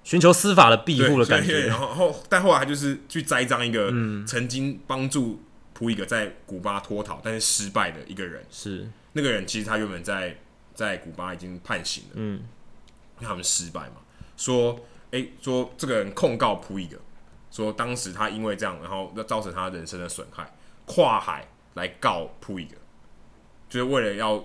[0.09, 1.67] 寻求司法的庇护的感觉。
[1.67, 3.93] 然后后，但后来他就是去栽赃一个
[4.27, 5.43] 曾经帮助
[5.75, 8.43] 普伊格在古巴脱逃但是失败的一个人。
[8.51, 10.39] 是那个人其实他原本在
[10.75, 12.37] 在古巴已经判刑了，嗯，
[13.17, 13.97] 因为他们失败嘛，
[14.35, 14.81] 说
[15.11, 16.97] 哎、欸、说这个人控告普伊格。
[17.51, 20.55] 说当时他因为这样，然后要造成他人生的损害，
[20.87, 22.77] 跨海来告普伊格，
[23.69, 24.43] 就是为了要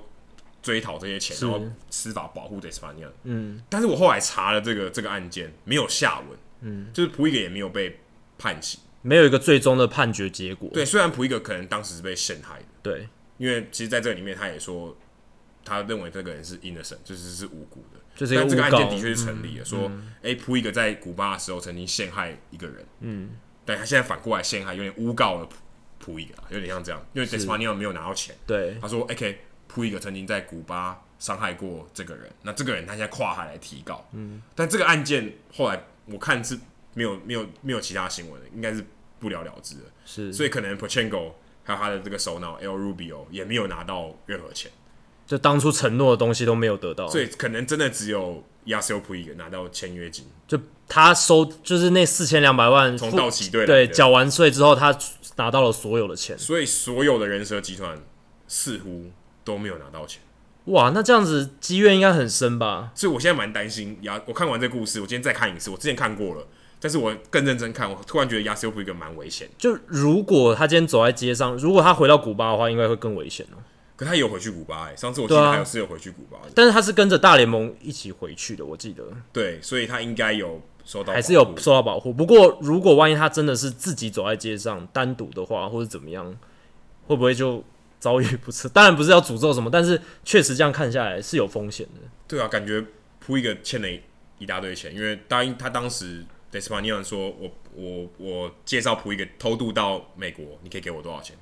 [0.63, 3.07] 追讨这些钱，然后司法保护 Despaigne。
[3.25, 6.29] 嗯，但是我后来查了这个这个案件，没有下文。
[6.61, 7.99] 嗯，就是普伊格也没有被
[8.37, 10.69] 判刑，没有一个最终的判决结果。
[10.73, 13.07] 对，虽然普伊格可能当时是被陷害的，对，
[13.37, 14.97] 因为其实在这里面他也说，
[15.65, 17.99] 他认为这个人是 innocent，就是是无辜的。
[18.15, 23.31] 就是但这个案件的确是成立的，嗯、说，哎、欸，普伊格在古巴的时候曾经陷害一个人，嗯，
[23.65, 25.55] 但他现在反过来陷害，有点诬告了普
[25.97, 29.39] 普伊格，有点像这样，因为 Despaigne 没有拿到钱，对，他说，OK，
[29.73, 36.59] 普伊格曾经在古巴伤害过这个人，那这个人他现在跨海来提告，嗯，但这个案件后来我看是
[36.93, 38.85] 没有没有没有其他新闻的，应该是
[39.19, 41.31] 不了了之的，是，所以可能 Pochenko
[41.63, 44.71] 还有他的这个首脑 El Rubio 也没有拿到任何钱。
[45.25, 50.27] 就当初承诺的东西都没有得到，所以可能真的只有 Yasiel Puig 拿到签约金。
[50.45, 54.95] 就他收，就是那四千两百万从道奇队对缴完税之后，他
[55.37, 56.37] 拿到了所有的钱。
[56.37, 57.97] 所以所有的人蛇集团
[58.49, 59.09] 似乎
[59.43, 60.21] 都没有拿到钱。
[60.65, 62.91] 哇，那这样子积怨应该很深吧？
[62.95, 63.97] 所以我现在蛮担心。
[64.03, 65.69] 亚，我看完这个故事，我今天再看一次。
[65.69, 66.47] 我之前看过了，
[66.79, 69.49] 但是我更认真看，我突然觉得 Yasiel Puig 蛮危险。
[69.57, 73.59] 就如果他今天走在街上，如果他回到古巴的话，应该会更危险哦。
[73.95, 79.03] 可他有回去古巴哎、欸，上次我记得还有是有回去古巴、啊，但是他是跟着大联盟一起回去的，我记得。
[79.31, 82.11] 对，所以他应该有受到，还是有受到保护。
[82.11, 86.35] 不过，如果万一他真的是自己走在街上单独的话，或者怎么样，
[87.05, 87.63] 会不会就
[88.03, 88.67] 遭遇不测？
[88.75, 92.01] 当然不是要诅咒什么，但是确实这样看下来是有风险的。
[92.27, 92.83] 对啊，感觉
[93.19, 93.87] 铺一个欠了
[94.39, 101.37] 一大堆钱，因为答应他当时 Despaigne 说我我我介绍铺一个偷渡到美国，你可以给我多少钱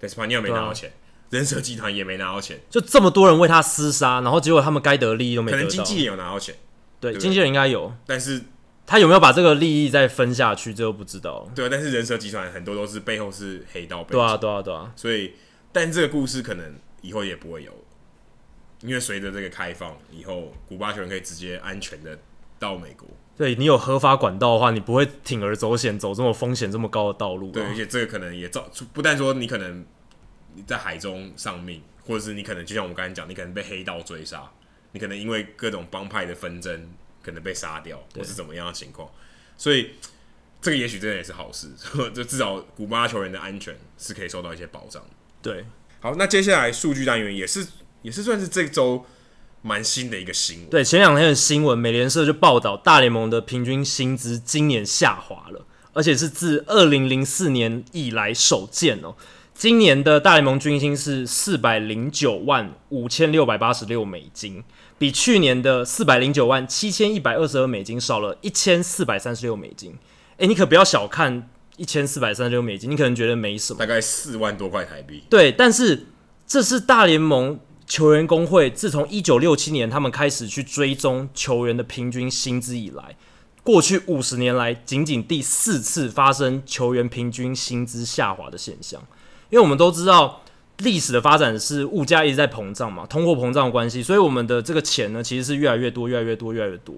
[0.00, 0.92] ？Despaigne 没拿到钱。
[1.30, 5.62] 人蛇集团也没拿到钱，就这么多人为他厮杀，然后结果他们该得利益都没得到。
[5.62, 6.54] 可能经纪人有拿到钱，
[6.98, 8.40] 对，对对经纪人应该有，但是
[8.86, 11.46] 他有没有把这个利益再分下去，这都不知道。
[11.54, 14.90] 对啊，但是人蛇集团很多都是背后是黑道背景，对啊，对啊，对啊。
[14.96, 15.34] 所以，
[15.72, 17.72] 但这个故事可能以后也不会有，
[18.80, 22.18] 因为随着这个开放以后，古巴球员可以直接安全的
[22.58, 23.08] 到美国。
[23.36, 27.50] 对，你有合法管道的话，你不会铤而走险，走这么风险这么高的道路。
[27.50, 29.86] 对，而且这个可能也造，不但说你可能。
[30.54, 34.50] 你在海中丧命，或者是你可能就像我们刚才讲，你可能被黑道追杀，
[34.90, 36.90] 你可能因为各种帮派的纷争，
[37.22, 39.08] 可能被杀掉，或是怎么样的情况。
[39.56, 39.90] 所以
[40.60, 41.70] 这个也许真的也是好事，
[42.12, 45.00] 就至少古巴球员的安全是可以受到一些保障。
[45.48, 45.64] 对，
[46.00, 47.66] 好，那接下来数据单元也是
[48.02, 49.06] 也是算是这周
[49.62, 50.68] 蛮新的一个新闻。
[50.68, 55.64] 对，前两天的新闻，美联社就报道大联盟的平均薪资今年下滑了，
[55.94, 59.14] 而且是自二零零四年以来首见哦。
[59.54, 64.62] 今年的大联盟军薪是四百零九万五千六百八十六美金，
[64.98, 69.96] 比去年的四百零九万七千一百二十二美金少了一千四百三十六美金。
[70.36, 75.22] 诶，你可不要小看一千四百三十六美金，你可能觉得没什么，大概四万多块台币。
[75.30, 76.08] 对，但是
[76.46, 83.16] 这是大联盟球员工会自从一九六七年他们开始去追踪球员的平均薪资以来，
[83.62, 89.00] 过去五十年来仅仅第四次发生球员平均薪资下滑的现象。
[89.50, 90.42] 因为我们都知道，
[90.78, 96.96] 历史的发展是物价一直在膨胀嘛，通货膨胀的关系，所以我们的这个钱呢，其实是越来越多，越来越多，越来越多。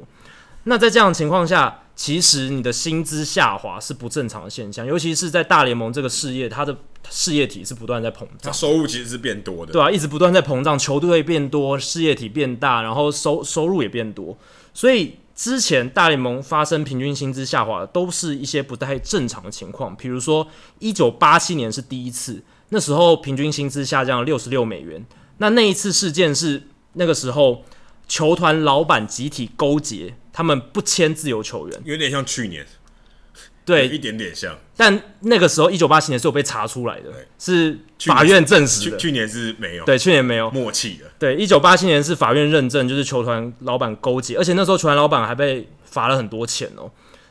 [0.65, 6.75] 那在这样的情况下，其实你的薪资下滑是不正常的现象，尤其是在大联盟这个事业，它的
[7.11, 14.35] 事业体是不断在膨胀，收入其实是变多的，对啊，一直不断在膨胀，球队变多，事业体变大，然后收收入也变多，
[14.73, 20.49] 所以之前大联盟发生平均薪资下滑的，都是一些不太正常的情况，比如说
[20.79, 25.05] 一九八七年是第一次，那时候平均薪资下降了六十六美元，
[25.37, 26.63] 那那一次事件是
[26.95, 27.63] 那个时候
[28.09, 30.15] 球团老板集体勾结。
[30.33, 32.67] 他们不签自由球员，有点像去年，
[33.65, 34.59] 对，一点点像。
[34.77, 38.97] 但那个时候，一九八七年是有被查出来的，是法院证实的。
[38.97, 41.07] 去年是没有，对，去年没有默契的。
[41.19, 46.91] 对，一九八七年是法院认证，就是球团老板勾结，而且那时候球团老板还被罚了很多钱哦。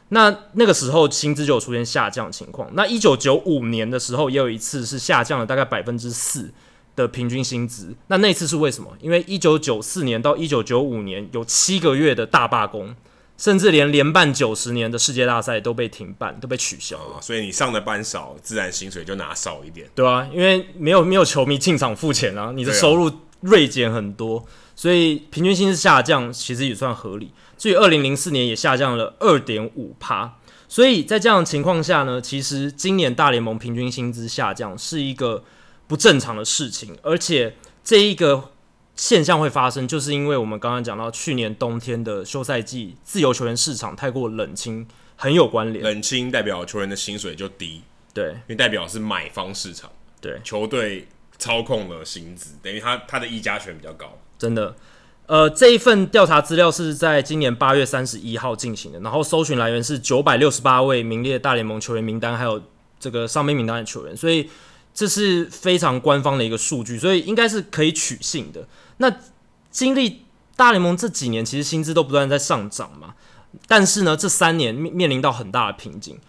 [0.10, 2.70] 那那个时候薪资就有出现下降情况。
[2.74, 6.52] 那一九九五年的时候，也有一次是下降了大概百分之四。
[7.00, 8.90] 的平均薪资，那那次是为什么？
[9.00, 12.94] 因为一九九四年到一九九五年有七个月的大罢工，
[13.38, 17.16] 甚至连连办九十年的世界大赛都被停办，都被取消了。
[17.16, 23.10] 哦，所以你上的班少，自然薪水就拿少一点，对啊，因为没有没有球迷进场付钱啊，你的收入
[23.40, 24.46] 锐减很多，
[24.76, 27.32] 所以平均薪资下降其实也算合理。
[27.58, 35.44] 至于二零零四年也下降了二点五趴，所以在这样的情况下呢，其实今年大联盟平均薪资下降是一个。
[35.90, 38.52] 不正常的事情，而且这一个
[38.96, 45.84] 现象会发生，就是因为我们刚刚讲到去年冬天的休赛季，自由球员市场太过冷清，很有关联。
[45.84, 47.82] 冷清代表球员的薪水就低，
[48.14, 49.90] 对，因为代表是买方市场，
[50.22, 51.08] 对，球队
[51.40, 54.16] 操控了薪资，等于他他的议价权比较高。
[54.38, 54.76] 真的，
[55.26, 62.62] 呃，这一份调查资料是在今年八月三十一号进行的，然后搜寻来源是九百六十八位名列大联盟球员名单，还有
[63.00, 64.48] 这个上面名单的球员，所以。
[65.00, 68.68] 这是非常官方的一个数据，所以应该是可以取信的。
[68.98, 69.10] 那
[69.72, 70.26] 经历
[70.58, 73.14] 大联盟这几年，其实薪资都不断在上涨嘛。
[73.66, 76.20] 但是呢，这三年面面临到很大的瓶颈。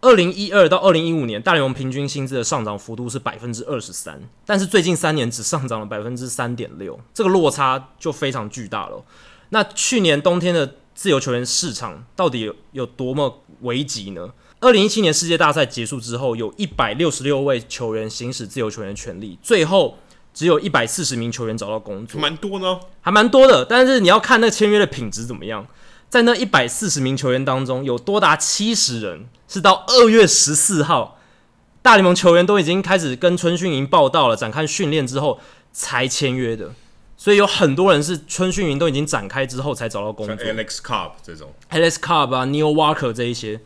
[0.00, 9.04] 二零一二到二零一五年，大联盟平均薪资的上涨幅度是百分之二十三，但是最近三年只上涨了百分之三点六，这个落差就非常巨大了。
[9.50, 14.30] 那去年冬天的自由球员市场到底有有多么危急呢？
[14.64, 19.98] 二零一七年世界大赛结束之后，有一百六十六位球员行使自由球员权利，最后
[20.32, 23.62] 只有一百四十名球员找到工作，蛮多呢，还蛮多的。
[23.62, 25.66] 但是你要看那签约的品质怎么样，
[26.08, 31.18] 在那一百四十名球员当中，有多达七十人是到二月十四号，
[31.82, 35.38] 大联盟球员都已经开始跟春训营报道了，展开训练之后
[35.74, 36.72] 才签约的。
[37.18, 43.60] 所以有很多人是春训营都已经展开之后才找到工作，Alex Cobb 这种，Alex Cobb 啊，Neil Walker 这一些。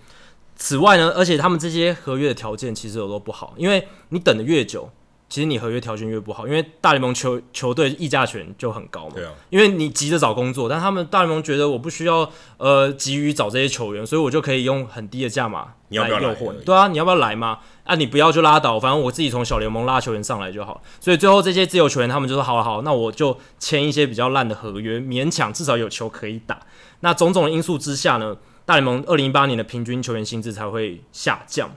[0.58, 4.90] 此外呢，而且他们这些合约的条件其实有都不好，因为你等的越久，
[5.28, 9.12] 其实你合约条件越不好，因为大联盟球球队议价权就很高嘛。
[9.14, 9.32] 对啊。
[9.50, 16.64] 因为你急着找工作，但他们大联盟觉得我不需要呃急于找这些球员，所以我就可以用很低的价码来诱惑你。
[16.64, 17.60] 对啊，你要不要来嘛？
[17.84, 20.82] 啊，你不要就拉倒，反正我自己从小联盟拉球员上来就好。
[21.00, 26.58] 所以最后这些自由球员他们就说：好好，那我就签一些比较烂的合约，勉强至少有球可以打。
[27.00, 28.36] 那种种因素之下呢，
[28.68, 31.74] 大联盟二零一八年的平均球员薪资才会下降。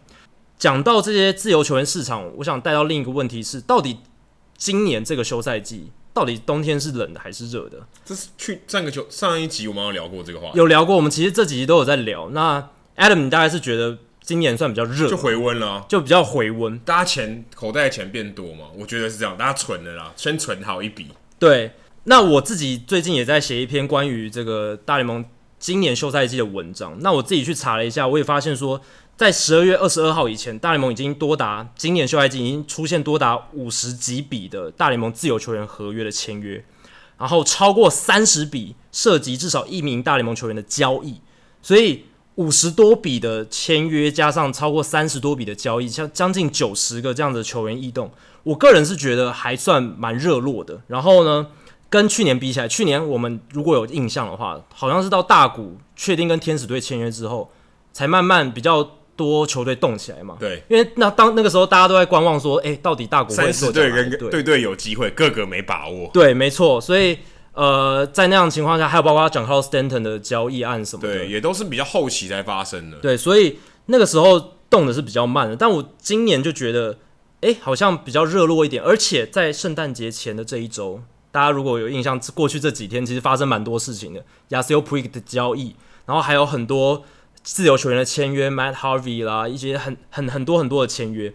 [0.58, 4.00] 讲到这些自由球员市场，我想带到另一个问题是：到底
[4.58, 7.78] 今年这个休赛季，到底冬天是冷的还是热的？
[8.04, 10.98] 这是去上个球上一集我们有聊过这个话题，有聊过。
[10.98, 12.30] 我们其实这几集都有在聊。
[12.32, 16.78] 那 Adam，你大概是觉得今年算比较热，就回温了啊，就比较回温。
[16.80, 18.66] 大家钱口袋的钱变多嘛？
[18.78, 21.08] 我觉得是这样，大家存了啦，先存好一笔。
[21.40, 21.72] 对，
[22.04, 25.24] 那我自己最近也在写一篇关于这个大联盟。
[25.62, 28.82] 今年休赛季的文章，那我自己去查了一下，我也发现说，
[29.16, 36.66] 在十二月二十二号以前，大联盟已经多达今年休赛季已经出现多达五十几笔的大联盟自由球员合约的签约，
[37.20, 41.22] 然后超过三十笔涉及至少一名大联盟球员的交易，
[41.62, 42.06] 所以
[42.36, 48.12] 五十多笔的签约加上超过三十多笔的交易，像将近九十个这样的球员异动，
[48.42, 50.82] 我个人是觉得还算蛮热络的。
[50.88, 51.48] 然后呢，
[51.92, 57.52] 跟去年比起来，去年我们如果有印象的话，好像是到大谷确定跟天使队签约之后，
[57.92, 58.82] 才慢慢比较
[59.18, 60.38] 多球队动起来嘛。
[60.40, 66.10] 对，因为那当那个时候大家都在观望，说，哎、欸，到底大谷会做对跟对对有机会，个个没把握。
[66.14, 66.80] 对，没错。
[66.80, 67.20] 所以
[67.52, 73.00] 呃，在那样的情况下，还有包括 Giancarlo Stanton 的交易案什么的，对，也都是比较后期才发生的。
[73.00, 74.40] 对，所以那个时候
[74.70, 75.58] 动的是比较慢的。
[75.58, 76.98] 但我今年就觉得，
[77.42, 81.02] 哎、欸，好像比较热络一点，而且在圣诞节前的这一周。
[81.32, 84.24] 大家如果有印象，过去这几天其实发生蛮多事情的。
[84.50, 85.76] Yasiel Puig 的交易，
[86.06, 87.04] 然后还有很多
[87.42, 91.34] 自由球员的签约，Matt Harvey 啦，一些很很很多很多的签约。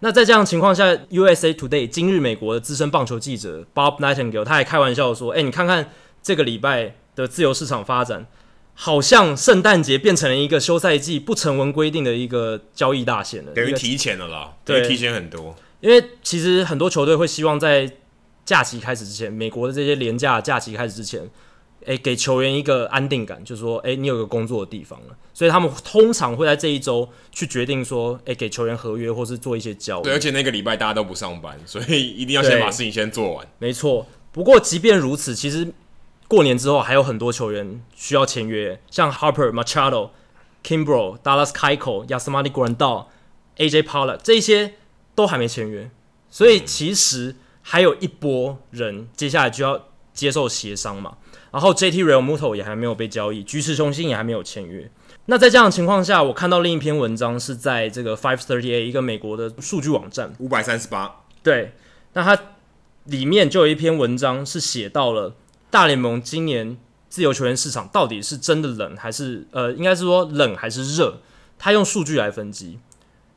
[0.00, 5.90] 那在这样的情况下，USA Today 今日美国的资深棒球记者 Bob Nightingale 他还开玩笑说：“哎、欸，你看看
[6.20, 8.26] 这个礼拜的自由市场发展，
[8.74, 15.54] 好像圣诞节变成了一个休赛季不成文规定的一个交易大限了，等于提前了啦，对，提前很多。
[15.78, 17.88] 因为其实很多球队会希望在
[18.52, 21.28] 假期开始之前，美国的这些廉价假期开始之前。”
[21.84, 30.04] 诶，给球员一个安定感，就是说，诶，你有个工作的地方了，所以他们通常会在这一周去决定说，诶，给球员合约或是做一些交易。
[30.04, 33.44] 对，而且那个礼拜大家都不上班，所以一定要先把事情先做完。
[33.58, 35.72] 没错，不过即便如此，其实
[36.28, 40.10] 过年之后还有很多球员需要签约，像 Harper、Machado、
[40.64, 43.06] Kimbrel、Dallas Keuchel、Yasmani Grandal、
[43.56, 44.74] AJ Pollock 这些
[45.16, 45.90] 都还没签约，
[46.30, 51.16] 所以其实还有一波人接下来就要接受协商嘛。
[51.50, 54.90] 然后 JT Realmuto 也还没有被交易，菊池雄心也还没有签约。
[55.26, 61.20] 那在这样的情况下，我看到另一篇文章是在这个 Five Thirty A 一个美国的数据网站，五百三十八。
[61.42, 61.74] 对，
[62.14, 62.42] 那它
[63.04, 65.34] 里面就有一篇文章是写到了
[65.70, 66.78] 大联盟今年
[67.08, 71.20] 自由球员市场到底是真的冷还是呃，应该是说冷还是热？
[71.58, 72.78] 他用数据来分析，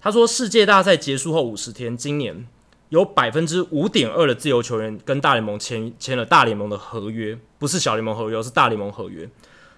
[0.02, 2.48] 他说世界大赛结束后五十天，今年。
[2.90, 9.30] 有百分之五点二的自由球员跟大联盟签签了大联盟的合约，不是小联盟合约，是大联盟合约。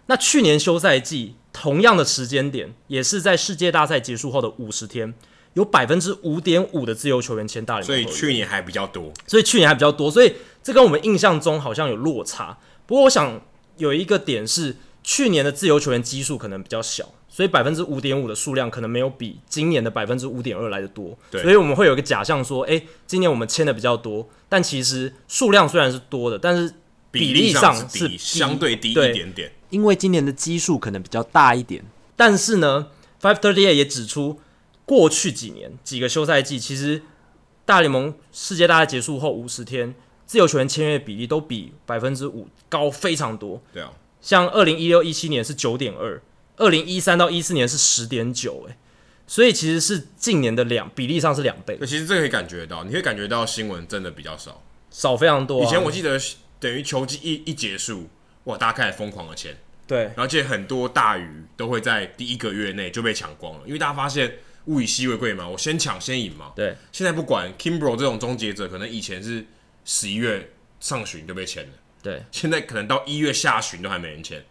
[0.08, 5.14] 那去年休赛季同样的时间点，也是在世界大赛结束后的五十天，
[5.54, 7.88] 有百分之五点五的自由球员签大联盟。
[7.88, 12.58] 所以去年还比较多，所以去年还比较多，所以这跟我们印象中好像有落差。
[12.86, 13.42] 不过我想
[13.78, 17.10] 有一个点是，去年的自由球员基数可能比较小。
[17.38, 26.74] 所以百分之五点五的数量可能没有比今年的百分之五点二来的多，对，所以我们会有一个假象说，哎、欸，今年我们签的比较多，但其实数量虽然是多的，但是
[27.12, 31.86] 比例上是相对低一点点，因为今年的基数可能比较大一点。
[32.16, 32.88] 但是呢
[33.22, 34.40] ，Five Thirty Eight 也指出，
[34.84, 37.04] 过去几年几个休赛季，其实
[37.66, 39.94] 大联盟世界大赛结束后五十天，
[40.26, 43.62] 自由球员签约比例都比百分之五高非常多。
[43.72, 46.20] 对啊，像二零一六一七年是九点二。
[46.58, 48.78] 二零一三到一四年是十点九，哎，
[49.28, 51.78] 所以其实是近年的两比例上是两倍。
[51.82, 55.66] 其实这个可以感觉到，你可以感觉到新闻真的比较少，少非常多啊。
[55.66, 56.20] 以前我记得
[56.60, 58.10] 等于球季一一结束，
[58.46, 59.56] 哇，大家开始疯狂的签，
[59.86, 66.54] 对，而且很多大鱼都会在第一个月内就被抢光了，因为大家发现物以稀为贵嘛，我先抢先赢嘛。
[66.56, 69.46] 对，现在不管 Kimbrel 这种终结者，可能以前是
[69.86, 74.44] 十一月上旬就被签了，对，现在可能到一月下旬都还没人签。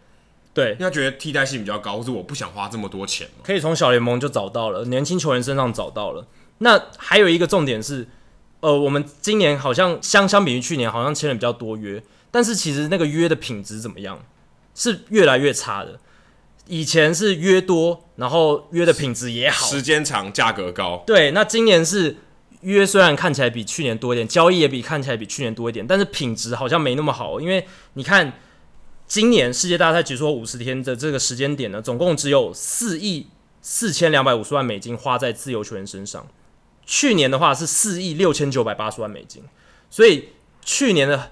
[0.57, 6.25] 对，因为他觉得替代性比较高，或者我不想花这么多钱，可以从小联盟就找到了，年轻球员身上找到了。
[6.57, 8.07] 那还有一个重点是，
[8.61, 12.01] 呃，我们今年好像相相比于去年，好像签了比较多约，
[12.31, 14.17] 但是其实那个约的品质怎么样？
[14.73, 15.99] 是越来越差的。
[16.65, 21.03] 以前是约多，然后约的品质也好，时间长，价格高。
[21.05, 22.17] 对，那今年是
[22.61, 28.33] 约虽然看起来比去年多一点，交易也比看起来比去年多一点，但是品质好像没那么好，因为你看。
[29.07, 33.27] 今年世界大赛结束后五十天的这个时间点呢，总共只有四亿
[33.61, 36.27] 四千两百五十万美金花在自由球员身上。
[36.85, 39.43] 去年的话是四亿六千九百八十万美金，
[39.89, 40.29] 所以
[40.63, 41.31] 去年的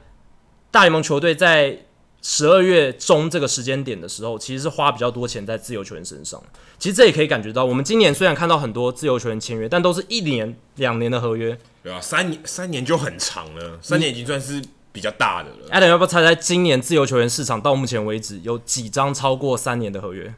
[0.71, 1.85] 大联盟球队在
[2.21, 6.41] 十二月中这个时间点的时候，其实是花比较多钱在自由球员身上。
[6.79, 11.57] 其实这也可以感觉到，我们今年虽然看到很多自由球员签约，但都是一年、两年的合约。
[11.83, 14.61] 对啊，三年三年就很长了，三年已经算是。
[14.95, 15.69] 比较大的了。
[15.69, 20.33] Adam 要不要猜猜今年自由球员市场到目前为止有几张超过三年的合约？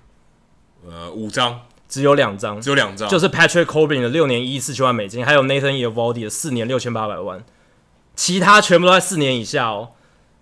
[0.90, 7.44] 呃，五张，只有两张，只有两张，就是 Patrick Corbin 的六年一亿四千万美金，还有 Nathan Eovaldi 的四年六千八百万，
[8.16, 9.90] 其他全部都在四年以下哦。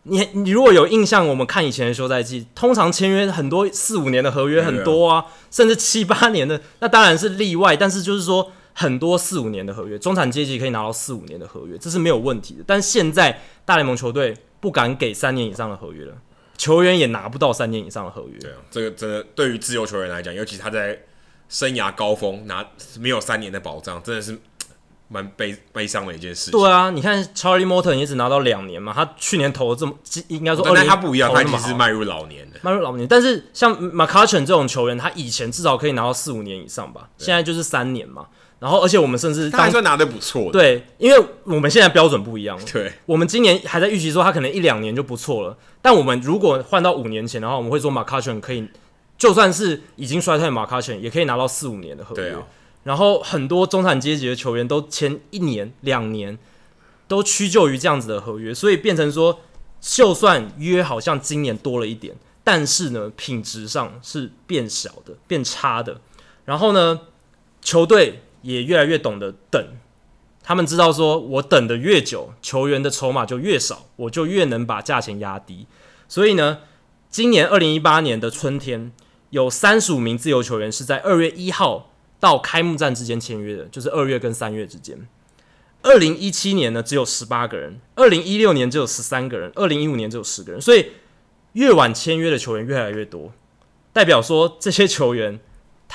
[0.04, 8.52] 你你如果有印象，我们看以前的休赛季，通常签约很多四五年的合约很多啊，甚至七八年的，那当然是例外，但是就是说。
[8.77, 12.64] 很多四五年的合约，中产阶级可以拿到四五年的合约，这是没有问题的。
[12.68, 16.14] 但现在大联盟球队不敢给三年以上的合约了，
[16.57, 18.38] 球员也拿不到三年以上的合约。
[18.38, 20.99] 对啊，这个真的对于自由球员来讲，尤其他在
[21.47, 22.68] 生涯高峰拿
[22.99, 24.38] 没有三年的保障，真的是
[25.07, 26.52] 蛮悲悲伤的一件事。
[26.52, 29.93] 对啊，你看 Charlie Morton 也只拿到两年嘛，他去年投了这么，
[30.27, 33.07] 应该说，但他不一样，他已经是迈入老年的，迈入老年。
[33.07, 38.27] 但是像 McCutchen 这种球员，他以前至少可以拿到四五年以上吧，现在就是三年嘛。
[38.57, 42.57] 然后，而且我们甚至他还算拿的不错的，对，因为我们现在标准不一样。
[42.65, 48.65] 对，我们今年还在预期说他可能一两年就不错了，但我们如果换到五年前的话，我们会说 McCutchen 可以，
[49.18, 52.36] 就算是已经衰退的 McCutchen 也可以拿到四五年的合约。
[52.84, 56.40] 然后很多中产阶级的球员都签一年、两年，
[57.10, 59.41] 都屈就于这样子的合约，所以变成说，
[59.82, 65.99] 就算约好像今年多了一点，但是呢，品质上是变小的、变差的。
[66.45, 67.02] 然后呢，
[67.61, 68.22] 球队。
[68.45, 69.59] 也越来越懂得等，
[70.43, 75.65] 他们知道说，我等的越久，球员的筹码就越少，我就越能把价钱压低。
[76.07, 76.59] 所以呢，
[77.09, 78.91] 今年二零一八年的春天，
[79.31, 81.89] 有三十五名自由球员是在二月一号
[82.19, 85.07] 到开幕战之间签约的，就是二月跟三月之间。
[85.81, 90.61] 二零一七年呢，只有十八个人；二零一六年只有十三个人；二零一五年只有十个人。
[90.61, 90.91] 所以
[91.53, 93.34] 越晚签约的球员越来越多，
[93.91, 95.39] 代表说这些球员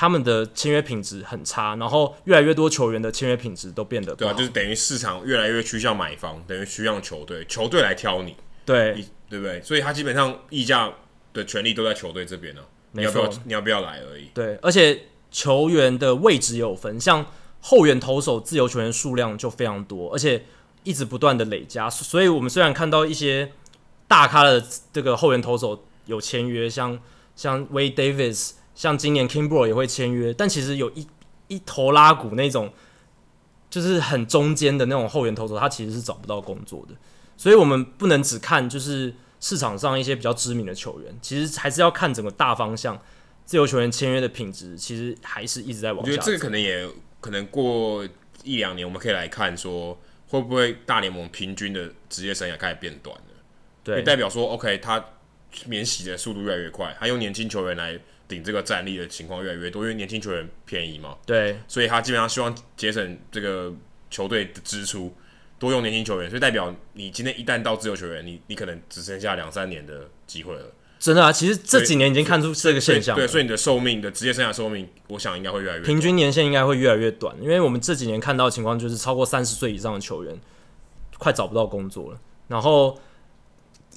[0.01, 9.61] 他们的签约品质很差，然后越来越多球员的签约品质都变得对啊，就是等于市场越来越趋向买方，等于趋向球队，球队来挑你，对对不对？
[9.61, 10.91] 所以他基本上议价
[11.33, 14.31] 的权利都在球队这边呢、啊，你要不要你要不要来而已。
[14.33, 17.23] 对，而且球员的位置也有分，像。
[17.63, 20.43] 后援投手自由球员数量就非常多，而且
[20.81, 23.51] 一直不断的累加，所以我们虽然看到一些
[24.07, 26.99] 大咖的这个后援投手有签约，像
[27.35, 31.07] 像 Wade Davis，像今年 Kimbrel 也会签约，但其实有一
[31.49, 32.73] 一头拉骨那种，
[33.69, 36.95] 就是很中间的那种后援投手，他其实是找不到工作的，
[37.37, 42.99] 所以我们不能只看就是市场上一些比较知名的球员，其实还是要看整个大方向，
[43.45, 46.11] 自由球员签约的品质其实还是一直在往下。
[46.11, 46.89] 我觉得这个可能也。
[47.21, 48.03] 可能过
[48.43, 49.95] 一两年，我们可以来看说，
[50.29, 53.43] 会不会大联盟平均的职业生涯开始变短了？
[53.83, 55.05] 对，也代表说，OK，他
[55.67, 57.99] 免洗的速度越来越快，他用年轻球员来
[58.31, 61.17] 顶这个战力的情况越来越多，因为年轻球员便宜嘛。
[61.25, 63.73] 对，所以他基本上希望节省这个
[64.09, 65.13] 球队的支出，
[65.59, 70.71] 多用年轻球员，所以代表你今天一旦到自由球员，你你可能只剩下两三年的机会了。
[70.97, 73.15] 真的啊，其实这几年已经看出这个现象。
[73.15, 75.87] 对，所以你的寿命的职业生涯寿命，我想应该会越来越短。
[75.87, 80.39] 平均年限应该会越来越短，因为我们这几年看到的情况就是超过三十岁以上的球员
[81.17, 82.19] 快找不到工作了。
[82.47, 82.99] 然后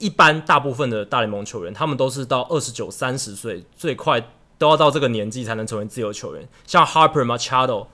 [0.04, 4.20] 一般大部分的大联盟球员，他们都是到二十九、三十岁，最快
[4.58, 6.46] 都要到这个年纪才能成为自由球员。
[6.66, 7.86] 像 Harper Machado，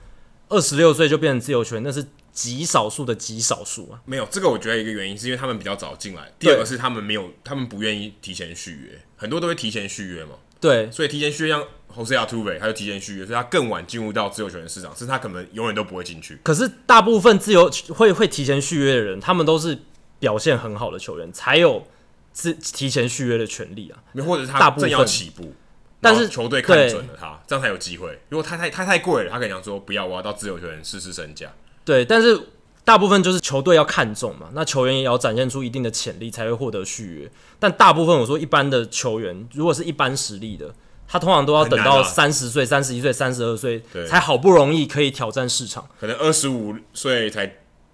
[0.49, 2.05] 二十六岁就变成自由球员，那是。
[2.33, 10.35] 极少数的极少数啊，没有这个，我觉得一个原因是因为他们比较早进来，第二个是他们没有，他们不愿意提前续约，很多都会提前续约嘛。
[10.61, 11.61] 对，所以提前续约像
[11.93, 16.39] Jose Altuve，他就提前续约，所以他更晚进入到自由球员市场，是他可能永远都不会进去。
[16.41, 19.77] 可是大部分自由会会提前续约的人，他们都是
[20.17, 21.85] 表现很好的球员，才有
[22.31, 23.99] 自提前续约的权利啊。
[24.23, 25.53] 或者是他正要起步，
[25.99, 28.19] 但是球队看准了他，这样才有机会。
[28.29, 31.51] 如果他太他太贵了，他可以讲说不要，我要到自由球员试试身价。
[31.83, 32.39] 对，但是
[32.83, 37.31] 大部分就是球队要看重嘛，那球员也要展现出一定的潜力才会获得续约。
[37.59, 40.73] 但大部分我说一般的球员，如果是一般实力的，
[41.07, 47.45] 他通常都要等到三十岁、三十一岁、三十二岁才好不容易可以挑战市场，可能二十五岁才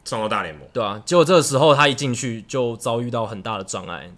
[0.05, 0.65] 上到大联盟。
[0.71, 4.09] 对啊，结果这个时候他一进去就遭遇到很大的障碍，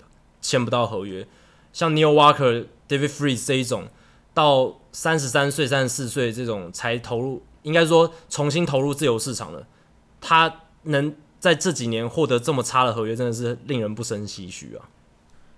[0.41, 1.27] 签不到合约。
[1.71, 3.87] 像 Neil Walker、David Freeze 这一种，
[4.33, 7.43] 到三十三岁、三十四岁这种才投入。
[7.63, 9.67] 应该说，重新投入自由市场了，
[10.21, 14.87] 他能在这几年获得这么差的合约，真的是令人不胜唏嘘啊！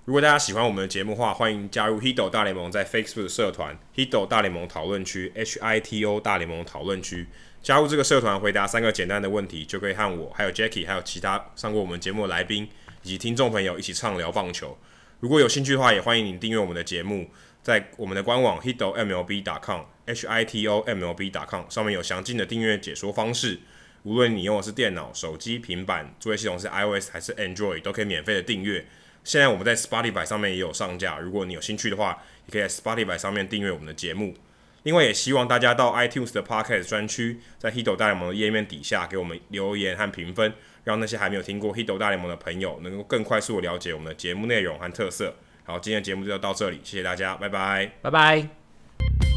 [0.05, 7.27] 如果大家喜欢我们的节目的话，欢迎加入 Hito 大联盟在 Facebook 的社团 Hito 大联盟讨论区 H I T O 大联盟讨论区。
[7.61, 12.67] 加入这个社团，回答三个简单的问题，就可以和我、还有 Jackie、还有其他上过我们节目的来宾
[13.03, 14.77] 以及听众朋友一起畅聊棒球。
[15.19, 17.29] 如果有兴趣的话，也欢迎您订阅我们的节目。
[17.61, 23.59] 在我们的官网 hitomlb.com h i t o m l b.com 上面有详尽的订阅解说方式。
[24.03, 28.87] 无论你用的是电脑、手机、平板，作业系统是 iOS 还是 Android，都可以免费的订阅。
[29.23, 34.33] 现在我们在 Spotify 上面也有上架，如果你有兴趣的话，也可以在 Spotify 上面订阅我们的节目。
[34.81, 40.51] 另外，也希望大家到 iTunes 的 Podcast 专区，在 Hito 大联盟的页面底下给我们留言和评分，
[40.83, 45.35] 让那些还没有听过 Hito 大联盟的朋友能够更快速的了解我们的节目内容和特色。
[45.63, 49.30] 好，今天的节目就到这里，谢谢大家，拜拜，拜拜。